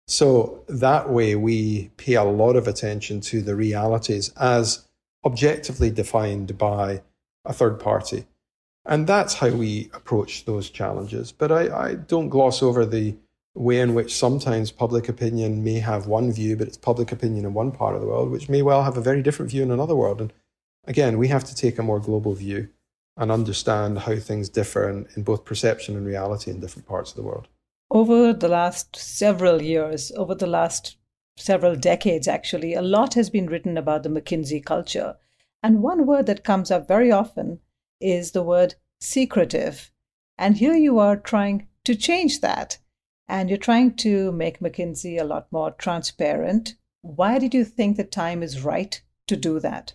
So 0.07 0.63
that 0.67 1.09
way, 1.09 1.35
we 1.35 1.91
pay 1.97 2.15
a 2.15 2.23
lot 2.23 2.55
of 2.55 2.67
attention 2.67 3.21
to 3.21 3.41
the 3.41 3.55
realities 3.55 4.33
as 4.37 4.87
objectively 5.23 5.91
defined 5.91 6.57
by 6.57 7.03
a 7.45 7.53
third 7.53 7.79
party. 7.79 8.25
And 8.85 9.05
that's 9.05 9.35
how 9.35 9.49
we 9.49 9.89
approach 9.93 10.45
those 10.45 10.69
challenges. 10.69 11.31
But 11.31 11.51
I, 11.51 11.89
I 11.89 11.93
don't 11.95 12.29
gloss 12.29 12.63
over 12.63 12.85
the 12.85 13.15
way 13.59 13.81
in 13.81 13.93
which 13.93 14.15
sometimes 14.15 14.71
public 14.71 15.09
opinion 15.09 15.63
may 15.63 15.79
have 15.79 16.07
one 16.07 16.31
view, 16.31 16.55
but 16.55 16.67
it's 16.67 16.77
public 16.77 17.11
opinion 17.11 17.45
in 17.45 17.53
one 17.53 17.71
part 17.71 17.93
of 17.93 17.99
the 17.99 18.07
world, 18.07 18.31
which 18.31 18.47
may 18.47 18.61
well 18.61 18.83
have 18.83 18.95
a 18.95 19.01
very 19.01 19.21
different 19.21 19.51
view 19.51 19.61
in 19.61 19.69
another 19.69 19.95
world. 19.95 20.21
And 20.21 20.31
again, 20.85 21.17
we 21.17 21.27
have 21.27 21.43
to 21.43 21.53
take 21.53 21.77
a 21.77 21.83
more 21.83 21.99
global 21.99 22.33
view 22.33 22.69
and 23.17 23.31
understand 23.31 23.99
how 23.99 24.15
things 24.15 24.47
differ 24.47 24.89
in, 24.89 25.07
in 25.17 25.23
both 25.23 25.43
perception 25.43 25.97
and 25.97 26.05
reality 26.05 26.49
in 26.49 26.61
different 26.61 26.87
parts 26.87 27.11
of 27.11 27.17
the 27.17 27.23
world. 27.23 27.49
Over 27.91 28.31
the 28.31 28.47
last 28.47 28.95
several 28.95 29.61
years, 29.61 30.09
over 30.15 30.35
the 30.35 30.47
last 30.47 30.95
several 31.35 31.75
decades, 31.75 32.29
actually, 32.29 32.73
a 32.73 32.81
lot 32.81 33.13
has 33.15 33.29
been 33.29 33.47
written 33.47 33.77
about 33.77 34.03
the 34.03 34.09
McKinsey 34.09 34.63
culture. 34.63 35.17
And 35.61 35.83
one 35.83 36.05
word 36.05 36.27
that 36.27 36.45
comes 36.45 36.71
up 36.71 36.87
very 36.87 37.11
often 37.11 37.59
is 37.99 38.31
the 38.31 38.43
word 38.43 38.75
secretive. 39.01 39.91
And 40.37 40.55
here 40.55 40.75
you 40.75 40.97
are 40.99 41.17
trying 41.17 41.67
to 41.83 41.95
change 41.95 42.39
that. 42.39 42.77
And 43.29 43.47
you're 43.47 43.59
trying 43.59 43.93
to 43.97 44.31
make 44.31 44.59
McKinsey 44.59 45.21
a 45.21 45.23
lot 45.23 45.47
more 45.51 45.69
transparent. 45.69 46.75
Why 47.01 47.37
did 47.37 47.53
you 47.53 47.63
think 47.63 47.95
the 47.95 48.03
time 48.03 48.41
is 48.41 48.63
right 48.63 48.99
to 49.27 49.37
do 49.37 49.59
that? 49.59 49.93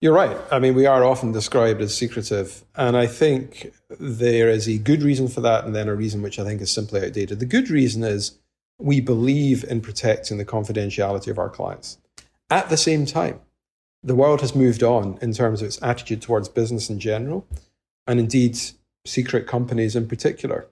You're 0.00 0.14
right. 0.14 0.36
I 0.50 0.58
mean, 0.58 0.74
we 0.74 0.84
are 0.84 1.04
often 1.04 1.30
described 1.30 1.80
as 1.80 1.96
secretive. 1.96 2.64
And 2.74 2.96
I 2.96 3.06
think 3.06 3.72
there 4.00 4.50
is 4.50 4.68
a 4.68 4.78
good 4.78 5.04
reason 5.04 5.28
for 5.28 5.40
that, 5.42 5.64
and 5.64 5.76
then 5.76 5.88
a 5.88 5.94
reason 5.94 6.22
which 6.22 6.40
I 6.40 6.44
think 6.44 6.60
is 6.60 6.72
simply 6.72 7.06
outdated. 7.06 7.38
The 7.38 7.46
good 7.46 7.70
reason 7.70 8.02
is 8.02 8.38
we 8.78 9.00
believe 9.00 9.62
in 9.62 9.80
protecting 9.80 10.36
the 10.36 10.44
confidentiality 10.44 11.28
of 11.28 11.38
our 11.38 11.48
clients. 11.48 11.98
At 12.50 12.68
the 12.68 12.76
same 12.76 13.06
time, 13.06 13.40
the 14.02 14.16
world 14.16 14.40
has 14.40 14.56
moved 14.56 14.82
on 14.82 15.18
in 15.22 15.32
terms 15.32 15.62
of 15.62 15.68
its 15.68 15.80
attitude 15.80 16.20
towards 16.20 16.48
business 16.48 16.90
in 16.90 16.98
general, 16.98 17.46
and 18.08 18.18
indeed 18.18 18.58
secret 19.06 19.46
companies 19.46 19.94
in 19.94 20.08
particular. 20.08 20.66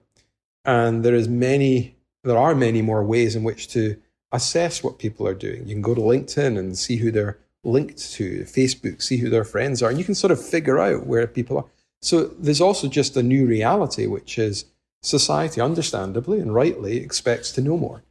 And 0.65 1.03
there 1.03 1.15
is 1.15 1.27
many, 1.27 1.95
there 2.23 2.37
are 2.37 2.55
many 2.55 2.81
more 2.81 3.03
ways 3.03 3.35
in 3.35 3.43
which 3.43 3.67
to 3.69 3.97
assess 4.31 4.83
what 4.83 4.99
people 4.99 5.27
are 5.27 5.33
doing. 5.33 5.67
You 5.67 5.75
can 5.75 5.81
go 5.81 5.95
to 5.95 6.01
LinkedIn 6.01 6.57
and 6.57 6.77
see 6.77 6.97
who 6.97 7.11
they're 7.11 7.37
linked 7.63 8.11
to 8.13 8.41
Facebook, 8.43 9.01
see 9.01 9.17
who 9.17 9.29
their 9.29 9.43
friends 9.43 9.81
are, 9.81 9.89
and 9.89 9.99
you 9.99 10.05
can 10.05 10.15
sort 10.15 10.31
of 10.31 10.43
figure 10.43 10.79
out 10.79 11.05
where 11.05 11.27
people 11.27 11.57
are. 11.57 11.65
So 12.01 12.25
there's 12.25 12.61
also 12.61 12.87
just 12.87 13.15
a 13.15 13.23
new 13.23 13.45
reality, 13.45 14.07
which 14.07 14.37
is 14.37 14.65
society, 15.01 15.61
understandably 15.61 16.39
and 16.39 16.53
rightly, 16.53 16.97
expects 16.97 17.51
to 17.53 17.61
know 17.61 17.77
more. 17.77 18.03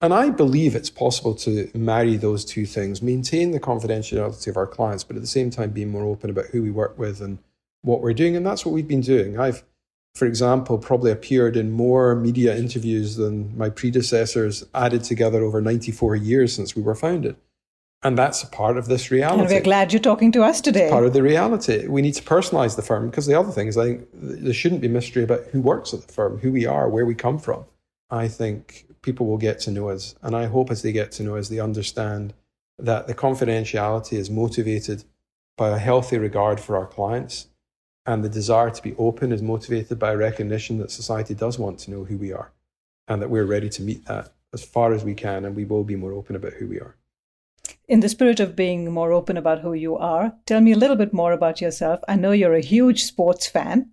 And 0.00 0.12
I 0.12 0.30
believe 0.30 0.74
it's 0.74 0.90
possible 0.90 1.34
to 1.36 1.70
marry 1.74 2.16
those 2.16 2.44
two 2.44 2.66
things, 2.66 3.00
maintain 3.00 3.52
the 3.52 3.60
confidentiality 3.60 4.48
of 4.48 4.56
our 4.56 4.66
clients, 4.66 5.04
but 5.04 5.14
at 5.14 5.22
the 5.22 5.28
same 5.28 5.50
time 5.50 5.70
be 5.70 5.84
more 5.84 6.04
open 6.04 6.28
about 6.28 6.46
who 6.46 6.62
we 6.62 6.72
work 6.72 6.98
with 6.98 7.20
and 7.20 7.38
what 7.82 8.00
we're 8.00 8.12
doing. 8.12 8.34
And 8.34 8.44
that's 8.44 8.66
what 8.66 8.72
we've 8.72 8.88
been 8.88 9.00
doing. 9.00 9.38
I've, 9.38 9.62
for 10.14 10.26
example, 10.26 10.78
probably 10.78 11.10
appeared 11.10 11.56
in 11.56 11.70
more 11.70 12.14
media 12.14 12.56
interviews 12.56 13.16
than 13.16 13.56
my 13.56 13.70
predecessors 13.70 14.64
added 14.74 15.04
together 15.04 15.42
over 15.42 15.60
94 15.60 16.16
years 16.16 16.52
since 16.52 16.76
we 16.76 16.82
were 16.82 16.94
founded. 16.94 17.36
And 18.04 18.18
that's 18.18 18.42
a 18.42 18.48
part 18.48 18.76
of 18.76 18.86
this 18.86 19.10
reality. 19.10 19.40
And 19.40 19.50
we're 19.50 19.60
glad 19.62 19.92
you're 19.92 20.00
talking 20.00 20.32
to 20.32 20.42
us 20.42 20.60
today. 20.60 20.84
It's 20.84 20.92
part 20.92 21.06
of 21.06 21.12
the 21.12 21.22
reality. 21.22 21.86
We 21.86 22.02
need 22.02 22.14
to 22.14 22.22
personalize 22.22 22.74
the 22.74 22.82
firm 22.82 23.08
because 23.08 23.26
the 23.26 23.38
other 23.38 23.52
thing 23.52 23.68
is, 23.68 23.78
I 23.78 23.84
think 23.84 24.08
there 24.12 24.52
shouldn't 24.52 24.80
be 24.80 24.88
mystery 24.88 25.22
about 25.22 25.44
who 25.52 25.60
works 25.60 25.94
at 25.94 26.02
the 26.02 26.12
firm, 26.12 26.38
who 26.38 26.50
we 26.50 26.66
are, 26.66 26.88
where 26.88 27.06
we 27.06 27.14
come 27.14 27.38
from. 27.38 27.64
I 28.10 28.28
think 28.28 28.86
people 29.02 29.26
will 29.26 29.38
get 29.38 29.60
to 29.60 29.70
know 29.70 29.88
us. 29.88 30.16
And 30.20 30.34
I 30.34 30.46
hope 30.46 30.70
as 30.70 30.82
they 30.82 30.92
get 30.92 31.12
to 31.12 31.22
know 31.22 31.36
us, 31.36 31.48
they 31.48 31.60
understand 31.60 32.34
that 32.78 33.06
the 33.06 33.14
confidentiality 33.14 34.14
is 34.14 34.28
motivated 34.28 35.04
by 35.56 35.68
a 35.68 35.78
healthy 35.78 36.18
regard 36.18 36.58
for 36.58 36.76
our 36.76 36.86
clients. 36.86 37.46
And 38.04 38.24
the 38.24 38.28
desire 38.28 38.70
to 38.70 38.82
be 38.82 38.96
open 38.96 39.32
is 39.32 39.42
motivated 39.42 39.98
by 39.98 40.12
a 40.12 40.16
recognition 40.16 40.78
that 40.78 40.90
society 40.90 41.34
does 41.34 41.58
want 41.58 41.78
to 41.80 41.90
know 41.90 42.04
who 42.04 42.18
we 42.18 42.32
are 42.32 42.52
and 43.06 43.22
that 43.22 43.30
we're 43.30 43.44
ready 43.44 43.68
to 43.70 43.82
meet 43.82 44.06
that 44.06 44.32
as 44.52 44.64
far 44.64 44.92
as 44.92 45.04
we 45.04 45.14
can. 45.14 45.44
And 45.44 45.54
we 45.54 45.64
will 45.64 45.84
be 45.84 45.96
more 45.96 46.12
open 46.12 46.34
about 46.34 46.54
who 46.54 46.66
we 46.66 46.80
are 46.80 46.96
in 47.88 48.00
the 48.00 48.08
spirit 48.08 48.40
of 48.40 48.56
being 48.56 48.90
more 48.90 49.12
open 49.12 49.36
about 49.36 49.60
who 49.60 49.74
you 49.74 49.96
are, 49.96 50.34
tell 50.46 50.60
me 50.60 50.72
a 50.72 50.76
little 50.76 50.96
bit 50.96 51.12
more 51.12 51.32
about 51.32 51.60
yourself. 51.60 52.00
I 52.08 52.16
know 52.16 52.32
you're 52.32 52.54
a 52.54 52.60
huge 52.60 53.04
sports 53.04 53.46
fan. 53.46 53.90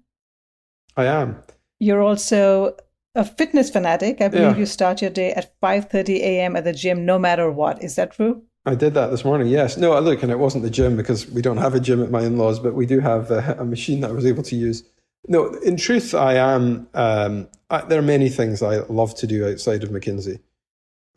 I 0.95 1.05
am. 1.05 1.43
You're 1.79 2.01
also 2.01 2.75
a 3.15 3.25
fitness 3.25 3.69
fanatic. 3.69 4.21
I 4.21 4.27
believe 4.27 4.53
yeah. 4.53 4.57
you 4.57 4.65
start 4.65 5.01
your 5.01 5.11
day 5.11 5.33
at 5.33 5.59
5:30 5.61 6.19
a.m. 6.19 6.55
at 6.55 6.63
the 6.63 6.73
gym 6.73 7.05
no 7.05 7.17
matter 7.19 7.51
what. 7.51 7.83
Is 7.83 7.95
that 7.95 8.11
true? 8.11 8.43
I 8.69 8.75
did 8.75 8.93
that 8.93 9.07
this 9.07 9.25
morning. 9.25 9.47
Yes. 9.47 9.77
No, 9.77 9.99
look, 9.99 10.23
and 10.23 10.31
it 10.31 10.39
wasn't 10.39 10.63
the 10.63 10.69
gym 10.69 10.95
because 10.95 11.29
we 11.29 11.41
don't 11.41 11.57
have 11.57 11.75
a 11.75 11.79
gym 11.79 12.01
at 12.03 12.11
my 12.11 12.21
in-laws, 12.21 12.59
but 12.59 12.73
we 12.73 12.85
do 12.85 12.99
have 12.99 13.31
a, 13.31 13.55
a 13.59 13.65
machine 13.65 14.01
that 14.01 14.11
I 14.11 14.13
was 14.13 14.25
able 14.25 14.43
to 14.43 14.55
use. 14.55 14.83
No, 15.27 15.53
in 15.55 15.75
truth, 15.77 16.13
I 16.13 16.35
am. 16.35 16.87
Um, 16.93 17.47
I, 17.69 17.81
there 17.81 17.99
are 17.99 18.03
many 18.03 18.29
things 18.29 18.63
I 18.63 18.77
love 18.77 19.15
to 19.15 19.27
do 19.27 19.47
outside 19.47 19.83
of 19.83 19.89
McKinsey 19.89 20.39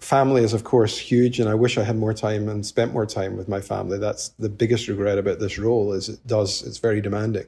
family 0.03 0.43
is 0.43 0.53
of 0.53 0.65
course 0.65 0.99
huge 0.99 1.39
and 1.39 1.49
i 1.49 1.55
wish 1.55 1.79
i 1.79 1.85
had 1.85 1.97
more 1.97 2.13
time 2.13 2.49
and 2.49 2.67
spent 2.67 2.93
more 2.93 3.07
time 3.07 3.37
with 3.37 3.49
my 3.49 3.61
family 3.61 3.99
that's 3.99 4.31
the 4.31 4.49
biggest 4.49 4.89
regret 4.89 5.17
about 5.17 5.39
this 5.39 5.59
role 5.59 5.93
is 5.93 6.09
it 6.09 6.27
does 6.27 6.63
it's 6.63 6.79
very 6.79 7.01
demanding 7.01 7.47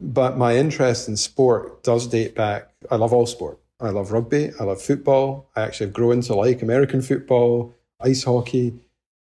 but 0.00 0.38
my 0.38 0.56
interest 0.56 1.06
in 1.06 1.16
sport 1.16 1.82
does 1.82 2.06
date 2.06 2.34
back 2.34 2.70
i 2.90 2.96
love 2.96 3.12
all 3.12 3.26
sport 3.26 3.58
i 3.80 3.90
love 3.90 4.10
rugby 4.10 4.50
i 4.58 4.64
love 4.64 4.80
football 4.80 5.50
i 5.54 5.60
actually 5.60 5.86
have 5.86 5.94
grown 5.94 6.22
to 6.22 6.34
like 6.34 6.62
american 6.62 7.02
football 7.02 7.74
ice 8.00 8.24
hockey 8.24 8.74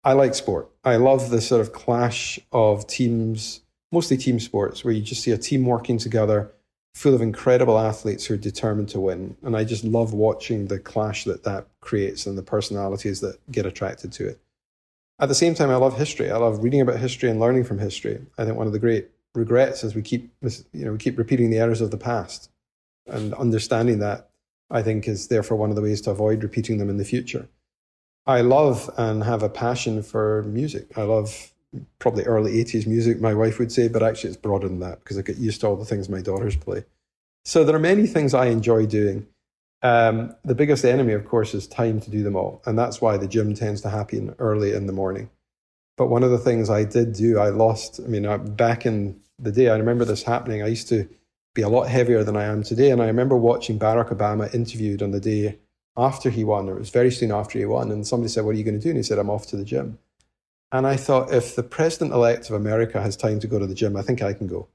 i 0.07 0.15
like 0.15 0.35
sport 0.35 0.71
i 0.85 0.97
love 0.97 1.29
the 1.29 1.41
sort 1.43 1.61
of 1.61 1.75
clash 1.75 2.39
of 2.53 2.87
teams 2.87 3.61
mostly 3.93 4.17
team 4.17 4.41
sports 4.41 4.83
where 4.83 4.95
you 4.95 5.03
just 5.03 5.23
see 5.23 5.31
a 5.31 5.39
team 5.39 5.67
working 5.67 5.99
together 5.99 6.51
full 6.97 7.15
of 7.15 7.21
incredible 7.21 7.79
athletes 7.79 8.25
who 8.25 8.33
are 8.33 8.39
determined 8.39 8.89
to 8.89 8.99
win. 8.99 9.37
And 9.43 9.55
I 9.55 9.65
just 9.65 9.85
love 9.85 10.15
watching 10.15 10.69
the 10.69 10.79
clash 10.79 11.25
that 11.25 11.45
that 11.45 11.67
creates 11.81 12.25
and 12.25 12.39
the 12.39 12.43
personalities 12.43 13.21
that 13.21 13.39
get 13.53 13.67
attracted 13.67 14.13
to 14.13 14.29
it. 14.29 14.41
At 15.19 15.29
the 15.29 15.35
same 15.35 15.55
time, 15.55 15.69
I 15.69 15.77
love 15.77 15.99
history. 15.99 16.31
I 16.31 16.39
love 16.39 16.65
reading 16.65 16.81
about 16.81 16.99
history 16.99 17.29
and 17.29 17.39
learning 17.39 17.65
from 17.65 17.79
history. 17.79 18.25
I 18.39 18.47
think 18.47 18.57
one 18.57 18.67
of 18.67 18.73
the 18.73 18.79
great 18.79 19.11
regrets 19.35 19.85
is 19.85 19.95
we 19.95 20.01
keep, 20.01 20.33
you 20.73 20.87
know, 20.87 20.93
we 20.93 20.99
keep 20.99 21.19
repeating 21.19 21.51
the 21.51 21.59
errors 21.59 21.83
of 21.83 21.91
the 21.91 21.99
past. 21.99 22.51
And 23.07 23.35
understanding 23.35 23.99
that, 23.99 24.31
I 24.71 24.83
think, 24.83 25.07
is 25.07 25.29
therefore 25.29 25.59
one 25.59 25.69
of 25.69 25.77
the 25.77 25.83
ways 25.83 26.01
to 26.03 26.13
avoid 26.13 26.43
repeating 26.43 26.79
them 26.79 26.89
in 26.89 26.97
the 26.97 27.05
future. 27.05 27.47
I 28.27 28.41
love 28.41 28.91
and 28.97 29.23
have 29.23 29.43
a 29.43 29.49
passion 29.49 30.03
for 30.03 30.43
music. 30.45 30.99
I 30.99 31.03
love 31.03 31.53
probably 31.99 32.25
early 32.25 32.53
80s 32.65 32.87
music, 32.87 33.21
my 33.21 33.35
wife 33.35 33.59
would 33.59 33.73
say, 33.73 33.89
but 33.89 34.03
actually 34.03 34.31
it's 34.31 34.37
broader 34.37 34.69
than 34.69 34.81
that 34.81 35.01
because 35.01 35.19
I 35.19 35.23
get 35.23 35.37
used 35.37 35.61
to 35.61 35.69
all 35.69 35.77
the 35.77 35.85
things 35.85 36.09
my 36.09 36.21
daughters 36.21 36.57
play. 36.57 36.85
So 37.45 37.65
there 37.65 37.77
are 37.77 37.81
many 37.81 38.07
things 38.07 38.35
I 38.35 38.47
enjoy 38.47 38.87
doing. 38.87 39.27
Um, 39.83 40.35
the 40.45 40.55
biggest 40.55 40.85
enemy, 40.85 41.13
of 41.13 41.27
course, 41.27 41.55
is 41.55 41.67
time 41.67 42.01
to 42.01 42.11
do 42.11 42.23
them 42.23 42.35
all. 42.35 42.63
And 42.67 42.79
that's 42.79 43.01
why 43.01 43.17
the 43.17 43.29
gym 43.29 43.55
tends 43.55 43.83
to 43.83 43.91
happen 43.91 44.35
early 44.39 44.73
in 44.73 44.87
the 44.87 44.93
morning. 44.93 45.31
But 45.97 46.09
one 46.09 46.23
of 46.23 46.31
the 46.31 46.39
things 46.39 46.69
I 46.69 46.85
did 46.85 47.13
do, 47.13 47.39
I 47.39 47.51
lost, 47.51 48.01
I 48.05 48.09
mean, 48.09 48.55
back 48.57 48.85
in 48.85 49.21
the 49.39 49.53
day, 49.53 49.69
I 49.69 49.77
remember 49.77 50.05
this 50.05 50.23
happening. 50.23 50.63
I 50.63 50.67
used 50.69 50.89
to 50.89 51.09
be 51.55 51.63
a 51.63 51.69
lot 51.69 51.89
heavier 51.89 52.25
than 52.25 52.37
I 52.37 52.45
am 52.45 52.63
today. 52.63 52.91
And 52.91 53.01
I 53.01 53.07
remember 53.07 53.37
watching 53.37 53.79
Barack 53.79 54.09
Obama 54.09 54.53
interviewed 54.53 55.03
on 55.03 55.13
the 55.13 55.21
day 55.21 55.59
after 55.97 56.31
he 56.31 56.45
won, 56.45 56.69
or 56.69 56.77
it 56.77 56.81
was 56.81 56.91
very 56.91 57.11
soon 57.11 57.33
after 57.33 57.59
he 57.59 57.65
won. 57.65 57.91
And 57.91 58.07
somebody 58.07 58.29
said, 58.29 58.45
What 58.45 58.55
are 58.55 58.59
you 58.59 58.65
going 58.65 58.79
to 58.79 58.83
do? 58.83 58.91
And 58.91 58.97
he 58.97 59.03
said, 59.03 59.19
I'm 59.19 59.31
off 59.31 59.47
to 59.49 59.57
the 59.57 59.65
gym. 59.65 59.99
And 60.73 60.87
I 60.87 60.97
thought, 60.97 61.33
if 61.33 61.55
the 61.55 61.63
president 61.63 62.13
elect 62.13 62.51
of 62.51 62.57
America 62.57 63.01
has 63.01 63.17
time 63.17 63.41
to 63.41 63.47
go 63.47 63.59
to 63.59 63.67
the 63.67 63.75
gym, 63.75 63.97
I 63.97 64.03
think 64.03 64.23
I 64.23 64.33
can 64.33 64.47
go. 64.47 64.69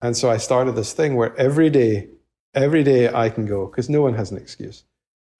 And 0.00 0.16
so 0.16 0.30
I 0.30 0.36
started 0.36 0.72
this 0.72 0.92
thing 0.92 1.16
where 1.16 1.36
every 1.36 1.70
day, 1.70 2.08
every 2.54 2.84
day 2.84 3.12
I 3.12 3.28
can 3.28 3.46
go 3.46 3.66
because 3.66 3.90
no 3.90 4.02
one 4.02 4.14
has 4.14 4.30
an 4.30 4.38
excuse. 4.38 4.84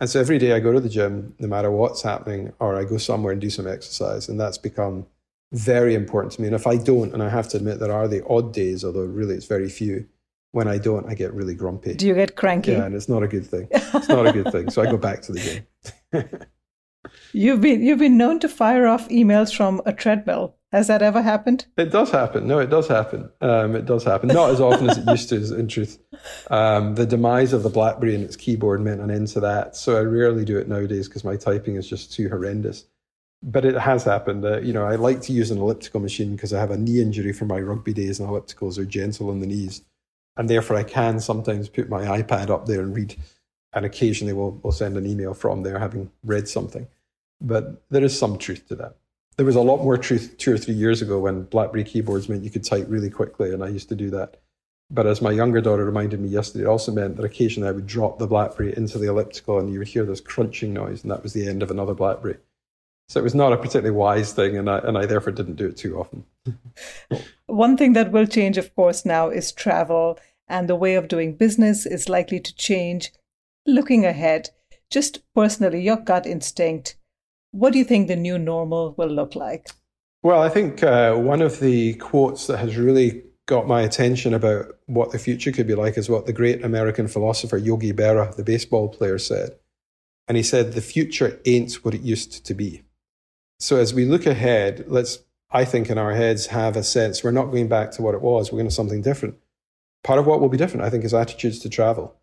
And 0.00 0.10
so 0.10 0.20
every 0.20 0.38
day 0.38 0.52
I 0.52 0.60
go 0.60 0.72
to 0.72 0.80
the 0.80 0.88
gym, 0.88 1.34
no 1.38 1.48
matter 1.48 1.70
what's 1.70 2.02
happening, 2.02 2.52
or 2.58 2.76
I 2.76 2.84
go 2.84 2.98
somewhere 2.98 3.32
and 3.32 3.40
do 3.40 3.48
some 3.48 3.66
exercise. 3.66 4.28
And 4.28 4.38
that's 4.38 4.58
become 4.58 5.06
very 5.52 5.94
important 5.94 6.32
to 6.34 6.42
me. 6.42 6.48
And 6.48 6.56
if 6.56 6.66
I 6.66 6.76
don't, 6.76 7.14
and 7.14 7.22
I 7.22 7.28
have 7.28 7.48
to 7.50 7.56
admit 7.56 7.78
there 7.78 7.92
are 7.92 8.08
the 8.08 8.26
odd 8.26 8.52
days, 8.52 8.84
although 8.84 9.04
really 9.04 9.34
it's 9.34 9.46
very 9.46 9.68
few, 9.68 10.06
when 10.57 10.68
I 10.68 10.78
don't, 10.78 11.07
I 11.07 11.12
get 11.14 11.34
really 11.34 11.54
grumpy. 11.54 11.92
Do 11.92 12.07
you 12.07 12.14
get 12.14 12.34
cranky? 12.34 12.72
Yeah, 12.72 12.86
and 12.86 12.94
it's 12.94 13.11
not 13.11 13.22
a 13.22 13.28
good 13.28 13.46
thing. 13.46 13.68
It's 13.70 14.09
not 14.09 14.26
a 14.26 14.32
good 14.32 14.50
thing. 14.50 14.70
So 14.70 14.80
I 14.80 14.86
go 14.86 14.96
back 14.96 15.20
to 15.22 15.32
the 15.32 15.66
gym. 16.12 16.28
you've 17.32 17.61
been 17.61 17.82
you've 17.82 17.98
been 17.98 18.16
known 18.16 18.40
to 18.40 18.48
fire 18.48 18.86
off 18.86 19.07
emails 19.11 19.54
from 19.54 19.82
a 19.84 19.92
treadmill. 19.92 20.57
Has 20.72 20.86
that 20.86 21.02
ever 21.02 21.20
happened? 21.20 21.66
It 21.76 21.92
does 21.92 22.11
happen. 22.11 22.46
No, 22.46 22.59
it 22.59 22.70
does 22.70 22.88
happen. 22.88 23.30
Um, 23.42 23.76
it 23.76 23.84
does 23.84 24.02
happen. 24.02 24.28
Not 24.28 24.48
as 24.48 24.61
often 24.62 24.88
as 24.88 24.96
it 24.96 25.07
used 25.07 25.28
to, 25.28 25.59
in 25.59 25.68
truth. 25.68 25.98
Um, 26.50 26.94
the 26.94 27.07
demise 27.07 27.52
of 27.52 27.62
the 27.62 27.68
BlackBerry 27.68 28.14
and 28.14 28.24
its 28.24 28.34
keyboard 28.34 28.80
meant 28.80 29.02
an 29.02 29.11
end 29.11 29.28
to 29.28 29.40
that. 29.40 29.76
So 29.76 29.98
I 29.98 30.00
rarely 30.00 30.46
do 30.46 30.59
it 30.59 30.68
nowadays 30.68 31.07
because 31.07 31.22
my 31.22 31.36
typing 31.36 31.76
is 31.76 31.86
just 31.86 32.14
too 32.14 32.30
horrendous. 32.30 32.86
But 33.42 33.66
it 33.66 33.76
has 33.76 34.04
happened. 34.04 34.44
Uh, 34.44 34.61
you 34.61 34.72
know, 34.72 34.86
I 34.86 34.96
like 34.96 35.20
to 35.22 35.32
use 35.34 35.50
an 35.50 35.59
elliptical 35.59 36.00
machine 36.00 36.34
because 36.34 36.54
I 36.54 36.61
have 36.61 36.70
a 36.70 36.78
knee 36.78 37.00
injury 37.00 37.34
from 37.34 37.48
my 37.48 37.61
rugby 37.61 37.92
days, 37.92 38.18
and 38.18 38.28
ellipticals 38.28 38.78
are 38.78 38.86
gentle 38.86 39.30
on 39.30 39.40
the 39.40 39.46
knees, 39.46 39.82
and 40.37 40.49
therefore 40.49 40.76
I 40.76 40.82
can 40.82 41.20
sometimes 41.20 41.68
put 41.68 41.89
my 41.89 42.03
iPad 42.20 42.51
up 42.51 42.66
there 42.66 42.80
and 42.80 42.95
read, 42.95 43.16
and 43.72 43.84
occasionally 43.84 44.32
we'll, 44.32 44.59
we'll 44.62 44.72
send 44.72 44.97
an 44.97 45.07
email 45.07 45.34
from 45.34 45.62
there 45.62 45.78
having 45.78 46.11
read 46.24 46.49
something. 46.49 46.87
But 47.41 47.82
there 47.91 48.05
is 48.05 48.18
some 48.18 48.39
truth 48.39 48.68
to 48.68 48.76
that 48.76 48.97
there 49.37 49.47
was 49.47 49.57
a 49.57 49.61
lot 49.61 49.82
more 49.82 49.99
truth 49.99 50.37
two 50.39 50.53
or 50.53 50.59
three 50.59 50.74
years 50.74 51.03
ago 51.03 51.20
when 51.20 51.43
BlackBerry 51.45 51.84
keyboards 51.84 52.28
meant 52.28 52.43
you 52.43 52.51
could 52.51 52.64
type 52.64 52.87
really 52.89 53.11
quickly, 53.11 53.53
and 53.53 53.62
I 53.62 53.68
used 53.68 53.89
to 53.91 53.95
do 53.95 54.11
that. 54.11 54.39
But 54.91 55.07
as 55.07 55.20
my 55.20 55.32
younger 55.32 55.61
daughter 55.61 55.84
reminded 55.84 56.20
me 56.20 56.28
yesterday, 56.28 56.64
it 56.64 56.68
also 56.68 56.93
meant 56.93 57.16
that 57.16 57.24
occasionally 57.24 57.68
I 57.68 57.72
would 57.72 57.87
drop 57.87 58.18
the 58.18 58.26
BlackBerry 58.26 58.74
into 58.76 58.99
the 58.99 59.09
elliptical, 59.09 59.59
and 59.59 59.70
you 59.72 59.78
would 59.78 59.89
hear 59.89 60.05
this 60.05 60.20
crunching 60.20 60.72
noise, 60.72 61.03
and 61.03 61.11
that 61.11 61.22
was 61.22 61.32
the 61.32 61.47
end 61.47 61.62
of 61.62 61.70
another 61.70 61.95
BlackBerry. 61.95 62.37
So 63.09 63.20
it 63.20 63.24
was 63.24 63.34
not 63.34 63.53
a 63.53 63.57
particularly 63.57 63.91
wise 63.91 64.32
thing, 64.32 64.57
and 64.57 64.70
I, 64.70 64.78
and 64.78 64.97
I 64.97 65.07
therefore 65.07 65.32
didn't 65.32 65.57
do 65.57 65.68
it 65.68 65.76
too 65.76 65.99
often. 65.99 66.24
One 67.47 67.76
thing 67.76 67.93
that 67.93 68.11
will 68.11 68.26
change, 68.26 68.57
of 68.59 68.74
course, 68.74 69.05
now 69.05 69.28
is 69.28 69.53
travel, 69.53 70.18
and 70.49 70.68
the 70.68 70.76
way 70.76 70.94
of 70.94 71.09
doing 71.09 71.36
business 71.36 71.86
is 71.86 72.09
likely 72.09 72.40
to 72.40 72.55
change. 72.55 73.12
Looking 73.66 74.05
ahead, 74.05 74.51
just 74.90 75.20
personally, 75.34 75.82
your 75.82 75.97
gut 75.97 76.26
instinct 76.26 76.97
what 77.57 77.72
do 77.72 77.78
you 77.78 77.84
think 77.84 78.07
the 78.07 78.16
new 78.16 78.38
normal 78.38 78.94
will 78.99 79.09
look 79.09 79.34
like? 79.34 79.70
Well, 80.22 80.42
I 80.42 80.51
think 80.51 80.82
uh, 80.82 81.14
one 81.14 81.40
of 81.40 81.61
the 81.61 81.94
quotes 81.94 82.47
that 82.49 82.59
has 82.59 82.76
really 82.76 83.22
got 83.47 83.66
my 83.66 83.80
attention 83.80 84.34
about 84.34 84.66
what 84.86 85.12
the 85.12 85.18
future 85.18 85.53
could 85.53 85.66
be 85.66 85.74
like 85.74 85.97
is 85.97 86.11
what 86.11 86.26
the 86.26 86.34
great 86.34 86.62
American 86.64 87.09
philosopher 87.09 87.57
Yogi 87.57 87.92
Berra, 87.92 88.34
the 88.36 88.44
baseball 88.44 88.88
player, 88.88 89.18
said. 89.18 89.57
And 90.28 90.36
he 90.36 90.42
said, 90.42 90.72
The 90.72 90.82
future 90.82 91.40
ain't 91.47 91.74
what 91.76 91.94
it 91.94 92.03
used 92.03 92.44
to 92.44 92.55
be. 92.55 92.82
So 93.59 93.76
as 93.76 93.94
we 93.94 94.05
look 94.05 94.26
ahead, 94.26 94.84
let's, 94.88 95.20
I 95.51 95.64
think, 95.64 95.88
in 95.88 95.97
our 95.97 96.12
heads 96.12 96.49
have 96.49 96.76
a 96.76 96.82
sense 96.82 97.24
we're 97.24 97.30
not 97.30 97.47
going 97.47 97.68
back 97.68 97.92
to 97.92 98.03
what 98.03 98.14
it 98.14 98.20
was, 98.20 98.53
we're 98.53 98.59
going 98.59 98.68
to 98.68 98.74
something 98.74 99.01
different. 99.01 99.36
Part 100.07 100.20
of 100.20 100.26
what 100.28 100.40
will 100.40 100.48
be 100.48 100.57
different, 100.57 100.86
I 100.86 100.90
think, 100.90 101.02
is 101.02 101.12
attitudes 101.12 101.59
to 101.59 101.68
travel. 101.68 102.14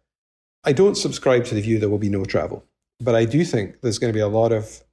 I 0.64 0.72
don't 0.72 0.96
subscribe 0.96 1.44
to 1.46 1.54
the 1.54 1.60
view 1.60 1.80
there 1.80 1.90
will 1.90 1.98
be 1.98 2.08
no 2.08 2.24
travel, 2.24 2.64
but 3.02 3.14
I 3.14 3.26
do 3.26 3.44
think 3.44 3.82
there's 3.82 4.00
going 4.00 4.08
to 4.08 4.18
be 4.18 4.22
a 4.22 4.30
lot 4.30 4.54
of 4.54 4.86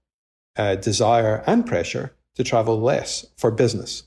uh, 0.56 0.74
desire 0.74 1.44
and 1.46 1.64
pressure 1.64 2.12
to 2.34 2.42
travel 2.42 2.80
less 2.80 3.24
for 3.36 3.52
business. 3.52 4.02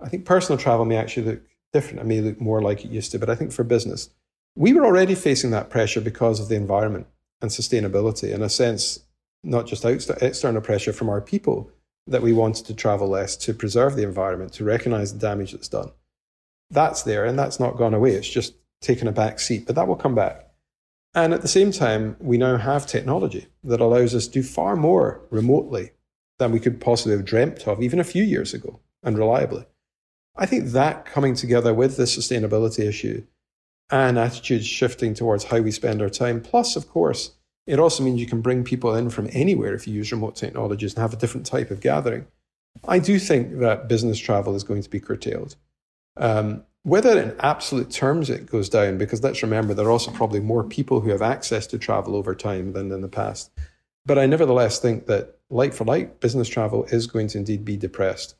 I 0.00 0.08
think 0.08 0.24
personal 0.24 0.58
travel 0.58 0.86
may 0.86 0.96
actually 0.96 1.26
look 1.26 1.42
different. 1.74 2.00
It 2.00 2.06
may 2.06 2.22
look 2.22 2.40
more 2.40 2.62
like 2.62 2.82
it 2.82 2.90
used 2.90 3.12
to, 3.12 3.18
but 3.18 3.28
I 3.28 3.34
think 3.34 3.52
for 3.52 3.62
business, 3.62 4.08
we 4.56 4.72
were 4.72 4.86
already 4.86 5.14
facing 5.14 5.50
that 5.50 5.68
pressure 5.68 6.00
because 6.00 6.40
of 6.40 6.48
the 6.48 6.56
environment 6.56 7.06
and 7.42 7.50
sustainability. 7.50 8.32
In 8.32 8.40
a 8.40 8.48
sense, 8.48 9.00
not 9.42 9.66
just 9.66 9.84
external 9.84 10.62
pressure 10.62 10.94
from 10.94 11.10
our 11.10 11.20
people 11.20 11.70
that 12.06 12.22
we 12.22 12.32
wanted 12.32 12.64
to 12.64 12.74
travel 12.74 13.06
less 13.06 13.36
to 13.36 13.52
preserve 13.52 13.96
the 13.96 14.02
environment, 14.02 14.54
to 14.54 14.64
recognize 14.64 15.12
the 15.12 15.18
damage 15.18 15.52
that's 15.52 15.68
done. 15.68 15.90
That's 16.70 17.02
there 17.02 17.24
and 17.24 17.38
that's 17.38 17.60
not 17.60 17.76
gone 17.76 17.94
away. 17.94 18.12
It's 18.12 18.28
just 18.28 18.54
taken 18.80 19.08
a 19.08 19.12
back 19.12 19.40
seat, 19.40 19.66
but 19.66 19.74
that 19.76 19.88
will 19.88 19.96
come 19.96 20.14
back. 20.14 20.48
And 21.14 21.32
at 21.32 21.42
the 21.42 21.48
same 21.48 21.70
time, 21.70 22.16
we 22.18 22.36
now 22.38 22.56
have 22.56 22.86
technology 22.86 23.46
that 23.62 23.80
allows 23.80 24.14
us 24.14 24.26
to 24.26 24.32
do 24.32 24.42
far 24.42 24.74
more 24.74 25.20
remotely 25.30 25.92
than 26.38 26.50
we 26.50 26.58
could 26.58 26.80
possibly 26.80 27.16
have 27.16 27.24
dreamt 27.24 27.68
of 27.68 27.80
even 27.80 28.00
a 28.00 28.04
few 28.04 28.24
years 28.24 28.52
ago 28.52 28.80
and 29.02 29.16
reliably. 29.16 29.66
I 30.36 30.46
think 30.46 30.70
that 30.70 31.06
coming 31.06 31.36
together 31.36 31.72
with 31.72 31.96
the 31.96 32.04
sustainability 32.04 32.80
issue 32.80 33.24
and 33.90 34.18
attitudes 34.18 34.66
shifting 34.66 35.14
towards 35.14 35.44
how 35.44 35.60
we 35.60 35.70
spend 35.70 36.02
our 36.02 36.08
time, 36.08 36.40
plus, 36.40 36.74
of 36.74 36.88
course, 36.88 37.32
it 37.66 37.78
also 37.78 38.02
means 38.02 38.20
you 38.20 38.26
can 38.26 38.40
bring 38.40 38.64
people 38.64 38.94
in 38.94 39.10
from 39.10 39.28
anywhere 39.32 39.74
if 39.74 39.86
you 39.86 39.94
use 39.94 40.10
remote 40.10 40.34
technologies 40.34 40.94
and 40.94 41.02
have 41.02 41.12
a 41.12 41.18
different 41.18 41.46
type 41.46 41.70
of 41.70 41.80
gathering. 41.80 42.26
I 42.88 42.98
do 42.98 43.18
think 43.18 43.60
that 43.60 43.88
business 43.88 44.18
travel 44.18 44.56
is 44.56 44.64
going 44.64 44.82
to 44.82 44.90
be 44.90 45.00
curtailed. 45.00 45.54
Um, 46.16 46.64
whether 46.82 47.18
in 47.18 47.34
absolute 47.40 47.90
terms 47.90 48.28
it 48.28 48.46
goes 48.46 48.68
down, 48.68 48.98
because 48.98 49.22
let's 49.22 49.42
remember 49.42 49.72
there 49.72 49.86
are 49.86 49.90
also 49.90 50.10
probably 50.10 50.40
more 50.40 50.62
people 50.62 51.00
who 51.00 51.10
have 51.10 51.22
access 51.22 51.66
to 51.68 51.78
travel 51.78 52.14
over 52.14 52.34
time 52.34 52.72
than 52.72 52.92
in 52.92 53.00
the 53.00 53.08
past. 53.08 53.50
But 54.06 54.18
I 54.18 54.26
nevertheless 54.26 54.78
think 54.78 55.06
that, 55.06 55.38
like 55.48 55.72
for 55.72 55.84
like, 55.84 56.20
business 56.20 56.48
travel 56.48 56.84
is 56.84 57.06
going 57.06 57.28
to 57.28 57.38
indeed 57.38 57.64
be 57.64 57.78
depressed. 57.78 58.34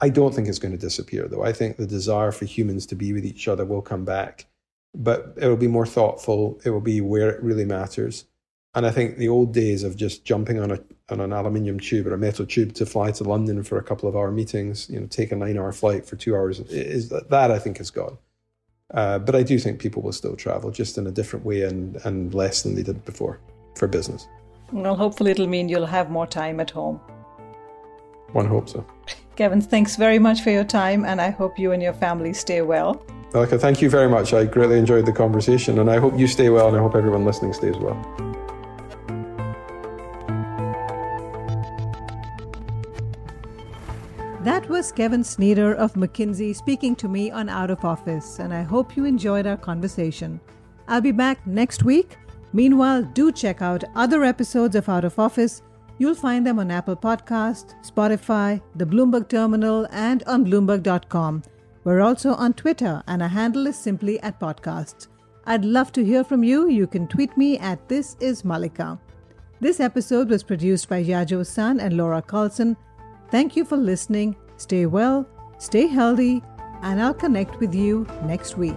I 0.00 0.08
don't 0.08 0.34
think 0.34 0.48
it's 0.48 0.58
going 0.58 0.72
to 0.72 0.78
disappear, 0.78 1.28
though. 1.28 1.44
I 1.44 1.52
think 1.52 1.76
the 1.76 1.86
desire 1.86 2.32
for 2.32 2.46
humans 2.46 2.86
to 2.86 2.94
be 2.94 3.12
with 3.12 3.26
each 3.26 3.48
other 3.48 3.66
will 3.66 3.82
come 3.82 4.06
back, 4.06 4.46
but 4.94 5.34
it 5.36 5.46
will 5.46 5.58
be 5.58 5.68
more 5.68 5.84
thoughtful. 5.84 6.58
It 6.64 6.70
will 6.70 6.80
be 6.80 7.02
where 7.02 7.28
it 7.28 7.42
really 7.42 7.66
matters. 7.66 8.24
And 8.74 8.86
I 8.86 8.90
think 8.90 9.16
the 9.16 9.28
old 9.28 9.52
days 9.52 9.82
of 9.82 9.96
just 9.96 10.24
jumping 10.24 10.60
on 10.60 10.70
a 10.70 10.78
on 11.08 11.20
an 11.20 11.32
aluminium 11.32 11.80
tube 11.80 12.06
or 12.06 12.14
a 12.14 12.18
metal 12.18 12.46
tube 12.46 12.72
to 12.74 12.86
fly 12.86 13.10
to 13.10 13.24
London 13.24 13.64
for 13.64 13.78
a 13.78 13.82
couple 13.82 14.08
of 14.08 14.14
hour 14.14 14.30
meetings, 14.30 14.88
you 14.88 15.00
know, 15.00 15.06
take 15.06 15.32
a 15.32 15.36
nine 15.36 15.58
hour 15.58 15.72
flight 15.72 16.06
for 16.06 16.14
two 16.14 16.36
hours 16.36 16.60
is 16.60 17.08
that 17.08 17.50
I 17.50 17.58
think 17.58 17.80
is 17.80 17.90
gone. 17.90 18.16
Uh, 18.94 19.18
but 19.18 19.34
I 19.34 19.42
do 19.42 19.58
think 19.58 19.80
people 19.80 20.02
will 20.02 20.12
still 20.12 20.36
travel, 20.36 20.70
just 20.70 20.98
in 20.98 21.06
a 21.06 21.10
different 21.10 21.44
way 21.44 21.62
and 21.62 21.96
and 22.04 22.32
less 22.32 22.62
than 22.62 22.76
they 22.76 22.82
did 22.82 23.04
before 23.04 23.40
for 23.74 23.88
business. 23.88 24.28
Well, 24.72 24.94
hopefully 24.94 25.32
it'll 25.32 25.48
mean 25.48 25.68
you'll 25.68 25.86
have 25.86 26.10
more 26.10 26.26
time 26.26 26.60
at 26.60 26.70
home. 26.70 27.00
One 28.32 28.46
hopes 28.46 28.72
so. 28.72 28.86
Kevin, 29.34 29.60
thanks 29.60 29.96
very 29.96 30.20
much 30.20 30.42
for 30.42 30.50
your 30.50 30.64
time, 30.64 31.04
and 31.04 31.20
I 31.20 31.30
hope 31.30 31.58
you 31.58 31.72
and 31.72 31.82
your 31.82 31.94
family 31.94 32.32
stay 32.32 32.62
well. 32.62 33.02
Malika, 33.32 33.58
thank 33.58 33.80
you 33.82 33.90
very 33.90 34.08
much. 34.08 34.32
I 34.32 34.44
greatly 34.44 34.78
enjoyed 34.78 35.06
the 35.06 35.12
conversation, 35.12 35.78
and 35.78 35.90
I 35.90 35.98
hope 35.98 36.18
you 36.18 36.26
stay 36.26 36.50
well, 36.50 36.68
and 36.68 36.76
I 36.76 36.80
hope 36.80 36.94
everyone 36.94 37.24
listening 37.24 37.52
stays 37.52 37.76
well. 37.76 37.96
Was 44.70 44.92
Kevin 44.92 45.24
Sneader 45.24 45.74
of 45.74 45.94
McKinsey 45.94 46.54
speaking 46.54 46.94
to 46.96 47.08
me 47.08 47.28
on 47.32 47.48
Out 47.48 47.72
of 47.72 47.84
Office, 47.84 48.38
and 48.38 48.54
I 48.54 48.62
hope 48.62 48.96
you 48.96 49.04
enjoyed 49.04 49.44
our 49.44 49.56
conversation. 49.56 50.40
I'll 50.86 51.00
be 51.00 51.10
back 51.10 51.44
next 51.44 51.82
week. 51.82 52.16
Meanwhile, 52.52 53.02
do 53.12 53.32
check 53.32 53.62
out 53.62 53.82
other 53.96 54.22
episodes 54.22 54.76
of 54.76 54.88
Out 54.88 55.04
of 55.04 55.18
Office. 55.18 55.62
You'll 55.98 56.14
find 56.14 56.46
them 56.46 56.60
on 56.60 56.70
Apple 56.70 56.94
Podcast, 56.94 57.74
Spotify, 57.84 58.62
the 58.76 58.84
Bloomberg 58.84 59.28
Terminal, 59.28 59.88
and 59.90 60.22
on 60.28 60.46
Bloomberg.com. 60.46 61.42
We're 61.82 62.00
also 62.00 62.34
on 62.34 62.52
Twitter, 62.52 63.02
and 63.08 63.22
our 63.22 63.28
handle 63.28 63.66
is 63.66 63.76
simply 63.76 64.20
at 64.20 64.38
podcasts. 64.38 65.08
I'd 65.46 65.64
love 65.64 65.90
to 65.92 66.04
hear 66.04 66.22
from 66.22 66.44
you. 66.44 66.68
You 66.68 66.86
can 66.86 67.08
tweet 67.08 67.36
me 67.36 67.58
at 67.58 67.88
This 67.88 68.16
Is 68.20 68.44
Malika. 68.44 69.00
This 69.60 69.80
episode 69.80 70.30
was 70.30 70.44
produced 70.44 70.88
by 70.88 71.02
Yajo 71.02 71.44
Sun 71.44 71.80
and 71.80 71.96
Laura 71.96 72.22
Carlson. 72.22 72.76
Thank 73.32 73.56
you 73.56 73.64
for 73.64 73.76
listening. 73.76 74.36
Stay 74.60 74.84
well, 74.84 75.26
stay 75.56 75.86
healthy, 75.86 76.42
and 76.82 77.00
I'll 77.00 77.14
connect 77.14 77.60
with 77.60 77.74
you 77.74 78.06
next 78.24 78.58
week. 78.58 78.76